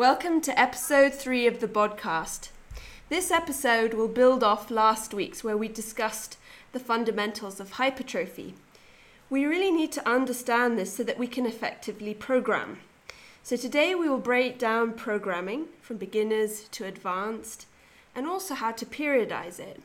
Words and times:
Welcome 0.00 0.40
to 0.42 0.58
episode 0.58 1.12
three 1.12 1.46
of 1.46 1.60
the 1.60 1.68
podcast. 1.68 2.48
This 3.10 3.30
episode 3.30 3.92
will 3.92 4.08
build 4.08 4.42
off 4.42 4.70
last 4.70 5.12
week's, 5.12 5.44
where 5.44 5.58
we 5.58 5.68
discussed 5.68 6.38
the 6.72 6.80
fundamentals 6.80 7.60
of 7.60 7.72
hypertrophy. 7.72 8.54
We 9.28 9.44
really 9.44 9.70
need 9.70 9.92
to 9.92 10.08
understand 10.08 10.78
this 10.78 10.96
so 10.96 11.02
that 11.02 11.18
we 11.18 11.26
can 11.26 11.44
effectively 11.44 12.14
program. 12.14 12.78
So, 13.42 13.56
today 13.56 13.94
we 13.94 14.08
will 14.08 14.16
break 14.16 14.58
down 14.58 14.94
programming 14.94 15.66
from 15.82 15.98
beginners 15.98 16.66
to 16.70 16.86
advanced 16.86 17.66
and 18.14 18.26
also 18.26 18.54
how 18.54 18.72
to 18.72 18.86
periodize 18.86 19.60
it. 19.60 19.82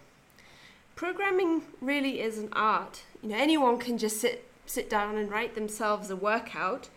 Programming 0.95 1.63
really 1.81 2.21
is 2.21 2.37
an 2.37 2.47
art. 2.53 3.01
You 3.21 3.31
know, 3.31 3.37
anyone 3.37 3.79
can 3.79 3.97
just 3.97 4.21
sit, 4.21 4.47
sit 4.65 4.89
down 4.89 5.17
and 5.17 5.29
write 5.29 5.55
themselves 5.55 6.09
a 6.09 6.15
workout 6.15 6.87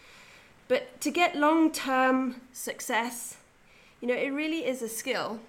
but 0.68 1.00
to 1.00 1.10
get 1.10 1.34
long 1.34 1.72
term 1.72 2.42
success, 2.52 3.38
you 4.00 4.06
know, 4.06 4.14
it 4.14 4.28
really 4.28 4.66
is 4.66 4.82
a 4.82 4.88
skill. 4.88 5.40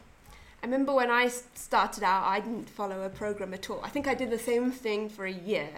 I 0.61 0.65
remember 0.65 0.93
when 0.93 1.11
I 1.11 1.27
started 1.27 2.03
out, 2.03 2.23
I 2.23 2.39
didn't 2.39 2.69
follow 2.69 3.03
a 3.03 3.09
program 3.09 3.53
at 3.53 3.69
all. 3.69 3.81
I 3.83 3.89
think 3.89 4.07
I 4.07 4.13
did 4.13 4.29
the 4.29 4.39
same 4.39 4.71
thing 4.71 5.07
for 5.07 5.25
a 5.25 5.31
year. 5.31 5.69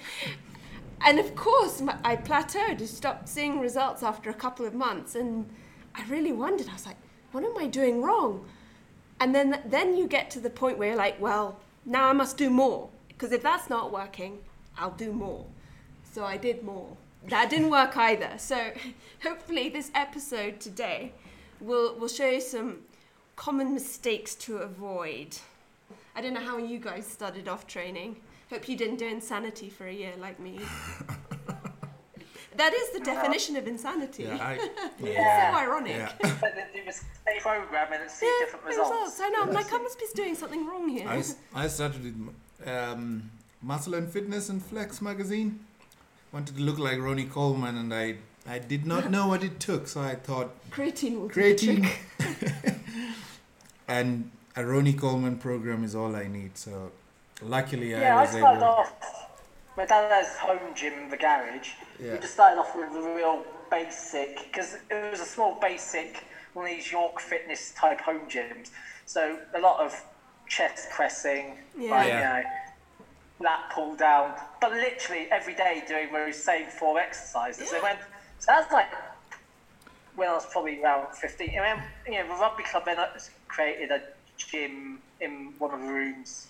and 1.04 1.18
of 1.18 1.34
course, 1.34 1.82
I 2.04 2.16
plateaued, 2.16 2.80
I 2.80 2.84
stopped 2.84 3.28
seeing 3.28 3.60
results 3.60 4.02
after 4.02 4.30
a 4.30 4.34
couple 4.34 4.66
of 4.66 4.74
months. 4.74 5.14
And 5.14 5.48
I 5.94 6.04
really 6.06 6.32
wondered, 6.32 6.68
I 6.68 6.74
was 6.74 6.86
like, 6.86 6.96
what 7.32 7.44
am 7.44 7.56
I 7.58 7.66
doing 7.66 8.02
wrong? 8.02 8.44
And 9.18 9.34
then, 9.34 9.60
then 9.64 9.96
you 9.96 10.06
get 10.06 10.30
to 10.32 10.40
the 10.40 10.50
point 10.50 10.78
where 10.78 10.88
you're 10.88 10.96
like, 10.96 11.20
well, 11.20 11.58
now 11.84 12.08
I 12.08 12.12
must 12.12 12.36
do 12.36 12.50
more. 12.50 12.90
Because 13.08 13.32
if 13.32 13.42
that's 13.42 13.70
not 13.70 13.92
working, 13.92 14.38
I'll 14.78 14.90
do 14.90 15.12
more. 15.12 15.44
So 16.12 16.24
I 16.24 16.36
did 16.36 16.62
more 16.62 16.96
that 17.28 17.50
didn't 17.50 17.70
work 17.70 17.96
either. 17.96 18.32
So 18.38 18.72
hopefully 19.22 19.68
this 19.68 19.90
episode 19.94 20.60
today 20.60 21.12
will 21.60 21.94
will 21.96 22.08
show 22.08 22.28
you 22.28 22.40
some 22.40 22.78
common 23.36 23.74
mistakes 23.74 24.34
to 24.36 24.58
avoid. 24.58 25.38
I 26.16 26.20
don't 26.20 26.34
know 26.34 26.40
how 26.40 26.58
you 26.58 26.78
guys 26.78 27.06
started 27.06 27.48
off 27.48 27.66
training. 27.66 28.16
Hope 28.50 28.68
you 28.68 28.76
didn't 28.76 28.96
do 28.96 29.08
insanity 29.08 29.68
for 29.68 29.86
a 29.86 29.92
year 29.92 30.12
like 30.20 30.38
me. 30.38 30.60
that 32.56 32.72
is 32.72 32.90
the 32.90 33.00
definition 33.00 33.56
of 33.56 33.66
insanity. 33.66 34.24
Yeah, 34.24 34.36
I, 34.40 34.70
yeah. 35.02 35.52
so 35.52 35.58
ironic. 35.58 35.96
Yeah. 35.96 36.12
but 36.20 36.54
then 36.54 36.66
you 36.74 36.84
must 36.84 37.02
program 37.40 37.92
and 37.92 38.10
see 38.10 38.26
yeah, 38.26 38.44
different 38.44 38.64
results. 38.66 38.90
results. 38.90 39.20
I 39.20 39.28
know. 39.30 39.42
I'm 39.42 39.52
like, 39.52 39.72
I 39.72 39.78
must 39.78 39.98
be 39.98 40.06
doing 40.14 40.34
something 40.34 40.66
wrong 40.66 40.88
here. 40.88 41.08
I, 41.08 41.22
I 41.54 41.66
started 41.66 42.02
with 42.04 42.68
um, 42.68 43.30
Muscle 43.60 43.94
and 43.94 44.08
Fitness 44.08 44.50
and 44.50 44.64
Flex 44.64 45.02
magazine 45.02 45.58
wanted 46.34 46.56
to 46.56 46.62
look 46.62 46.78
like 46.78 46.98
Ronnie 46.98 47.26
Coleman, 47.26 47.76
and 47.78 47.94
I 47.94 48.16
I 48.46 48.58
did 48.58 48.84
not 48.84 49.10
know 49.14 49.28
what 49.28 49.44
it 49.44 49.60
took, 49.60 49.86
so 49.86 50.00
I 50.00 50.16
thought 50.16 50.50
creatine 50.70 51.20
will 51.20 51.30
creatine. 51.30 51.88
and 53.88 54.30
a 54.56 54.64
Ronnie 54.66 54.92
Coleman 54.92 55.38
program 55.38 55.84
is 55.84 55.94
all 55.94 56.14
I 56.16 56.26
need. 56.26 56.58
So 56.58 56.90
luckily, 57.40 57.92
yeah, 57.92 58.18
I 58.18 58.22
was 58.22 58.34
I 58.34 58.38
started 58.38 58.58
able... 58.58 58.68
off. 58.68 58.92
My 59.76 59.86
dad 59.86 60.10
has 60.10 60.36
home 60.36 60.74
gym 60.74 60.92
in 60.94 61.08
the 61.08 61.16
garage. 61.16 61.70
Yeah. 62.00 62.12
We 62.12 62.18
just 62.18 62.34
started 62.34 62.60
off 62.60 62.76
with 62.76 62.90
a 62.94 63.14
real 63.14 63.44
basic 63.70 64.44
because 64.44 64.76
it 64.90 65.10
was 65.10 65.20
a 65.20 65.24
small 65.24 65.58
basic 65.60 66.24
one 66.52 66.66
of 66.66 66.70
these 66.70 66.90
York 66.92 67.20
Fitness 67.20 67.72
type 67.76 68.00
home 68.00 68.28
gyms. 68.28 68.70
So 69.06 69.38
a 69.54 69.60
lot 69.60 69.80
of 69.80 70.00
chest 70.48 70.90
pressing, 70.90 71.58
yeah. 71.76 71.90
Like, 71.90 72.08
yeah. 72.08 72.36
You 72.36 72.42
know, 72.44 72.50
lat 73.40 73.70
pull 73.72 73.94
down, 73.94 74.34
but 74.60 74.72
literally 74.72 75.28
every 75.30 75.54
day 75.54 75.82
doing 75.86 76.12
those 76.12 76.36
same 76.36 76.66
four 76.66 76.98
exercises. 76.98 77.70
Yeah. 77.72 77.82
went, 77.82 77.98
so 78.38 78.46
that's 78.52 78.72
like 78.72 78.88
when 80.14 80.28
I 80.28 80.34
was 80.34 80.46
probably 80.46 80.80
around 80.82 81.14
15. 81.14 81.50
I 81.58 81.74
mean, 81.74 81.84
you 82.06 82.12
know, 82.22 82.28
the 82.28 82.40
rugby 82.40 82.62
club 82.62 82.84
then 82.84 82.98
uh, 82.98 83.06
created 83.48 83.90
a 83.90 84.00
gym 84.36 85.00
in 85.20 85.52
one 85.58 85.72
of 85.72 85.80
the 85.80 85.86
rooms 85.86 86.46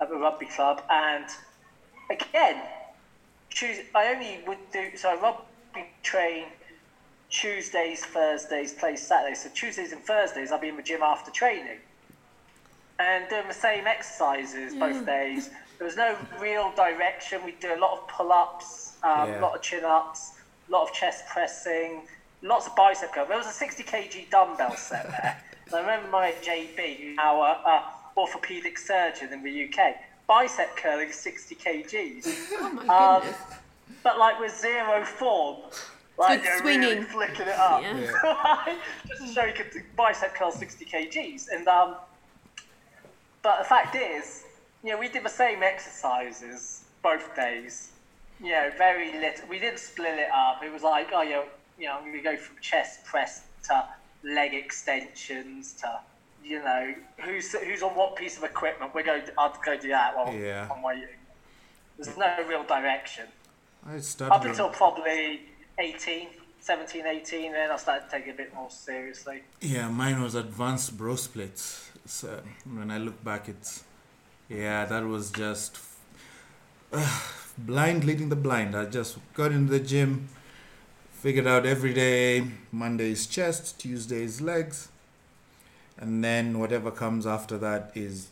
at 0.00 0.08
the 0.08 0.16
rugby 0.16 0.46
club, 0.46 0.82
and 0.90 1.26
again, 2.10 2.62
choose. 3.50 3.78
I 3.94 4.08
only 4.08 4.42
would 4.46 4.58
do 4.72 4.96
so. 4.96 5.10
I 5.10 5.14
rugby 5.14 5.90
train 6.02 6.48
Tuesdays, 7.30 8.04
Thursdays, 8.04 8.72
play 8.72 8.96
Saturdays. 8.96 9.42
So 9.42 9.48
Tuesdays 9.48 9.92
and 9.92 10.02
Thursdays, 10.02 10.52
I'll 10.52 10.58
be 10.58 10.68
in 10.68 10.76
the 10.76 10.82
gym 10.82 11.02
after 11.02 11.30
training 11.30 11.78
and 13.02 13.28
doing 13.28 13.48
the 13.48 13.54
same 13.54 13.86
exercises 13.86 14.74
both 14.74 15.04
days. 15.04 15.50
There 15.78 15.86
was 15.86 15.96
no 15.96 16.16
real 16.40 16.72
direction. 16.76 17.44
We 17.44 17.52
do 17.52 17.74
a 17.74 17.78
lot 17.78 17.98
of 17.98 18.08
pull-ups, 18.08 18.96
um, 19.02 19.28
yeah. 19.28 19.40
a 19.40 19.42
lot 19.42 19.56
of 19.56 19.62
chin-ups, 19.62 20.34
a 20.68 20.72
lot 20.72 20.88
of 20.88 20.94
chest 20.94 21.24
pressing, 21.26 22.02
lots 22.42 22.66
of 22.66 22.76
bicep 22.76 23.12
curl. 23.12 23.26
There 23.26 23.36
was 23.36 23.46
a 23.46 23.50
60 23.50 23.82
kg 23.82 24.30
dumbbell 24.30 24.76
set 24.76 25.08
there. 25.08 25.42
I 25.74 25.80
remember 25.80 26.08
my 26.10 26.34
JB, 26.42 27.16
our 27.18 27.56
uh, 27.64 27.82
orthopedic 28.16 28.78
surgeon 28.78 29.32
in 29.32 29.42
the 29.42 29.64
UK, 29.64 29.96
bicep 30.28 30.76
curling 30.76 31.10
60 31.10 31.54
kgs. 31.54 32.28
Oh 32.52 32.70
my 32.86 33.22
um, 33.26 33.34
but 34.02 34.18
like 34.18 34.38
with 34.40 34.56
zero 34.56 35.04
form. 35.04 35.56
Like, 36.18 36.42
Good 36.42 36.60
swinging. 36.60 36.88
Really 36.88 37.02
flicking 37.04 37.46
it 37.46 37.58
up. 37.58 37.82
Yeah. 37.82 37.98
Yeah. 37.98 38.78
Just 39.08 39.26
to 39.26 39.32
show 39.32 39.44
you 39.44 39.54
could 39.54 39.82
bicep 39.96 40.34
curl 40.34 40.52
60 40.52 40.84
kgs. 40.84 41.46
And 41.50 41.66
um, 41.66 41.96
But 43.42 43.58
the 43.58 43.64
fact 43.64 43.96
is, 43.96 44.44
you 44.84 44.90
know, 44.90 44.98
we 44.98 45.08
did 45.08 45.24
the 45.24 45.28
same 45.28 45.62
exercises 45.62 46.84
both 47.02 47.34
days. 47.34 47.90
You 48.40 48.50
know, 48.50 48.70
very 48.78 49.12
little. 49.12 49.48
We 49.48 49.58
didn't 49.58 49.78
split 49.78 50.18
it 50.18 50.30
up. 50.32 50.62
It 50.64 50.72
was 50.72 50.82
like, 50.82 51.08
oh, 51.12 51.22
you 51.22 51.30
know, 51.30 51.44
you 51.78 51.86
know, 51.86 51.98
we 52.04 52.20
go 52.20 52.36
from 52.36 52.56
chest 52.60 53.04
press 53.04 53.42
to 53.64 53.84
leg 54.24 54.54
extensions 54.54 55.74
to, 55.74 56.00
you 56.44 56.58
know, 56.58 56.94
who's 57.18 57.52
who's 57.52 57.82
on 57.82 57.90
what 57.92 58.16
piece 58.16 58.36
of 58.36 58.44
equipment. 58.44 58.94
We're 58.94 59.04
going. 59.04 59.24
To, 59.26 59.32
I'll 59.38 59.56
go 59.64 59.76
do 59.76 59.88
that 59.88 60.16
while 60.16 60.34
yeah. 60.34 60.68
I'm 60.74 60.82
waiting. 60.82 61.08
There's 61.98 62.16
no 62.16 62.34
real 62.48 62.64
direction. 62.64 63.26
I 63.86 63.98
started 63.98 64.34
up 64.34 64.44
until 64.44 64.68
probably 64.68 65.42
18, 65.78 66.28
17, 66.60 67.06
18, 67.06 67.52
then 67.52 67.70
I 67.70 67.76
started 67.76 68.08
taking 68.10 68.30
it 68.30 68.34
a 68.34 68.36
bit 68.36 68.54
more 68.54 68.70
seriously. 68.70 69.42
Yeah, 69.60 69.88
mine 69.88 70.22
was 70.22 70.34
advanced 70.34 70.96
bro 70.96 71.16
splits. 71.16 71.90
So 72.04 72.42
when 72.64 72.90
I 72.90 72.98
look 72.98 73.22
back, 73.24 73.48
it's 73.48 73.84
yeah, 74.48 74.84
that 74.86 75.04
was 75.06 75.30
just 75.30 75.78
uh, 76.92 77.20
blind 77.58 78.04
leading 78.04 78.28
the 78.28 78.36
blind. 78.36 78.74
I 78.76 78.84
just 78.86 79.18
got 79.34 79.52
into 79.52 79.70
the 79.72 79.80
gym, 79.80 80.28
figured 81.12 81.46
out 81.46 81.66
every 81.66 81.94
day 81.94 82.46
Monday's 82.72 83.26
chest, 83.26 83.78
Tuesday's 83.80 84.40
legs, 84.40 84.88
and 85.98 86.24
then 86.24 86.58
whatever 86.58 86.90
comes 86.90 87.26
after 87.26 87.58
that 87.58 87.92
is 87.94 88.28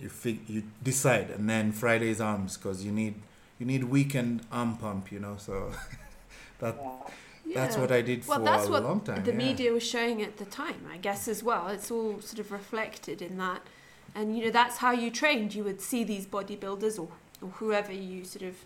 you 0.00 0.08
fig- 0.08 0.48
you 0.48 0.64
decide, 0.82 1.30
and 1.30 1.48
then 1.48 1.72
Friday's 1.72 2.20
arms 2.20 2.56
because 2.56 2.84
you 2.84 2.92
need 2.92 3.14
you 3.58 3.66
need 3.66 3.84
weekend 3.84 4.42
arm 4.50 4.76
pump, 4.76 5.12
you 5.12 5.20
know. 5.20 5.36
So 5.38 5.72
that. 6.60 6.76
Yeah. 6.78 7.10
That's 7.54 7.76
what 7.76 7.92
I 7.92 8.02
did 8.02 8.26
well, 8.26 8.38
for 8.38 8.44
that's 8.44 8.66
a 8.66 8.70
what 8.70 8.82
long 8.84 9.00
time. 9.00 9.24
The 9.24 9.32
yeah. 9.32 9.36
media 9.36 9.72
was 9.72 9.82
showing 9.82 10.22
at 10.22 10.36
the 10.36 10.44
time, 10.44 10.86
I 10.92 10.96
guess, 10.96 11.28
as 11.28 11.42
well. 11.42 11.68
It's 11.68 11.90
all 11.90 12.20
sort 12.20 12.38
of 12.38 12.52
reflected 12.52 13.22
in 13.22 13.38
that 13.38 13.62
and 14.14 14.36
you 14.36 14.44
know 14.44 14.50
that's 14.50 14.78
how 14.78 14.92
you 14.92 15.10
trained 15.10 15.54
you 15.54 15.64
would 15.64 15.80
see 15.80 16.04
these 16.04 16.26
bodybuilders 16.26 16.98
or, 16.98 17.08
or 17.42 17.48
whoever 17.56 17.92
you 17.92 18.24
sort 18.24 18.42
of 18.42 18.56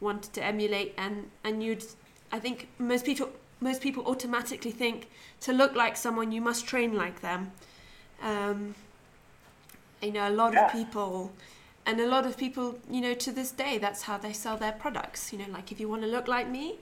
wanted 0.00 0.32
to 0.32 0.42
emulate 0.42 0.94
and 0.96 1.30
and 1.44 1.62
you'd 1.62 1.84
i 2.32 2.38
think 2.38 2.68
most 2.78 3.04
people 3.04 3.30
most 3.60 3.80
people 3.80 4.04
automatically 4.06 4.70
think 4.70 5.08
to 5.40 5.52
look 5.52 5.74
like 5.74 5.96
someone 5.96 6.32
you 6.32 6.40
must 6.40 6.66
train 6.66 6.94
like 6.94 7.20
them 7.20 7.52
um, 8.22 8.74
you 10.02 10.12
know 10.12 10.28
a 10.28 10.30
lot 10.30 10.52
yeah. 10.52 10.66
of 10.66 10.72
people 10.72 11.32
and 11.84 12.00
a 12.00 12.06
lot 12.06 12.26
of 12.26 12.36
people 12.36 12.78
you 12.90 13.00
know 13.00 13.14
to 13.14 13.32
this 13.32 13.50
day 13.50 13.78
that's 13.78 14.02
how 14.02 14.18
they 14.18 14.32
sell 14.32 14.56
their 14.56 14.72
products 14.72 15.32
you 15.32 15.38
know 15.38 15.46
like 15.50 15.72
if 15.72 15.80
you 15.80 15.88
want 15.88 16.02
to 16.02 16.08
look 16.08 16.28
like 16.28 16.48
me 16.48 16.76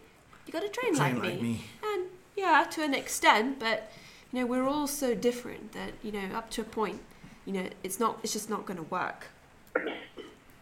you 0.47 0.53
got 0.53 0.63
to 0.63 0.69
train, 0.69 0.95
train 0.95 1.15
like, 1.15 1.25
like 1.25 1.43
me. 1.43 1.49
me 1.53 1.65
and 1.83 2.07
yeah 2.37 2.67
to 2.71 2.83
an 2.83 2.95
extent 2.95 3.59
but 3.59 3.91
you 4.33 4.41
know 4.41 4.47
we're 4.47 4.67
all 4.67 4.87
so 4.87 5.15
different 5.15 5.73
that 5.73 5.93
you 6.03 6.13
know 6.13 6.35
up 6.35 6.51
to 6.51 6.61
a 6.61 6.65
point 6.65 7.01
you 7.47 7.53
know, 7.53 7.69
it's 7.83 8.01
not, 8.01 8.19
it's 8.23 8.33
just 8.33 8.49
not 8.49 8.65
going 8.67 8.79
to 8.79 8.85
work. 8.85 9.27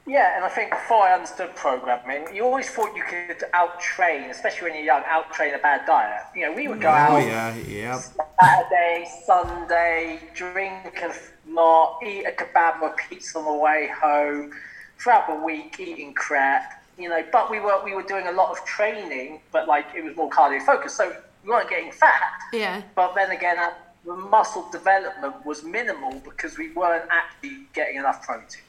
Yeah, 0.05 0.35
and 0.35 0.45
I 0.45 0.49
think 0.49 0.71
before 0.71 1.05
I 1.05 1.15
understood 1.15 1.55
programming, 1.55 2.35
you 2.35 2.45
always 2.45 2.69
thought 2.69 2.95
you 2.97 3.05
could 3.05 3.45
out-train, 3.55 4.31
especially 4.31 4.71
when 4.71 4.75
you're 4.75 4.85
young, 4.85 5.03
out-train 5.07 5.55
a 5.55 5.59
bad 5.59 5.87
diet. 5.87 6.23
You 6.35 6.47
know, 6.47 6.53
we 6.53 6.67
would 6.67 6.81
go 6.81 6.89
oh, 6.89 6.91
out 6.91 7.19
yeah, 7.19 7.55
yeah. 7.69 8.03
Saturday, 8.41 9.09
Sunday, 9.25 10.21
drink 10.35 11.01
a 11.03 11.15
lot, 11.49 12.01
eat 12.05 12.25
a 12.25 12.33
kebab 12.33 12.83
or 12.83 12.97
pizza 13.09 13.39
on 13.39 13.45
the 13.45 13.63
way 13.63 13.91
home, 13.97 14.51
throughout 14.99 15.29
the 15.29 15.45
week 15.45 15.79
eating 15.79 16.15
crap. 16.15 16.82
You 16.99 17.09
know, 17.09 17.25
but 17.33 17.51
we 17.51 17.59
were 17.59 17.83
we 17.85 17.95
were 17.95 18.03
doing 18.03 18.27
a 18.27 18.33
lot 18.33 18.51
of 18.51 18.65
training, 18.65 19.41
but 19.51 19.67
like 19.67 19.87
it 19.97 20.05
was 20.05 20.15
more 20.17 20.31
cardio 20.31 20.65
focused, 20.65 20.97
so 20.97 21.15
we 21.43 21.51
weren't 21.51 21.71
getting 21.71 21.91
fat. 21.93 22.41
Yeah. 22.53 22.83
But 22.95 23.15
then 23.15 23.31
again, 23.31 23.57
the 24.05 24.15
muscle 24.15 24.69
development 24.71 25.45
was 25.45 25.65
minimal 25.65 26.21
because 26.21 26.59
we 26.59 26.73
weren't 26.73 27.09
actually 27.11 27.67
getting 27.73 27.97
enough 27.97 28.23
protein. 28.23 28.63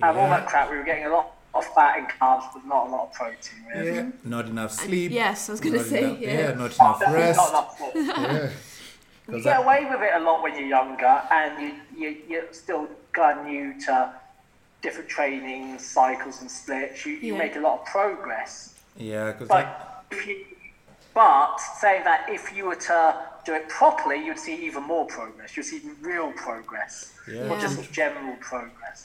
Yeah. 0.00 0.10
And 0.10 0.18
all 0.18 0.28
that 0.28 0.46
crap, 0.46 0.70
we 0.70 0.76
were 0.76 0.84
getting 0.84 1.06
a 1.06 1.10
lot 1.10 1.34
of 1.54 1.64
fat 1.66 1.98
and 1.98 2.08
carbs, 2.08 2.52
but 2.52 2.66
not 2.66 2.88
a 2.88 2.90
lot 2.90 3.08
of 3.08 3.12
protein. 3.12 3.64
Really. 3.74 3.94
Yeah. 3.94 4.10
Not 4.24 4.46
enough 4.46 4.72
sleep. 4.72 5.12
yes, 5.12 5.48
I 5.48 5.52
was 5.52 5.60
going 5.60 5.74
to 5.74 5.84
say. 5.84 6.04
Enough, 6.04 6.20
yeah. 6.20 6.32
yeah. 6.32 6.54
not 6.54 6.74
enough 6.74 7.00
rest. 7.00 7.38
Not 7.38 7.50
enough 7.50 7.94
yeah. 7.94 8.50
You 9.36 9.42
get 9.42 9.60
away 9.60 9.86
with 9.88 10.02
it 10.02 10.10
a 10.14 10.20
lot 10.20 10.42
when 10.42 10.54
you're 10.54 10.68
younger, 10.68 11.22
and 11.30 11.62
you, 11.62 11.74
you 11.96 12.16
you're 12.28 12.52
still 12.52 12.88
kind 13.12 13.40
of 13.40 13.46
new 13.46 13.80
to 13.86 14.12
different 14.84 15.08
training 15.08 15.78
cycles 15.78 16.36
and 16.42 16.50
splits. 16.60 17.04
You, 17.06 17.12
you 17.26 17.32
Yeah. 17.32 17.38
make 17.44 17.54
a 17.56 17.62
lot 17.66 17.74
of 17.80 17.84
progress. 17.96 18.52
Yeah, 19.12 19.32
because 19.32 19.48
But 19.48 19.66
if 20.12 20.20
you, 20.28 20.36
but 21.14 21.56
saying 21.82 22.04
that 22.10 22.20
if 22.36 22.42
you 22.56 22.62
were 22.70 22.80
to 22.92 23.00
do 23.46 23.52
it 23.60 23.66
properly, 23.80 24.18
you'd 24.24 24.38
see 24.46 24.56
even 24.68 24.82
more 24.94 25.06
progress. 25.18 25.48
You'd 25.56 25.66
see 25.72 25.80
real 26.10 26.30
progress, 26.46 26.92
Yeah. 27.32 27.48
not 27.50 27.58
just 27.60 27.76
general 28.00 28.36
progress. 28.52 28.98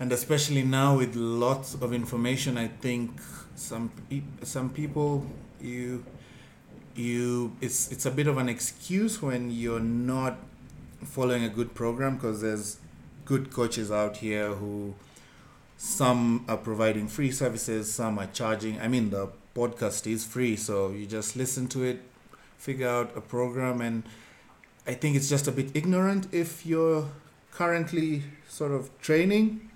and 0.00 0.10
especially 0.20 0.64
now 0.80 0.90
with 1.02 1.14
lots 1.46 1.68
of 1.84 1.88
information, 2.02 2.52
I 2.66 2.68
think 2.86 3.08
some 3.68 3.84
some 4.54 4.68
people 4.80 5.08
you 5.72 5.86
you 7.06 7.52
it's 7.66 7.80
it's 7.94 8.06
a 8.12 8.14
bit 8.20 8.26
of 8.32 8.36
an 8.44 8.48
excuse 8.56 9.14
when 9.26 9.42
you're 9.60 9.86
not 10.16 10.34
following 11.16 11.44
a 11.50 11.52
good 11.58 11.70
program 11.80 12.12
because 12.16 12.38
there's 12.46 12.68
good 13.24 13.52
coaches 13.52 13.90
out 13.90 14.16
here 14.18 14.48
who 14.54 14.94
some 15.76 16.44
are 16.48 16.56
providing 16.56 17.08
free 17.08 17.30
services 17.30 17.92
some 17.92 18.18
are 18.18 18.26
charging 18.28 18.80
i 18.80 18.88
mean 18.88 19.10
the 19.10 19.28
podcast 19.54 20.06
is 20.10 20.24
free 20.24 20.56
so 20.56 20.90
you 20.90 21.06
just 21.06 21.36
listen 21.36 21.66
to 21.66 21.82
it 21.82 22.00
figure 22.56 22.88
out 22.88 23.10
a 23.16 23.20
program 23.20 23.80
and 23.80 24.02
i 24.86 24.94
think 24.94 25.16
it's 25.16 25.28
just 25.28 25.46
a 25.48 25.52
bit 25.52 25.70
ignorant 25.74 26.26
if 26.32 26.64
you're 26.64 27.08
currently 27.52 28.22
sort 28.48 28.72
of 28.72 28.90
training 29.00 29.68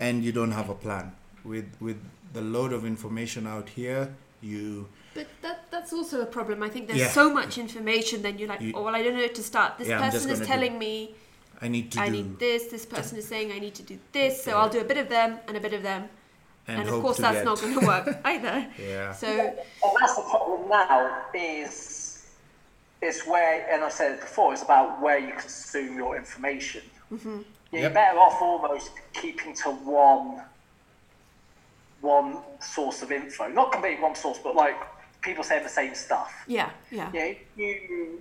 and 0.00 0.24
you 0.24 0.32
don't 0.32 0.52
have 0.52 0.68
a 0.70 0.74
plan 0.74 1.12
with 1.44 1.66
with 1.80 1.98
the 2.32 2.40
load 2.40 2.72
of 2.72 2.86
information 2.86 3.46
out 3.46 3.68
here 3.70 4.14
you 4.40 4.88
But 5.14 5.26
that 5.42 5.58
that's 5.70 5.92
also 5.92 6.22
a 6.22 6.26
problem. 6.26 6.62
I 6.62 6.68
think 6.70 6.86
there's 6.88 6.98
Yeah. 7.00 7.10
so 7.20 7.32
much 7.32 7.58
information, 7.58 8.22
then 8.22 8.38
you're 8.38 8.48
like, 8.48 8.62
You- 8.62 8.72
oh 8.74 8.82
well, 8.84 8.94
I 8.98 9.02
don't 9.02 9.12
know 9.16 9.20
where 9.20 9.28
to 9.40 9.42
start. 9.42 9.76
This 9.78 9.88
Yeah, 9.88 10.00
person 10.10 10.30
is 10.30 10.40
telling 10.52 10.78
me 10.78 11.14
i 11.62 11.68
need 11.68 11.92
to 11.92 12.00
I 12.00 12.06
do 12.06 12.12
need 12.12 12.38
this. 12.38 12.66
This 12.66 12.84
person 12.84 13.16
is 13.18 13.26
saying 13.26 13.52
I 13.52 13.58
need 13.60 13.74
to 13.76 13.82
do 13.84 13.98
this. 14.12 14.42
So 14.44 14.56
I'll 14.58 14.68
do 14.68 14.80
a 14.80 14.84
bit 14.84 14.98
of 14.98 15.08
them 15.08 15.38
and 15.46 15.56
a 15.56 15.60
bit 15.60 15.72
of 15.72 15.82
them, 15.82 16.08
and, 16.66 16.80
and, 16.80 16.88
of 16.88 17.00
course 17.00 17.18
that's 17.18 17.36
get- 17.38 17.44
not 17.44 17.60
going 17.60 17.78
to 17.78 17.86
work 17.86 18.06
either. 18.24 18.66
yeah 18.78 19.12
So 19.12 19.28
And 19.28 19.92
that's 20.00 20.16
the 20.16 20.22
problem 20.22 20.68
now 20.68 21.22
is 21.34 22.08
is 23.00 23.22
where, 23.26 23.66
and 23.72 23.82
I 23.82 23.88
said 23.88 24.12
it 24.12 24.20
before, 24.20 24.52
it's 24.52 24.62
about 24.62 25.00
where 25.02 25.18
you 25.18 25.32
consume 25.32 25.96
your 25.96 26.16
information. 26.16 26.82
Mm-hmm. 27.12 27.38
Yeah, 27.38 27.42
Yep. 27.72 27.82
You're 27.82 27.90
better 27.90 28.18
off 28.18 28.40
almost 28.40 28.90
keeping 29.14 29.54
to 29.62 29.70
one 29.70 30.42
one 32.00 32.38
source 32.60 33.02
of 33.02 33.12
info, 33.12 33.48
not 33.48 33.70
completely 33.72 34.02
one 34.02 34.14
source, 34.14 34.38
but 34.42 34.54
like 34.56 34.76
people 35.20 35.44
saying 35.44 35.62
the 35.62 35.68
same 35.68 35.94
stuff. 35.94 36.32
yeah, 36.48 36.70
yeah, 36.90 37.10
Yeah, 37.14 37.32
you 37.56 38.20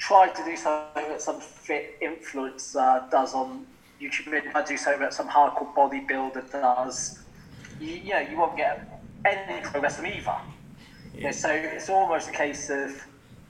try 0.00 0.28
to 0.28 0.44
do 0.44 0.56
something 0.56 1.08
that 1.08 1.20
some 1.20 1.40
fit 1.40 2.00
influencer 2.00 3.08
does 3.10 3.34
on 3.34 3.66
YouTube, 4.00 4.32
you 4.32 4.50
try 4.50 4.62
to 4.62 4.68
do 4.68 4.76
something 4.76 5.02
that 5.02 5.14
some 5.14 5.28
hardcore 5.28 5.72
bodybuilder 5.74 6.50
does. 6.50 7.18
You, 7.78 7.88
you 7.88 8.10
know, 8.10 8.20
you 8.20 8.38
won't 8.38 8.56
get 8.56 9.00
any 9.26 9.60
progress 9.60 9.96
from 9.96 10.06
either. 10.06 10.36
Yeah, 11.14 11.30
so 11.30 11.50
it's 11.50 11.90
almost 11.90 12.30
a 12.30 12.32
case 12.32 12.70
of 12.70 13.04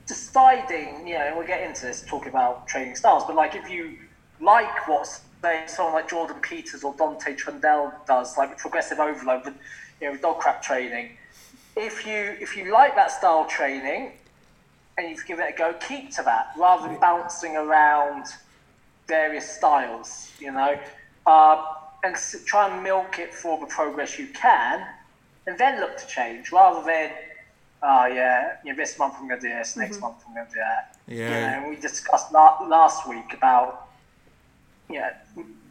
deciding, 0.06 1.06
you 1.06 1.14
know, 1.14 1.20
and 1.20 1.36
we'll 1.36 1.46
get 1.46 1.62
into 1.62 1.86
this 1.86 2.04
talking 2.04 2.30
about 2.30 2.66
training 2.66 2.96
styles, 2.96 3.22
but 3.24 3.36
like 3.36 3.54
if 3.54 3.70
you 3.70 3.96
like 4.40 4.88
what 4.88 5.06
say 5.42 5.62
someone 5.66 5.94
like 5.94 6.08
Jordan 6.08 6.40
Peters 6.42 6.82
or 6.82 6.94
Dante 6.96 7.36
Trudel 7.36 7.92
does, 8.06 8.36
like 8.36 8.58
progressive 8.58 8.98
overload, 8.98 9.44
with, 9.44 9.54
you 10.00 10.10
know, 10.10 10.18
DoggCrapp 10.18 10.62
training, 10.62 11.10
if 11.76 12.04
you 12.04 12.36
if 12.40 12.56
you 12.56 12.72
like 12.72 12.96
that 12.96 13.12
style 13.12 13.46
training 13.46 14.12
and 15.00 15.10
you've 15.10 15.24
given 15.26 15.46
it 15.46 15.54
a 15.54 15.58
go, 15.58 15.72
keep 15.74 16.10
to 16.14 16.22
that 16.22 16.50
rather 16.56 16.86
than 16.86 16.98
bouncing 17.00 17.56
around 17.56 18.26
various 19.08 19.48
styles, 19.48 20.30
you 20.38 20.52
know, 20.52 20.78
uh, 21.26 21.64
and 22.04 22.14
try 22.44 22.68
and 22.72 22.82
milk 22.82 23.18
it 23.18 23.32
for 23.34 23.58
the 23.58 23.66
progress 23.66 24.18
you 24.18 24.26
can, 24.28 24.86
and 25.46 25.58
then 25.58 25.80
look 25.80 25.96
to 25.96 26.06
change 26.06 26.52
rather 26.52 26.84
than, 26.84 27.10
oh 27.82 28.06
yeah, 28.06 28.52
you 28.62 28.72
know, 28.72 28.76
this 28.76 28.98
month 28.98 29.14
I'm 29.18 29.26
going 29.26 29.40
to 29.40 29.48
do 29.48 29.54
this, 29.54 29.76
next 29.76 30.00
month 30.00 30.16
I'm 30.26 30.34
going 30.34 30.46
to 30.46 30.52
do 30.52 30.60
that. 30.60 30.96
You 31.06 31.18
know, 31.18 31.30
Yeah. 31.30 31.60
and 31.60 31.68
we 31.70 31.76
discussed 31.76 32.30
la- 32.32 32.62
last 32.62 33.08
week 33.08 33.32
about, 33.32 33.88
you 34.88 35.00
know, 35.00 35.10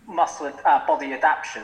muscle 0.07 0.51
uh, 0.65 0.85
body 0.87 1.13
adaptation. 1.13 1.63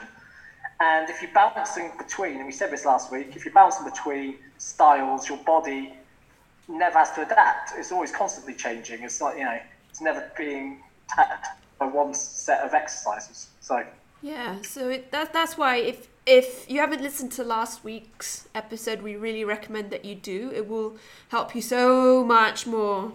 And 0.80 1.10
if 1.10 1.22
you're 1.22 1.32
bouncing 1.34 1.92
between, 1.98 2.36
and 2.38 2.46
we 2.46 2.52
said 2.52 2.70
this 2.70 2.86
last 2.86 3.12
week, 3.12 3.36
if 3.36 3.44
you're 3.46 3.54
bouncing 3.54 3.86
between 3.86 4.36
styles, 4.58 5.28
your 5.30 5.38
body 5.40 5.94
never 6.68 7.00
has 7.00 7.12
to 7.14 7.22
adapt. 7.22 7.74
It's 7.78 7.92
always 7.92 8.12
constantly 8.12 8.54
changing. 8.54 9.04
It's 9.04 9.20
not, 9.20 9.38
you 9.38 9.44
know, 9.44 9.60
it's 9.90 10.02
never 10.02 10.32
being 10.38 10.84
tapped 11.10 11.48
by 11.80 11.88
one 11.88 12.14
set 12.14 12.62
of 12.62 12.74
exercises. 12.74 13.50
So, 13.60 13.84
yeah. 14.22 14.62
So 14.62 14.90
it, 14.90 15.12
that 15.12 15.34
that's 15.34 15.58
why 15.58 15.78
if 15.78 16.08
if 16.26 16.70
you 16.70 16.80
haven't 16.80 17.02
listened 17.02 17.32
to 17.34 17.44
last 17.44 17.84
week's 17.84 18.48
episode, 18.56 19.02
we 19.02 19.16
really 19.16 19.44
recommend 19.44 19.92
that 19.92 20.06
you 20.06 20.16
do. 20.16 20.52
It 20.54 20.68
will 20.68 20.98
help 21.30 21.56
you 21.56 21.62
so 21.62 22.24
much 22.24 22.66
more 22.66 23.12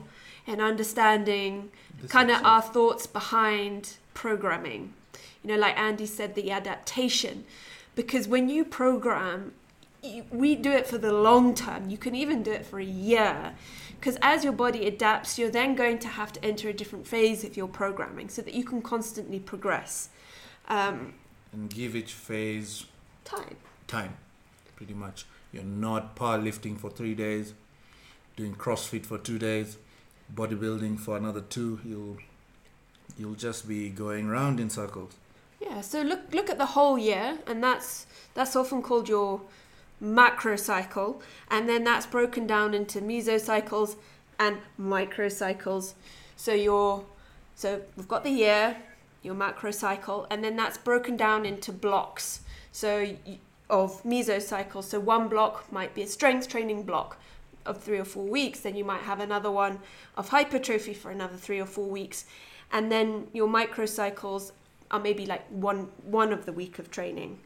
in 0.47 0.61
understanding 0.61 1.71
kind 2.09 2.31
of 2.31 2.45
our 2.45 2.63
thoughts 2.63 3.07
behind 3.07 3.97
programming. 4.15 4.95
You 5.43 5.51
know, 5.51 5.57
like 5.57 5.79
Andy 5.79 6.07
said, 6.07 6.35
the 6.35 6.51
adaptation. 6.51 7.45
Because 7.95 8.29
when 8.29 8.49
you 8.49 8.65
program, 8.65 9.53
you, 9.60 9.60
we 10.31 10.57
do 10.57 10.71
it 10.73 10.87
for 10.87 10.99
the 10.99 11.13
long 11.13 11.55
term. 11.55 11.91
You 11.91 11.99
can 11.99 12.15
even 12.15 12.43
do 12.43 12.53
it 12.53 12.65
for 12.65 12.79
a 12.79 12.85
year. 12.85 13.55
Because 13.99 14.17
as 14.23 14.45
your 14.45 14.55
body 14.55 14.87
adapts, 14.87 15.39
you're 15.39 15.51
then 15.51 15.75
going 15.75 15.99
to 15.99 16.09
have 16.09 16.33
to 16.33 16.45
enter 16.45 16.69
a 16.71 16.73
different 16.73 17.07
phase 17.07 17.45
of 17.45 17.57
your 17.57 17.69
programming 17.69 18.31
so 18.31 18.41
that 18.43 18.55
you 18.55 18.65
can 18.65 18.81
constantly 18.81 19.39
progress. 19.39 20.09
Um, 20.69 21.15
and 21.53 21.69
give 21.69 21.95
each 21.95 22.13
phase 22.13 22.87
time. 23.25 23.57
time 23.87 24.17
pretty 24.77 24.95
much 24.95 25.27
you're 25.53 25.63
not 25.65 26.17
powerlifting 26.17 26.79
for 26.79 26.91
three 26.91 27.15
days 27.15 27.55
doing 28.37 28.55
crossfit 28.55 29.05
for 29.05 29.19
two 29.19 29.39
days 29.39 29.77
bodybuilding 30.33 30.99
for 30.99 31.17
another 31.17 31.41
two 31.41 31.81
you'll 31.85 32.17
you'll 33.19 33.35
just 33.35 33.67
be 33.69 33.89
going 33.91 34.29
round 34.29 34.61
in 34.61 34.71
circles 34.71 35.17
Yeah, 35.61 35.83
so 35.83 36.01
look 36.01 36.21
look 36.33 36.49
at 36.49 36.57
the 36.57 36.67
whole 36.67 36.99
year, 36.99 37.39
and 37.47 37.63
that's 37.63 38.07
that's 38.33 38.57
often 38.57 38.81
called 38.83 39.09
your 39.09 39.43
macro 40.01 40.57
cycle, 40.57 41.23
and 41.51 41.69
then 41.69 41.85
that's 41.85 42.07
broken 42.07 42.47
down 42.47 42.75
into 42.75 43.01
mesocycles 43.01 43.97
and 44.39 44.59
microcycles. 44.81 45.95
So 46.37 46.53
your 46.55 47.05
so 47.55 47.83
we've 47.97 48.09
got 48.09 48.25
the 48.25 48.31
year, 48.31 48.77
your 49.23 49.35
macro 49.35 49.71
cycle, 49.71 50.27
and 50.31 50.43
then 50.43 50.57
that's 50.57 50.79
broken 50.79 51.17
down 51.17 51.45
into 51.45 51.73
blocks. 51.73 52.41
So 52.73 53.15
of 53.69 54.03
mesocycles. 54.03 54.85
So 54.85 54.99
one 54.99 55.29
block 55.29 55.71
might 55.73 55.95
be 55.95 56.03
a 56.03 56.07
strength 56.07 56.49
training 56.49 56.83
block 56.83 57.19
of 57.67 57.81
three 57.83 57.99
or 57.99 58.05
four 58.05 58.25
weeks. 58.25 58.61
Then 58.61 58.77
you 58.77 58.85
might 58.85 59.03
have 59.03 59.21
another 59.21 59.51
one 59.51 59.81
of 60.17 60.31
hypertrophy 60.31 60.95
for 60.95 61.11
another 61.11 61.37
three 61.37 61.61
or 61.61 61.67
four 61.67 61.87
weeks, 61.87 62.25
and 62.73 62.91
then 62.91 63.29
your 63.33 63.49
microcycles 63.49 64.53
are 64.91 65.01
maybe 65.01 65.27
like 65.27 65.47
one 65.49 65.89
one 66.05 66.33
of 66.33 66.47
the 66.47 66.53
week 66.53 66.79
of 66.79 66.91
training. 66.91 67.39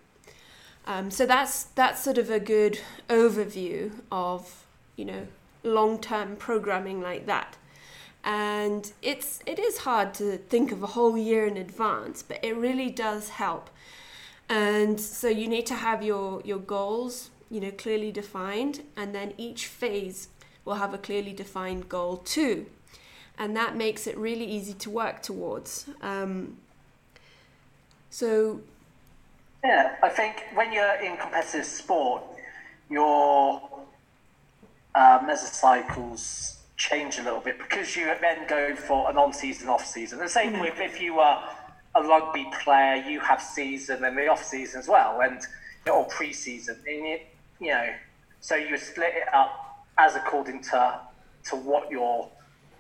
Um, 0.87 1.11
so 1.11 1.27
that's 1.27 1.65
that's 1.65 2.03
sort 2.03 2.19
of 2.19 2.31
a 2.31 2.41
good 2.41 2.81
overview 3.09 3.93
of 4.13 4.65
you 4.97 5.05
know 5.05 5.27
long 5.63 5.99
term 5.99 6.37
programming 6.37 7.01
like 7.01 7.27
that. 7.27 7.57
And 8.23 8.93
it's 9.03 9.41
it 9.47 9.59
is 9.59 9.79
hard 9.79 10.15
to 10.15 10.39
think 10.39 10.73
of 10.73 10.83
a 10.83 10.89
whole 10.89 11.17
year 11.17 11.47
in 11.47 11.57
advance, 11.57 12.23
but 12.23 12.39
it 12.43 12.57
really 12.57 12.91
does 12.91 13.31
help. 13.31 13.71
And 14.49 15.01
so 15.01 15.29
you 15.29 15.49
need 15.49 15.67
to 15.67 15.75
have 15.75 16.03
your 16.03 16.43
your 16.45 16.59
goals 16.59 17.31
you 17.51 17.61
know 17.61 17.71
clearly 17.71 18.13
defined, 18.13 18.83
and 18.97 19.15
then 19.15 19.33
each 19.39 19.67
phase 19.67 20.29
will 20.65 20.75
have 20.75 20.93
a 20.95 20.99
clearly 20.99 21.33
defined 21.33 21.89
goal 21.89 22.19
too, 22.19 22.67
and 23.39 23.57
that 23.57 23.77
makes 23.77 24.07
it 24.07 24.17
really 24.19 24.45
easy 24.45 24.75
to 24.75 24.91
work 24.91 25.23
towards. 25.23 25.87
Um, 26.03 26.59
so 28.11 28.61
yeah, 29.65 29.97
I 30.03 30.11
think 30.11 30.45
when 30.55 30.73
you're 30.73 31.01
in 31.01 31.17
competitive 31.17 31.65
sport, 31.65 32.23
your 32.91 33.63
uh, 34.95 35.21
mesocycles 35.21 36.59
change 36.77 37.19
a 37.19 37.23
little 37.23 37.41
bit 37.41 37.57
because 37.59 37.97
you 37.97 38.13
then 38.21 38.47
go 38.47 38.77
for 38.77 39.11
an 39.11 39.17
on-season, 39.17 39.69
off-season. 39.71 40.19
The 40.19 40.29
same 40.29 40.61
with 40.61 40.79
if 40.81 41.01
you 41.01 41.19
are 41.19 41.43
a 41.95 42.03
rugby 42.03 42.47
player, 42.63 42.97
you 42.97 43.21
have 43.21 43.41
season 43.41 44.05
and 44.05 44.19
the 44.19 44.29
off-season 44.29 44.81
as 44.81 44.89
well, 44.89 45.21
and 45.23 45.41
or 45.91 46.05
pre-season. 46.05 46.77
And 46.87 47.07
you, 47.07 47.19
you 47.59 47.69
know, 47.69 47.89
so 48.41 48.57
you 48.57 48.77
split 48.77 49.15
it 49.15 49.33
up 49.33 49.79
as 49.97 50.15
according 50.15 50.63
to 50.65 51.01
to 51.45 51.57
what 51.57 51.91
your 51.91 52.29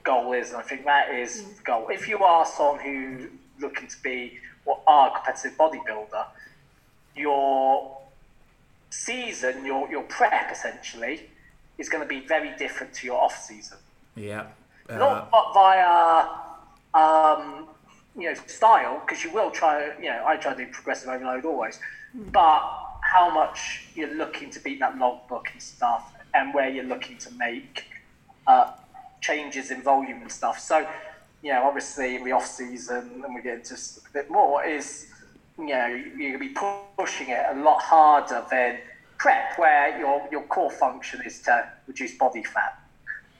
goal 0.02 0.32
is, 0.34 0.50
and 0.50 0.58
I 0.58 0.62
think 0.62 0.84
that 0.84 1.14
is 1.14 1.44
the 1.44 1.62
goal. 1.62 1.88
If 1.88 2.08
you 2.08 2.18
are 2.18 2.44
someone 2.44 2.80
who 2.80 3.28
looking 3.58 3.88
to 3.88 4.02
be 4.02 4.38
or 4.66 4.80
are 4.86 5.08
a 5.08 5.14
competitive 5.14 5.56
bodybuilder, 5.56 6.26
your 7.16 7.98
season, 8.90 9.64
your 9.64 9.90
your 9.90 10.02
prep 10.02 10.50
essentially, 10.52 11.28
is 11.78 11.88
going 11.88 12.02
to 12.02 12.08
be 12.08 12.20
very 12.26 12.56
different 12.56 12.94
to 12.94 13.06
your 13.06 13.20
off 13.20 13.36
season. 13.36 13.78
yeah 14.16 14.46
Uh, 14.88 14.98
not 14.98 15.54
via 15.54 16.26
um, 16.94 17.66
you 18.16 18.28
know 18.28 18.34
style, 18.46 19.00
because 19.00 19.24
you 19.24 19.32
will 19.32 19.50
try. 19.50 19.92
You 19.98 20.10
know, 20.10 20.24
I 20.26 20.36
try 20.36 20.52
to 20.54 20.64
do 20.64 20.70
progressive 20.70 21.08
overload 21.08 21.44
always, 21.44 21.78
mm. 22.16 22.30
but 22.30 22.62
how 23.00 23.30
much 23.30 23.86
you're 23.94 24.14
looking 24.14 24.50
to 24.50 24.60
beat 24.60 24.80
that 24.80 24.98
logbook 24.98 25.48
and 25.52 25.62
stuff, 25.62 26.12
and 26.34 26.52
where 26.54 26.68
you're 26.68 26.84
looking 26.84 27.16
to 27.18 27.30
make 27.32 27.86
uh, 28.46 28.72
changes 29.20 29.70
in 29.70 29.82
volume 29.82 30.20
and 30.22 30.30
stuff. 30.30 30.58
So, 30.58 30.86
you 31.42 31.52
know, 31.52 31.66
obviously 31.66 32.16
in 32.16 32.24
the 32.24 32.32
off 32.32 32.46
season, 32.46 33.22
and 33.24 33.34
we 33.34 33.42
get 33.42 33.54
into 33.58 33.74
a 33.74 34.12
bit 34.12 34.30
more, 34.30 34.64
is 34.64 35.06
you 35.58 35.66
know 35.66 35.86
you're 35.86 36.16
going 36.16 36.32
to 36.32 36.38
be 36.38 36.54
pushing 36.96 37.28
it 37.28 37.44
a 37.50 37.54
lot 37.60 37.80
harder 37.80 38.44
than 38.50 38.78
prep, 39.18 39.58
where 39.58 39.98
your 39.98 40.26
your 40.30 40.42
core 40.42 40.70
function 40.70 41.20
is 41.24 41.40
to 41.42 41.70
reduce 41.86 42.14
body 42.16 42.42
fat. 42.42 42.80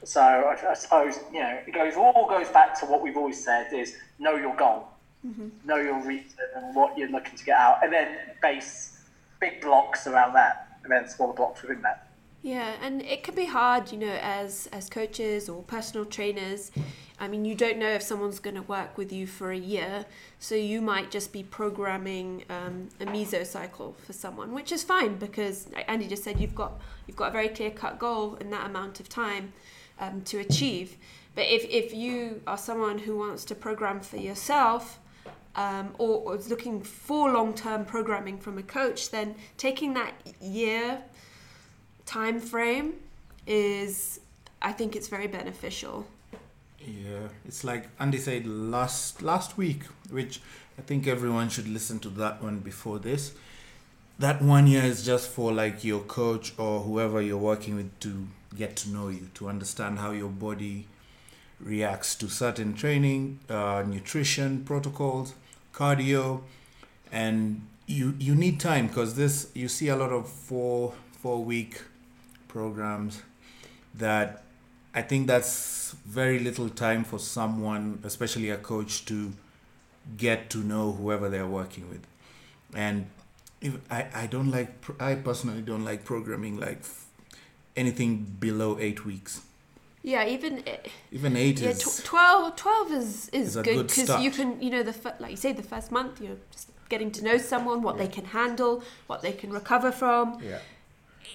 So 0.05 0.21
I, 0.21 0.71
I 0.71 0.75
suppose 0.75 1.19
you 1.33 1.41
know 1.41 1.59
it 1.67 1.73
goes 1.73 1.95
all 1.97 2.27
goes 2.29 2.49
back 2.49 2.79
to 2.81 2.87
what 2.87 3.03
we've 3.03 3.17
always 3.17 3.43
said 3.43 3.73
is 3.73 3.97
know 4.19 4.37
your 4.37 4.55
goal, 4.57 4.89
mm-hmm. 5.27 5.49
know 5.65 5.77
your 5.77 6.01
reason 6.03 6.39
and 6.57 6.75
what 6.75 6.97
you're 6.97 7.11
looking 7.11 7.37
to 7.37 7.45
get 7.45 7.59
out, 7.59 7.83
and 7.83 7.93
then 7.93 8.17
base 8.41 9.03
big 9.41 9.61
blocks 9.61 10.07
around 10.07 10.35
that, 10.35 10.79
and 10.83 10.93
then 10.93 11.09
smaller 11.09 11.33
blocks 11.33 11.63
within 11.63 11.83
that. 11.83 12.04
Yeah, 12.45 12.75
and 12.83 13.01
it 13.01 13.23
can 13.23 13.35
be 13.35 13.47
hard, 13.47 13.91
you 13.91 13.97
know, 13.97 14.19
as 14.21 14.69
as 14.71 14.91
coaches 14.91 15.49
or 15.49 15.63
personal 15.63 16.05
trainers. 16.05 16.71
I 17.19 17.27
mean, 17.27 17.47
you 17.47 17.55
don't 17.55 17.79
know 17.79 17.89
if 17.89 18.03
someone's 18.03 18.39
going 18.39 18.57
to 18.57 18.63
work 18.63 18.99
with 18.99 19.15
you 19.15 19.27
for 19.27 19.51
a 19.51 19.57
year, 19.57 20.05
so 20.41 20.55
you 20.55 20.83
might 20.83 21.11
just 21.11 21.33
be 21.33 21.43
programming 21.43 22.45
um, 22.51 22.91
a 23.01 23.07
mesocycle 23.07 23.97
for 23.97 24.13
someone, 24.13 24.53
which 24.53 24.73
is 24.73 24.83
fine 24.83 25.17
because 25.17 25.69
Andy 25.89 26.07
just 26.07 26.23
said 26.23 26.39
you've 26.39 26.55
got 26.55 26.79
you've 27.07 27.17
got 27.17 27.29
a 27.29 27.33
very 27.33 27.49
clear 27.49 27.71
cut 27.71 27.99
goal 27.99 28.35
in 28.35 28.51
that 28.51 28.67
amount 28.67 29.01
of 29.01 29.09
time 29.09 29.55
um, 29.99 30.21
to 30.25 30.39
achieve. 30.39 30.99
But 31.35 31.47
if 31.47 31.65
if 31.71 31.95
you 31.95 32.43
are 32.47 32.59
someone 32.59 32.99
who 32.99 33.17
wants 33.17 33.47
to 33.47 33.55
program 33.55 34.01
for 34.01 34.19
yourself, 34.19 34.99
um, 35.57 35.95
or, 35.97 36.21
or, 36.21 36.37
is 36.37 36.51
looking 36.51 36.83
for 36.83 37.31
long 37.31 37.55
term 37.55 37.87
programming 37.87 38.37
from 38.37 38.59
a 38.59 38.63
coach, 38.63 39.11
then 39.11 39.35
taking 39.57 39.95
that 39.95 40.13
year 40.43 41.05
time 42.07 42.41
frame 42.41 42.95
is 43.47 44.21
I 44.63 44.73
think 44.73 44.97
it's 44.97 45.09
very 45.09 45.27
beneficial. 45.27 46.07
Yeah, 46.81 47.29
it's 47.47 47.65
like 47.65 47.89
Andy 47.99 48.19
said 48.19 48.47
last 48.47 49.23
last 49.23 49.57
week, 49.57 49.85
which 50.11 50.41
I 50.79 50.83
think 50.83 51.07
everyone 51.07 51.49
should 51.49 51.69
listen 51.69 51.99
to 52.01 52.09
that 52.11 52.43
one 52.43 52.59
before 52.59 52.99
this. 52.99 53.33
That 54.19 54.43
one 54.43 54.67
year 54.67 54.83
is 54.83 55.05
just 55.05 55.29
for 55.29 55.53
like 55.53 55.83
your 55.85 56.01
coach 56.01 56.53
or 56.59 56.81
whoever 56.81 57.21
you're 57.21 57.39
working 57.39 57.77
with 57.77 57.99
to 58.01 58.27
get 58.57 58.77
to 58.77 58.91
know 58.91 59.09
you, 59.09 59.29
to 59.35 59.49
understand 59.49 59.99
how 59.99 60.13
your 60.13 60.29
body 60.29 60.87
reacts 61.61 62.15
to 62.17 62.29
certain 62.29 62.75
training, 62.75 63.41
uh, 63.49 63.83
nutrition 63.87 64.65
protocols, 64.65 65.35
cardio, 65.73 66.43
and 67.11 67.67
you 67.87 68.15
you 68.19 68.35
need 68.35 68.61
time 68.61 68.87
because 68.89 69.15
this 69.15 69.51
you 69.55 69.69
see 69.69 69.89
a 69.89 69.97
lot 69.97 70.13
of 70.13 70.29
four 70.29 70.95
four 71.13 71.43
week 71.43 71.83
programs 72.55 73.21
that 73.95 74.45
I 74.95 75.03
think 75.03 75.27
that's 75.27 75.97
very 76.07 76.39
little 76.39 76.69
time 76.69 77.03
for 77.03 77.19
someone, 77.19 77.99
especially 78.05 78.49
a 78.51 78.57
coach, 78.57 79.05
to 79.07 79.33
get 80.17 80.51
to 80.51 80.59
know 80.59 80.93
whoever 80.93 81.29
they're 81.29 81.53
working 81.63 81.89
with. 81.91 82.07
And 82.75 83.07
if 83.61 83.73
I, 83.91 84.07
I 84.15 84.27
don't 84.27 84.53
like, 84.53 84.71
I 85.01 85.17
personally 85.17 85.63
don't 85.63 85.85
like 85.85 86.05
programming 86.05 86.61
like 86.61 86.83
anything 87.77 88.37
below 88.39 88.79
eight 88.79 89.05
weeks. 89.05 89.41
Yeah, 90.03 90.27
even 90.27 90.63
eh, 90.69 90.77
even 91.11 91.37
eight 91.37 91.61
yeah, 91.61 91.71
is 91.71 92.03
12, 92.05 92.57
12 92.57 92.93
is 92.93 93.29
is, 93.31 93.57
is 93.57 93.63
good 93.63 93.87
because 93.89 94.23
you 94.23 94.31
can 94.31 94.61
you 94.61 94.71
know 94.75 94.83
the 94.83 94.95
like 95.19 95.31
you 95.31 95.37
say 95.39 95.53
the 95.53 95.63
first 95.63 95.91
month 95.91 96.21
you're 96.21 96.43
just 96.53 96.69
getting 96.91 97.11
to 97.13 97.25
know 97.25 97.39
someone, 97.39 97.81
what 97.81 97.97
yeah. 97.97 98.03
they 98.03 98.11
can 98.17 98.27
handle, 98.27 98.83
what 99.07 99.23
they 99.23 99.33
can 99.33 99.51
recover 99.51 99.91
from. 99.91 100.39
Yeah 100.43 100.59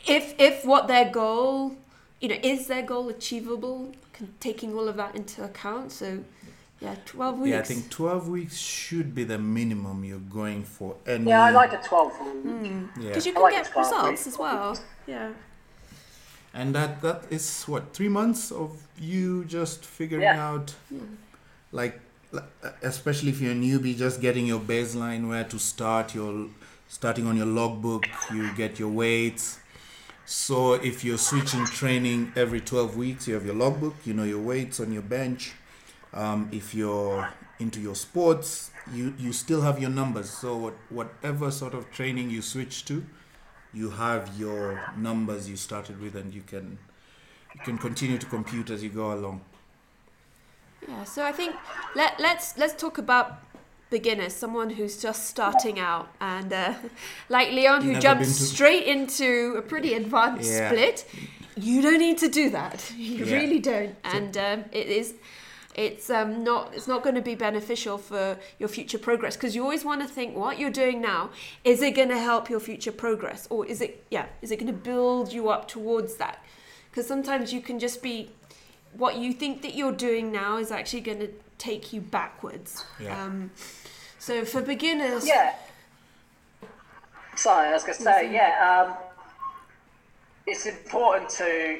if 0.08 0.34
if 0.40 0.66
what 0.66 0.88
their 0.88 1.10
goal 1.10 1.76
you 2.20 2.30
know 2.30 2.38
is 2.44 2.68
their 2.68 2.82
goal 2.82 3.10
achievable 3.10 3.92
taking 4.40 4.74
all 4.74 4.88
of 4.88 4.98
that 4.98 5.16
into 5.16 5.44
account 5.44 5.92
so 5.92 6.20
yeah 6.82 6.96
12 7.06 7.40
weeks 7.40 7.52
yeah 7.52 7.60
i 7.60 7.64
think 7.64 7.90
12 7.90 8.30
weeks 8.30 8.58
should 8.58 9.14
be 9.14 9.24
the 9.24 9.38
minimum 9.38 10.04
you're 10.04 10.18
going 10.20 10.64
for 10.64 10.96
any... 11.06 11.30
yeah 11.30 11.44
i 11.44 11.52
like 11.52 11.72
the 11.72 11.88
12 11.88 12.20
weeks 12.22 12.48
mm. 12.48 12.90
yeah. 12.98 13.08
because 13.08 13.26
you 13.26 13.34
can 13.34 13.42
like 13.42 13.54
get 13.54 13.76
results 13.76 14.10
weeks. 14.10 14.28
as 14.28 14.38
well 14.38 14.78
yeah 15.08 15.32
and 16.54 16.74
that 16.74 17.02
that 17.02 17.24
is 17.30 17.64
what 17.64 17.94
three 17.94 18.10
months 18.10 18.52
of 18.52 18.88
you 19.00 19.46
just 19.46 19.86
figuring 19.86 20.24
yeah. 20.24 20.50
out 20.50 20.74
yeah. 20.90 21.00
like 21.72 22.00
especially 22.82 23.30
if 23.30 23.42
you're 23.42 23.52
a 23.52 23.56
newbie 23.56 23.96
just 23.96 24.22
getting 24.22 24.46
your 24.46 24.60
baseline 24.60 25.28
where 25.28 25.44
to 25.44 25.60
start 25.60 26.14
your 26.14 26.48
starting 26.88 27.28
on 27.28 27.36
your 27.36 27.46
logbook 27.46 28.06
you 28.34 28.54
get 28.56 28.80
your 28.80 28.90
weights 28.90 29.60
so 30.32 30.74
if 30.74 31.04
you're 31.04 31.18
switching 31.18 31.66
training 31.66 32.34
every 32.36 32.62
12 32.62 32.96
weeks, 32.96 33.28
you 33.28 33.34
have 33.34 33.48
your 33.48 33.56
logbook, 33.56 33.96
you 34.06 34.14
know 34.14 34.24
your 34.24 34.40
weights 34.40 34.80
on 34.80 34.94
your 34.94 35.02
bench. 35.02 35.54
Um, 36.14 36.50
if 36.52 36.76
you're 36.76 37.34
into 37.58 37.82
your 37.82 37.96
sports, 37.96 38.70
you, 38.94 39.16
you 39.18 39.34
still 39.34 39.62
have 39.62 39.80
your 39.80 39.90
numbers. 39.90 40.30
So 40.30 40.56
what, 40.56 40.76
whatever 40.90 41.50
sort 41.50 41.74
of 41.74 41.90
training 41.90 42.30
you 42.30 42.44
switch 42.44 42.86
to, 42.86 43.04
you 43.74 43.90
have 43.90 44.38
your 44.38 44.94
numbers 44.96 45.50
you 45.50 45.56
started 45.56 46.00
with, 46.00 46.16
and 46.16 46.32
you 46.32 46.44
can 46.44 46.78
you 47.56 47.62
can 47.62 47.80
continue 47.80 48.20
to 48.20 48.28
compute 48.28 48.70
as 48.70 48.84
you 48.84 48.90
go 48.90 49.12
along. 49.12 49.42
Yeah. 50.88 51.06
So 51.06 51.26
I 51.26 51.32
think 51.32 51.56
let 51.96 52.20
let's 52.20 52.56
let's 52.56 52.80
talk 52.80 53.00
about 53.00 53.40
beginner, 53.90 54.30
someone 54.30 54.70
who's 54.70 55.02
just 55.02 55.28
starting 55.28 55.80
out, 55.80 56.10
and 56.22 56.52
uh, 56.52 56.74
like 57.30 57.52
Leon, 57.52 57.82
who 57.82 57.94
Never 57.94 58.02
jumps 58.02 58.38
to... 58.38 58.44
straight 58.44 58.88
into 58.88 59.56
a 59.58 59.62
pretty 59.62 59.94
advanced 59.94 60.52
yeah. 60.52 60.70
split. 60.70 61.06
You 61.56 61.82
don't 61.82 62.00
need 62.00 62.18
to 62.20 62.30
do 62.30 62.50
that. 62.52 62.92
You 62.98 63.26
yeah. 63.26 63.36
really 63.36 63.60
don't, 63.60 63.96
and 64.04 64.38
um, 64.38 64.66
it 64.72 64.88
is. 64.88 65.16
It's 65.76 66.10
um, 66.10 66.44
not. 66.44 66.74
It's 66.74 66.88
not 66.88 67.04
going 67.04 67.16
to 67.16 67.22
be 67.22 67.36
beneficial 67.36 67.98
for 67.98 68.38
your 68.60 68.70
future 68.70 68.98
progress 68.98 69.36
because 69.36 69.56
you 69.56 69.64
always 69.64 69.86
want 69.86 70.02
to 70.02 70.08
think 70.08 70.36
what 70.36 70.60
you're 70.60 70.72
doing 70.72 71.02
now 71.02 71.30
is 71.64 71.82
it 71.82 71.96
going 71.96 72.10
to 72.10 72.20
help 72.20 72.50
your 72.50 72.60
future 72.60 72.92
progress 72.92 73.48
or 73.50 73.66
is 73.66 73.80
it 73.80 74.04
yeah 74.10 74.26
is 74.42 74.52
it 74.52 74.58
going 74.58 74.68
to 74.68 74.82
build 74.92 75.32
you 75.32 75.50
up 75.50 75.68
towards 75.68 76.16
that? 76.16 76.44
Because 76.90 77.08
sometimes 77.08 77.54
you 77.54 77.62
can 77.62 77.80
just 77.80 78.02
be 78.02 78.32
what 78.94 79.18
you 79.18 79.34
think 79.34 79.62
that 79.62 79.76
you're 79.76 79.92
doing 79.92 80.32
now 80.32 80.58
is 80.58 80.72
actually 80.72 81.02
going 81.02 81.20
to 81.20 81.30
take 81.58 81.94
you 81.94 82.02
backwards. 82.02 82.86
Yeah. 83.00 83.24
Um, 83.24 83.52
so 84.20 84.46
for 84.46 84.62
beginners. 84.62 85.28
Yeah. 85.28 85.56
Sorry, 87.36 87.70
I 87.70 87.74
was 87.74 87.84
going 87.84 87.98
to 87.98 88.04
say, 88.04 88.34
yeah, 88.34 88.86
um, 88.88 88.98
it's 90.46 90.66
important 90.66 91.30
to, 91.32 91.80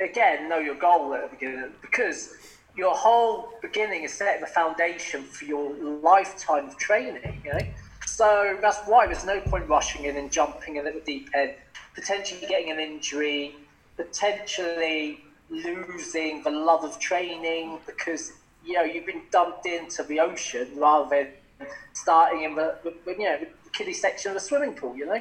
again, 0.00 0.48
know 0.48 0.58
your 0.58 0.74
goal 0.74 1.14
at 1.14 1.30
the 1.30 1.36
beginning 1.36 1.70
because 1.80 2.34
your 2.76 2.94
whole 2.94 3.50
beginning 3.62 4.02
is 4.02 4.12
setting 4.12 4.40
the 4.40 4.46
foundation 4.48 5.22
for 5.22 5.44
your 5.44 5.72
lifetime 5.74 6.66
of 6.66 6.76
training, 6.76 7.40
you 7.44 7.52
know? 7.52 7.60
So 8.06 8.58
that's 8.60 8.80
why 8.86 9.06
there's 9.06 9.24
no 9.24 9.40
point 9.40 9.68
rushing 9.68 10.04
in 10.04 10.16
and 10.16 10.30
jumping 10.30 10.76
in 10.76 10.86
at 10.86 10.94
the 10.94 11.00
deep 11.00 11.30
end, 11.34 11.54
potentially 11.94 12.40
getting 12.48 12.70
an 12.70 12.80
injury, 12.80 13.54
potentially 13.96 15.22
losing 15.50 16.42
the 16.42 16.50
love 16.50 16.84
of 16.84 16.98
training 16.98 17.78
because 17.86 18.32
you 18.64 18.72
know 18.74 18.82
you've 18.82 19.06
been 19.06 19.22
dumped 19.32 19.66
into 19.66 20.02
the 20.04 20.20
ocean 20.20 20.68
rather 20.76 21.08
than 21.10 21.28
starting 21.92 22.44
in 22.44 22.54
the, 22.54 22.76
the, 22.82 22.94
the 23.04 23.12
you 23.12 23.24
know 23.24 23.38
the 23.38 23.70
kiddie 23.72 23.92
section 23.92 24.30
of 24.30 24.34
the 24.34 24.40
swimming 24.40 24.74
pool. 24.74 24.96
You 24.96 25.06
know, 25.06 25.20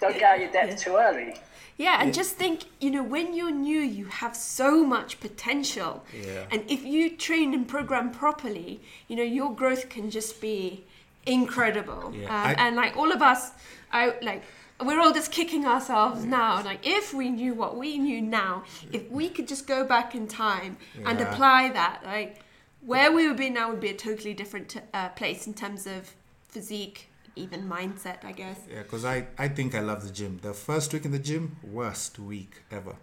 don't 0.00 0.14
get 0.14 0.22
out 0.22 0.40
your 0.40 0.50
depth 0.50 0.70
yeah. 0.70 0.76
too 0.76 0.96
early. 0.96 1.34
Yeah, 1.78 1.98
and 2.00 2.08
yeah. 2.08 2.12
just 2.12 2.36
think, 2.36 2.64
you 2.80 2.90
know, 2.90 3.02
when 3.02 3.34
you're 3.34 3.50
new, 3.50 3.80
you 3.80 4.04
have 4.04 4.36
so 4.36 4.84
much 4.84 5.20
potential. 5.20 6.04
Yeah. 6.14 6.44
And 6.50 6.62
if 6.68 6.84
you 6.84 7.16
train 7.16 7.54
and 7.54 7.66
program 7.66 8.10
properly, 8.10 8.82
you 9.08 9.16
know, 9.16 9.22
your 9.22 9.54
growth 9.54 9.88
can 9.88 10.10
just 10.10 10.40
be 10.40 10.84
incredible. 11.26 12.12
Yeah. 12.14 12.26
Um, 12.26 12.46
I, 12.46 12.54
and 12.58 12.76
like 12.76 12.96
all 12.96 13.10
of 13.10 13.22
us, 13.22 13.52
I 13.90 14.14
like 14.22 14.42
we're 14.84 15.00
all 15.00 15.12
just 15.12 15.30
kicking 15.30 15.64
ourselves 15.64 16.24
now. 16.24 16.62
Like 16.62 16.86
if 16.86 17.14
we 17.14 17.30
knew 17.30 17.54
what 17.54 17.76
we 17.76 17.98
knew 17.98 18.20
now, 18.20 18.64
if 18.92 19.10
we 19.10 19.28
could 19.28 19.48
just 19.48 19.66
go 19.66 19.84
back 19.84 20.14
in 20.14 20.26
time 20.28 20.76
yeah. 20.98 21.10
and 21.10 21.20
apply 21.20 21.70
that, 21.70 22.02
like 22.04 22.44
where 22.84 23.12
we 23.12 23.26
would 23.28 23.36
be 23.36 23.50
now 23.50 23.70
would 23.70 23.80
be 23.80 23.90
a 23.90 23.96
totally 23.96 24.34
different 24.34 24.76
uh, 24.92 25.08
place 25.10 25.46
in 25.46 25.54
terms 25.54 25.86
of 25.86 26.14
physique, 26.48 27.08
even 27.36 27.68
mindset, 27.68 28.24
I 28.24 28.32
guess. 28.32 28.58
Yeah, 28.70 28.82
because 28.82 29.04
I, 29.04 29.26
I 29.38 29.48
think 29.48 29.74
I 29.74 29.80
love 29.80 30.02
the 30.04 30.12
gym. 30.12 30.40
The 30.42 30.52
first 30.52 30.92
week 30.92 31.04
in 31.04 31.12
the 31.12 31.18
gym, 31.18 31.56
worst 31.62 32.18
week 32.18 32.62
ever. 32.70 32.96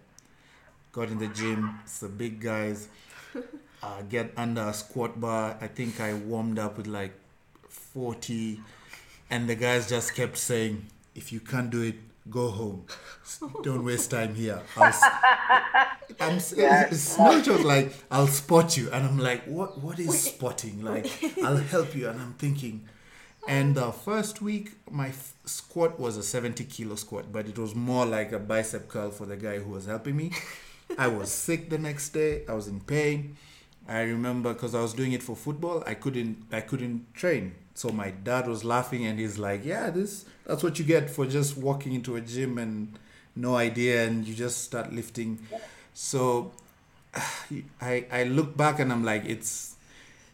Got 0.91 1.09
in 1.09 1.19
the 1.19 1.27
gym, 1.27 1.79
it's 1.83 1.99
the 1.99 2.09
big 2.09 2.41
guys. 2.41 2.87
Uh, 3.81 4.01
get 4.09 4.33
under 4.35 4.59
a 4.63 4.73
squat 4.73 5.21
bar. 5.21 5.57
I 5.61 5.67
think 5.67 6.01
I 6.01 6.13
warmed 6.13 6.59
up 6.59 6.75
with 6.75 6.85
like 6.85 7.13
40, 7.69 8.59
and 9.29 9.47
the 9.47 9.55
guys 9.55 9.87
just 9.87 10.15
kept 10.15 10.37
saying, 10.37 10.87
if 11.15 11.31
you 11.31 11.39
can't 11.39 11.69
do 11.69 11.83
it, 11.83 11.95
go 12.29 12.49
home. 12.49 12.85
Don't 13.63 13.83
waste 13.83 14.11
time 14.11 14.35
here. 14.35 14.61
I 14.77 14.91
yes. 16.55 16.91
it's 16.91 17.17
no 17.17 17.41
joke. 17.41 17.63
Like 17.63 17.93
I'll 18.11 18.27
spot 18.27 18.77
you, 18.77 18.91
and 18.91 19.05
I'm 19.05 19.17
like, 19.17 19.43
what? 19.45 19.79
What 19.79 19.99
is 19.99 20.19
spotting? 20.21 20.83
Like 20.83 21.07
I'll 21.43 21.57
help 21.57 21.95
you, 21.95 22.09
and 22.09 22.19
I'm 22.19 22.33
thinking. 22.33 22.87
And 23.47 23.73
the 23.73 23.91
first 23.91 24.41
week, 24.41 24.73
my 24.91 25.07
f- 25.07 25.33
squat 25.45 25.99
was 25.99 26.17
a 26.17 26.23
70 26.23 26.65
kilo 26.65 26.95
squat, 26.95 27.31
but 27.31 27.47
it 27.47 27.57
was 27.57 27.73
more 27.73 28.05
like 28.05 28.31
a 28.31 28.37
bicep 28.37 28.89
curl 28.89 29.11
for 29.11 29.25
the 29.25 29.37
guy 29.37 29.59
who 29.59 29.71
was 29.71 29.85
helping 29.85 30.17
me. 30.17 30.31
I 30.97 31.07
was 31.07 31.31
sick 31.45 31.69
the 31.69 31.77
next 31.77 32.09
day. 32.09 32.43
I 32.47 32.53
was 32.53 32.67
in 32.67 32.81
pain. 32.81 33.37
I 33.87 34.01
remember 34.01 34.53
because 34.53 34.75
I 34.75 34.81
was 34.81 34.93
doing 34.93 35.13
it 35.13 35.23
for 35.23 35.35
football. 35.35 35.83
I 35.87 35.95
couldn't. 35.95 36.45
I 36.51 36.61
couldn't 36.61 37.13
train. 37.13 37.55
So 37.79 37.87
my 37.91 38.09
dad 38.11 38.45
was 38.45 38.65
laughing, 38.65 39.05
and 39.05 39.17
he's 39.17 39.37
like, 39.39 39.63
"Yeah, 39.63 39.89
this. 39.89 40.25
That's 40.45 40.63
what 40.63 40.79
you 40.79 40.83
get 40.83 41.09
for 41.09 41.25
just 41.25 41.55
walking 41.55 41.93
into 41.93 42.17
a 42.17 42.21
gym 42.33 42.57
and 42.57 42.99
no 43.37 43.55
idea, 43.55 44.05
and 44.05 44.27
you 44.27 44.35
just 44.35 44.65
start 44.65 44.91
lifting." 44.91 45.39
So 45.93 46.51
I 47.81 48.05
I 48.11 48.23
look 48.23 48.57
back 48.57 48.79
and 48.79 48.91
I'm 48.91 49.05
like, 49.05 49.23
it's 49.23 49.77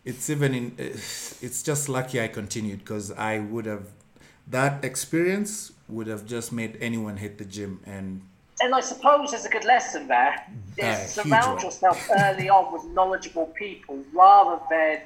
it's 0.05 0.27
even 0.29 0.55
in 0.55 0.75
it's 0.79 1.61
just 1.61 1.87
lucky 1.87 2.19
I 2.19 2.29
continued 2.29 2.79
because 2.79 3.11
I 3.11 3.37
would 3.37 3.67
have 3.67 3.89
that 4.47 4.83
experience 4.83 5.71
would 5.87 6.07
have 6.07 6.25
just 6.25 6.51
made 6.51 6.77
anyone 6.81 7.17
hit 7.17 7.37
the 7.37 7.45
gym 7.45 7.79
and 7.85 8.21
and 8.61 8.73
I 8.73 8.79
suppose 8.79 9.31
there's 9.31 9.45
a 9.45 9.49
good 9.49 9.65
lesson 9.65 10.07
there 10.07 10.33
mm-hmm. 10.33 10.79
is 10.79 11.17
ah, 11.17 11.23
surround 11.23 11.61
yourself 11.61 12.09
early 12.23 12.49
on 12.49 12.71
with 12.73 12.85
knowledgeable 12.85 13.47
people 13.47 14.03
rather 14.13 14.59
than 14.69 15.01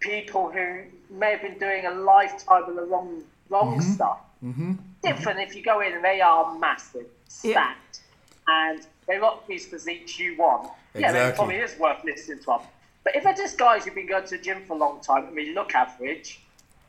people 0.00 0.50
who 0.50 0.82
may 1.10 1.32
have 1.32 1.42
been 1.42 1.58
doing 1.58 1.86
a 1.86 1.90
lifetime 1.90 2.64
of 2.64 2.74
the 2.74 2.82
wrong 2.82 3.22
wrong 3.48 3.78
mm-hmm. 3.78 3.92
stuff. 3.92 4.20
Mm-hmm. 4.44 4.72
Different 5.02 5.38
mm-hmm. 5.38 5.50
if 5.50 5.56
you 5.56 5.62
go 5.62 5.80
in 5.80 5.92
and 5.92 6.04
they 6.04 6.20
are 6.20 6.58
massive, 6.58 7.06
stacked, 7.28 8.00
yeah. 8.48 8.70
and 8.70 8.86
they've 9.06 9.20
got 9.20 9.46
these 9.46 9.66
physiques 9.66 10.18
you 10.18 10.36
want. 10.36 10.70
Exactly. 10.94 11.00
Yeah, 11.02 11.12
then 11.12 11.34
probably 11.34 11.56
is 11.56 11.78
worth 11.78 12.02
listening 12.04 12.38
to 12.40 12.46
them. 12.46 12.60
But 13.04 13.16
if 13.16 13.24
they're 13.24 13.34
just 13.34 13.58
guys 13.58 13.84
who've 13.84 13.94
been 13.94 14.08
going 14.08 14.24
to 14.24 14.36
the 14.36 14.42
gym 14.42 14.64
for 14.66 14.74
a 14.74 14.76
long 14.76 15.00
time, 15.00 15.26
I 15.26 15.30
mean, 15.30 15.54
look 15.54 15.74
average, 15.74 16.40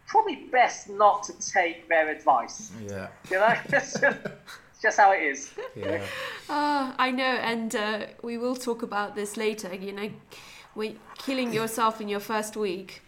probably 0.08 0.36
best 0.52 0.90
not 0.90 1.24
to 1.24 1.52
take 1.52 1.88
their 1.88 2.10
advice. 2.10 2.72
Yeah. 2.86 3.08
You 3.30 3.38
know, 3.38 3.56
it's 3.70 3.98
just 4.82 4.98
how 4.98 5.12
it 5.14 5.24
is. 5.24 5.54
Yeah. 5.76 6.04
Uh, 6.50 6.94
I 6.98 7.12
know, 7.12 7.24
and 7.24 7.76
uh, 7.76 8.06
we 8.22 8.38
will 8.38 8.56
talk 8.56 8.84
about 8.84 9.16
this 9.16 9.38
later. 9.38 9.74
You 9.74 9.94
know, 9.94 10.10
we 10.76 10.98
killing 11.18 11.54
yourself 11.54 12.02
in 12.02 12.08
your 12.08 12.20
first 12.20 12.56
week. 12.56 13.02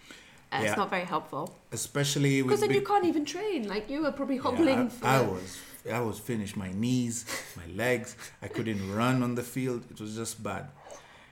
Uh, 0.52 0.60
yeah. 0.62 0.68
It's 0.68 0.78
not 0.78 0.90
very 0.90 1.06
helpful. 1.06 1.58
Especially 1.72 2.42
because 2.42 2.60
then 2.60 2.72
you 2.72 2.82
can't 2.82 3.06
even 3.06 3.26
train. 3.26 3.68
Like 3.68 3.90
you 3.90 4.04
were 4.04 4.12
probably 4.12 4.38
hobbling. 4.38 4.78
Yeah, 4.78 4.86
I, 4.86 4.88
for... 4.90 5.08
I 5.08 5.22
was. 5.22 5.58
I 5.92 6.00
was 6.00 6.20
finished. 6.20 6.56
My 6.56 6.72
knees, 6.72 7.26
my 7.58 7.66
legs. 7.74 8.16
I 8.42 8.48
couldn't 8.48 8.96
run 8.96 9.24
on 9.24 9.36
the 9.36 9.44
field. 9.44 9.84
It 9.90 10.00
was 10.00 10.16
just 10.16 10.42
bad. 10.42 10.68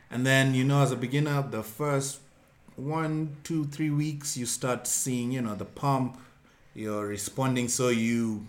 And 0.10 0.26
then, 0.26 0.54
you 0.54 0.66
know, 0.66 0.82
as 0.82 0.92
a 0.92 0.98
beginner, 0.98 1.42
the 1.42 1.64
first 1.64 2.20
one, 2.76 3.38
two, 3.44 3.66
three 3.66 3.90
weeks, 3.90 4.36
you 4.36 4.46
start 4.46 4.88
seeing, 4.88 5.32
you 5.32 5.42
know, 5.42 5.56
the 5.56 5.66
pump, 5.66 6.20
you're 6.74 7.06
responding. 7.06 7.70
So 7.70 7.88
you, 7.88 8.48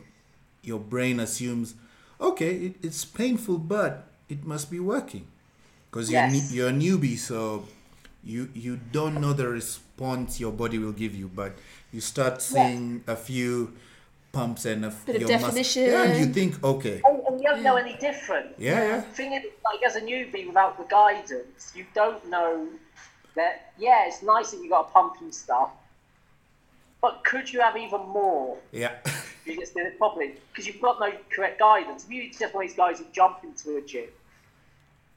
your 0.62 0.81
brain 0.81 1.21
assumes, 1.21 1.75
okay, 2.21 2.57
it, 2.57 2.77
it's 2.83 3.05
painful, 3.05 3.59
but 3.59 4.09
it 4.29 4.45
must 4.45 4.73
be 4.73 4.81
working. 4.81 5.29
Because 5.93 6.11
yes. 6.11 6.53
you're, 6.53 6.71
you're 6.73 6.75
a 6.75 6.81
newbie, 6.81 7.19
so 7.19 7.69
you, 8.25 8.49
you 8.55 8.81
don't 8.93 9.21
know 9.21 9.35
the 9.35 9.47
response 9.47 10.41
your 10.41 10.51
body 10.51 10.79
will 10.79 10.93
give 10.93 11.15
you, 11.15 11.29
but 11.29 11.53
you 11.93 12.01
start 12.01 12.41
seeing 12.41 13.05
yeah. 13.07 13.13
a 13.13 13.17
few 13.17 13.75
pumps 14.33 14.65
and 14.65 14.87
a 14.87 14.91
bit 15.05 15.23
of 15.23 15.29
definition. 15.29 15.85
yeah, 15.85 16.05
and 16.05 16.19
you 16.19 16.33
think, 16.33 16.65
okay. 16.65 17.03
And, 17.05 17.21
and 17.27 17.43
you 17.43 17.47
don't 17.47 17.63
know 17.63 17.77
any 17.77 17.95
different. 17.99 18.55
Yeah, 18.57 18.81
yeah. 18.81 19.01
thing 19.03 19.35
is, 19.35 19.45
like 19.67 19.83
as 19.87 19.97
a 19.97 20.01
newbie 20.01 20.47
without 20.47 20.79
the 20.79 20.85
guidance, 20.85 21.73
you 21.77 21.85
don't 21.95 22.27
know 22.31 22.69
that. 23.35 23.75
Yeah, 23.79 24.07
it's 24.07 24.23
nice 24.23 24.53
that 24.53 24.63
you 24.63 24.71
got 24.71 24.89
a 24.89 24.93
pump 24.93 25.17
and 25.21 25.35
stuff, 25.35 25.73
but 27.02 27.23
could 27.23 27.52
you 27.52 27.61
have 27.61 27.76
even 27.76 28.00
more? 28.00 28.57
Yeah. 28.73 28.93
you 29.45 29.61
just 29.61 29.75
did 29.75 29.89
it 29.89 29.99
properly 29.99 30.37
because 30.50 30.67
you've 30.67 30.81
got 30.81 31.00
no 31.00 31.13
correct 31.31 31.59
guidance. 31.59 32.05
If 32.05 32.11
you 32.11 32.31
just 32.31 32.55
one 32.55 32.65
of 32.65 32.71
these 32.71 32.76
guys 32.78 32.99
who 32.99 33.05
jump 33.13 33.45
into 33.45 33.76
a 33.76 33.83
gym 33.83 34.09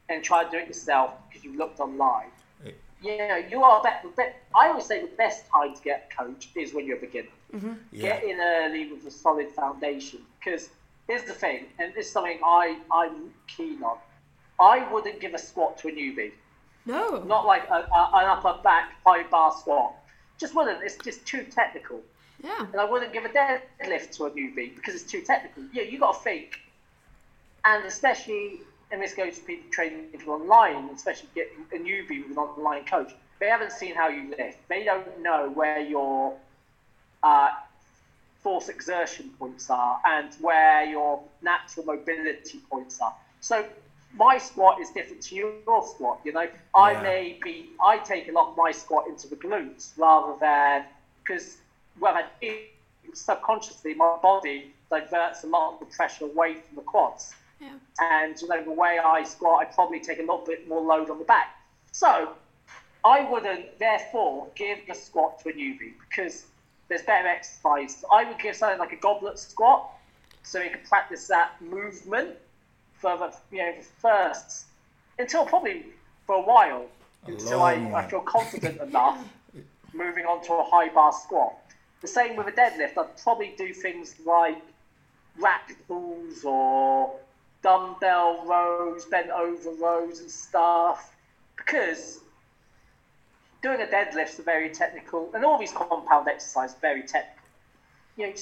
and 0.09 0.23
try 0.23 0.43
to 0.43 0.49
do 0.49 0.57
it 0.57 0.67
yourself 0.67 1.11
because 1.27 1.43
you 1.43 1.57
looked 1.57 1.79
online. 1.79 2.27
You 3.01 3.17
know, 3.17 3.35
you 3.35 3.61
are 3.61 3.83
better. 3.83 4.33
I 4.55 4.69
always 4.69 4.85
say 4.85 5.01
the 5.01 5.15
best 5.15 5.47
time 5.47 5.75
to 5.75 5.81
get 5.81 6.09
a 6.11 6.23
coach 6.23 6.49
is 6.55 6.73
when 6.73 6.87
you're 6.87 6.97
a 6.97 7.01
beginner. 7.01 7.27
Mm-hmm. 7.53 7.73
Yeah. 7.91 8.19
Get 8.19 8.23
in 8.23 8.39
early 8.39 8.91
with 8.91 9.05
a 9.05 9.11
solid 9.11 9.49
foundation. 9.51 10.21
Because 10.39 10.69
here's 11.07 11.23
the 11.23 11.33
thing, 11.33 11.65
and 11.77 11.93
this 11.93 12.07
is 12.07 12.11
something 12.11 12.39
I, 12.43 12.79
I'm 12.91 13.31
keen 13.47 13.83
on. 13.83 13.97
I 14.59 14.91
wouldn't 14.91 15.19
give 15.19 15.33
a 15.33 15.37
squat 15.37 15.77
to 15.79 15.89
a 15.89 15.91
newbie. 15.91 16.31
No. 16.85 17.21
Not 17.23 17.45
like 17.45 17.67
a, 17.69 17.87
a, 17.95 18.11
an 18.13 18.25
upper 18.25 18.59
back 18.63 18.93
high 19.05 19.23
bar 19.23 19.51
squat. 19.51 19.93
Just 20.39 20.55
wouldn't. 20.55 20.81
It's 20.81 20.95
just 20.97 21.25
too 21.25 21.43
technical. 21.43 22.01
Yeah. 22.43 22.65
And 22.71 22.79
I 22.79 22.85
wouldn't 22.85 23.13
give 23.13 23.25
a 23.25 23.29
deadlift 23.29 24.11
to 24.17 24.25
a 24.25 24.31
newbie 24.31 24.75
because 24.75 24.95
it's 24.95 25.03
too 25.03 25.21
technical. 25.21 25.63
Yeah, 25.73 25.83
you 25.83 25.99
got 25.99 26.13
to 26.13 26.19
think. 26.23 26.59
And 27.65 27.85
especially, 27.85 28.61
and 28.95 29.03
this 29.03 29.13
goes 29.13 29.37
to 29.37 29.43
people 29.43 29.69
training 29.71 30.05
online, 30.25 30.89
especially 30.95 31.27
getting 31.35 31.65
a 31.73 31.75
newbie 31.75 32.23
with 32.23 32.31
an 32.31 32.37
online 32.37 32.85
coach. 32.85 33.13
They 33.41 33.47
haven't 33.47 33.73
seen 33.73 33.93
how 33.93 34.07
you 34.07 34.33
lift. 34.37 34.57
They 34.69 34.85
don't 34.85 35.21
know 35.21 35.51
where 35.53 35.81
your 35.81 36.33
uh, 37.21 37.49
force 38.39 38.69
exertion 38.69 39.31
points 39.37 39.69
are 39.69 39.99
and 40.05 40.29
where 40.39 40.85
your 40.85 41.21
natural 41.41 41.85
mobility 41.85 42.59
points 42.71 43.01
are. 43.01 43.13
So 43.41 43.65
my 44.13 44.37
squat 44.37 44.79
is 44.79 44.89
different 44.91 45.21
to 45.23 45.35
your 45.35 45.83
squat. 45.85 46.21
You 46.23 46.31
know, 46.31 46.43
yeah. 46.43 46.49
I 46.73 47.01
may 47.01 47.37
be, 47.43 47.71
I 47.83 47.97
take 47.97 48.29
a 48.29 48.31
lot 48.31 48.51
of 48.51 48.57
my 48.57 48.71
squat 48.71 49.07
into 49.09 49.27
the 49.27 49.35
glutes 49.35 49.91
rather 49.97 50.39
than 50.39 50.85
because 51.21 51.57
well, 51.99 52.15
I 52.15 52.67
subconsciously 53.13 53.93
my 53.93 54.15
body 54.21 54.71
diverts 54.89 55.43
a 55.43 55.47
lot 55.47 55.73
of 55.73 55.79
the 55.81 55.85
pressure 55.85 56.23
away 56.23 56.53
from 56.53 56.77
the 56.77 56.81
quads. 56.81 57.33
Yeah. 57.59 57.69
And 57.99 58.39
you 58.41 58.47
know, 58.47 58.63
the 58.63 58.71
way 58.71 58.99
I 59.03 59.23
squat, 59.23 59.61
I'd 59.61 59.73
probably 59.73 59.99
take 59.99 60.19
a 60.19 60.21
little 60.21 60.43
bit 60.45 60.67
more 60.67 60.81
load 60.81 61.09
on 61.09 61.19
the 61.19 61.25
back. 61.25 61.55
So 61.91 62.33
I 63.05 63.29
wouldn't 63.29 63.79
therefore 63.79 64.47
give 64.55 64.79
the 64.87 64.93
squat 64.93 65.39
to 65.43 65.49
a 65.49 65.53
newbie 65.53 65.93
because 66.09 66.45
there's 66.87 67.03
better 67.03 67.27
exercise. 67.27 68.03
I 68.11 68.25
would 68.25 68.39
give 68.39 68.55
something 68.55 68.79
like 68.79 68.91
a 68.91 68.97
goblet 68.97 69.39
squat, 69.39 69.89
so 70.43 70.61
you 70.61 70.69
can 70.69 70.81
practice 70.87 71.27
that 71.27 71.61
movement 71.61 72.35
for 72.93 73.17
the 73.17 73.33
you 73.51 73.63
know 73.63 73.73
first 73.99 74.65
until 75.19 75.45
probably 75.45 75.85
for 76.25 76.35
a 76.35 76.41
while 76.41 76.85
a 77.27 77.31
until 77.31 77.61
I, 77.61 77.73
I 77.93 78.07
feel 78.07 78.21
confident 78.21 78.81
enough 78.81 79.19
moving 79.93 80.25
on 80.25 80.43
to 80.45 80.53
a 80.53 80.63
high 80.63 80.89
bar 80.89 81.13
squat. 81.13 81.53
The 82.01 82.07
same 82.07 82.35
with 82.35 82.47
a 82.47 82.51
deadlift. 82.51 82.97
I'd 82.97 83.17
probably 83.23 83.55
do 83.57 83.73
things 83.73 84.15
like 84.25 84.61
rack 85.39 85.75
pulls 85.87 86.43
or 86.43 87.15
dumbbell 87.65 88.45
rows, 88.45 89.05
bent 89.05 89.31
over 89.31 89.71
rows 89.71 90.19
and 90.19 90.29
stuff 90.29 91.15
because 91.57 92.19
doing 93.63 93.81
a 93.81 93.87
deadlift's 93.87 94.37
very 94.37 94.69
technical, 94.69 95.31
and 95.33 95.43
all 95.43 95.57
these 95.57 95.71
compound 95.71 96.27
exercises 96.27 96.75
very 96.79 97.01
technical. 97.01 97.47
You 98.17 98.27
know, 98.27 98.33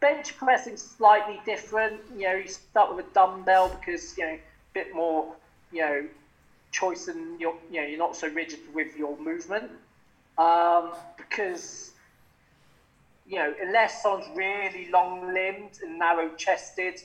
bench 0.00 0.34
pressing 0.38 0.78
slightly 0.78 1.42
different. 1.44 2.00
You 2.16 2.28
know, 2.28 2.34
you 2.36 2.48
start 2.48 2.96
with 2.96 3.04
a 3.04 3.08
dumbbell 3.10 3.68
because 3.68 4.16
you 4.16 4.24
know 4.24 4.32
a 4.32 4.40
bit 4.72 4.94
more, 4.94 5.34
you 5.70 5.82
know, 5.82 6.08
choice 6.72 7.06
and 7.08 7.38
you're 7.38 7.56
you 7.70 7.82
know 7.82 7.86
you're 7.86 7.98
not 7.98 8.16
so 8.16 8.28
rigid 8.28 8.60
with 8.72 8.96
your 8.96 9.14
movement. 9.18 9.70
Um, 10.38 10.94
because 11.18 11.90
you 13.26 13.36
know, 13.36 13.54
unless 13.60 14.02
someone's 14.02 14.28
really 14.34 14.88
long-limbed 14.90 15.78
and 15.82 15.98
narrow-chested, 15.98 17.02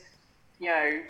you 0.59 0.67
know, 0.67 1.01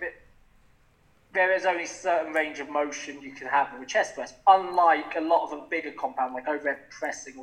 there 1.33 1.53
is 1.53 1.65
only 1.65 1.83
a 1.83 1.87
certain 1.87 2.33
range 2.33 2.59
of 2.59 2.69
motion 2.69 3.21
you 3.21 3.31
can 3.31 3.47
have 3.47 3.71
with 3.73 3.83
a 3.83 3.85
chest 3.85 4.15
press, 4.15 4.33
unlike 4.47 5.15
a 5.15 5.21
lot 5.21 5.45
of 5.45 5.59
a 5.59 5.61
bigger 5.69 5.91
compound 5.91 6.33
like 6.33 6.47
overhead 6.47 6.89
pressing. 6.89 7.35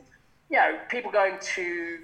You 0.51 0.57
know, 0.57 0.79
people 0.89 1.11
going 1.11 1.39
to 1.55 1.99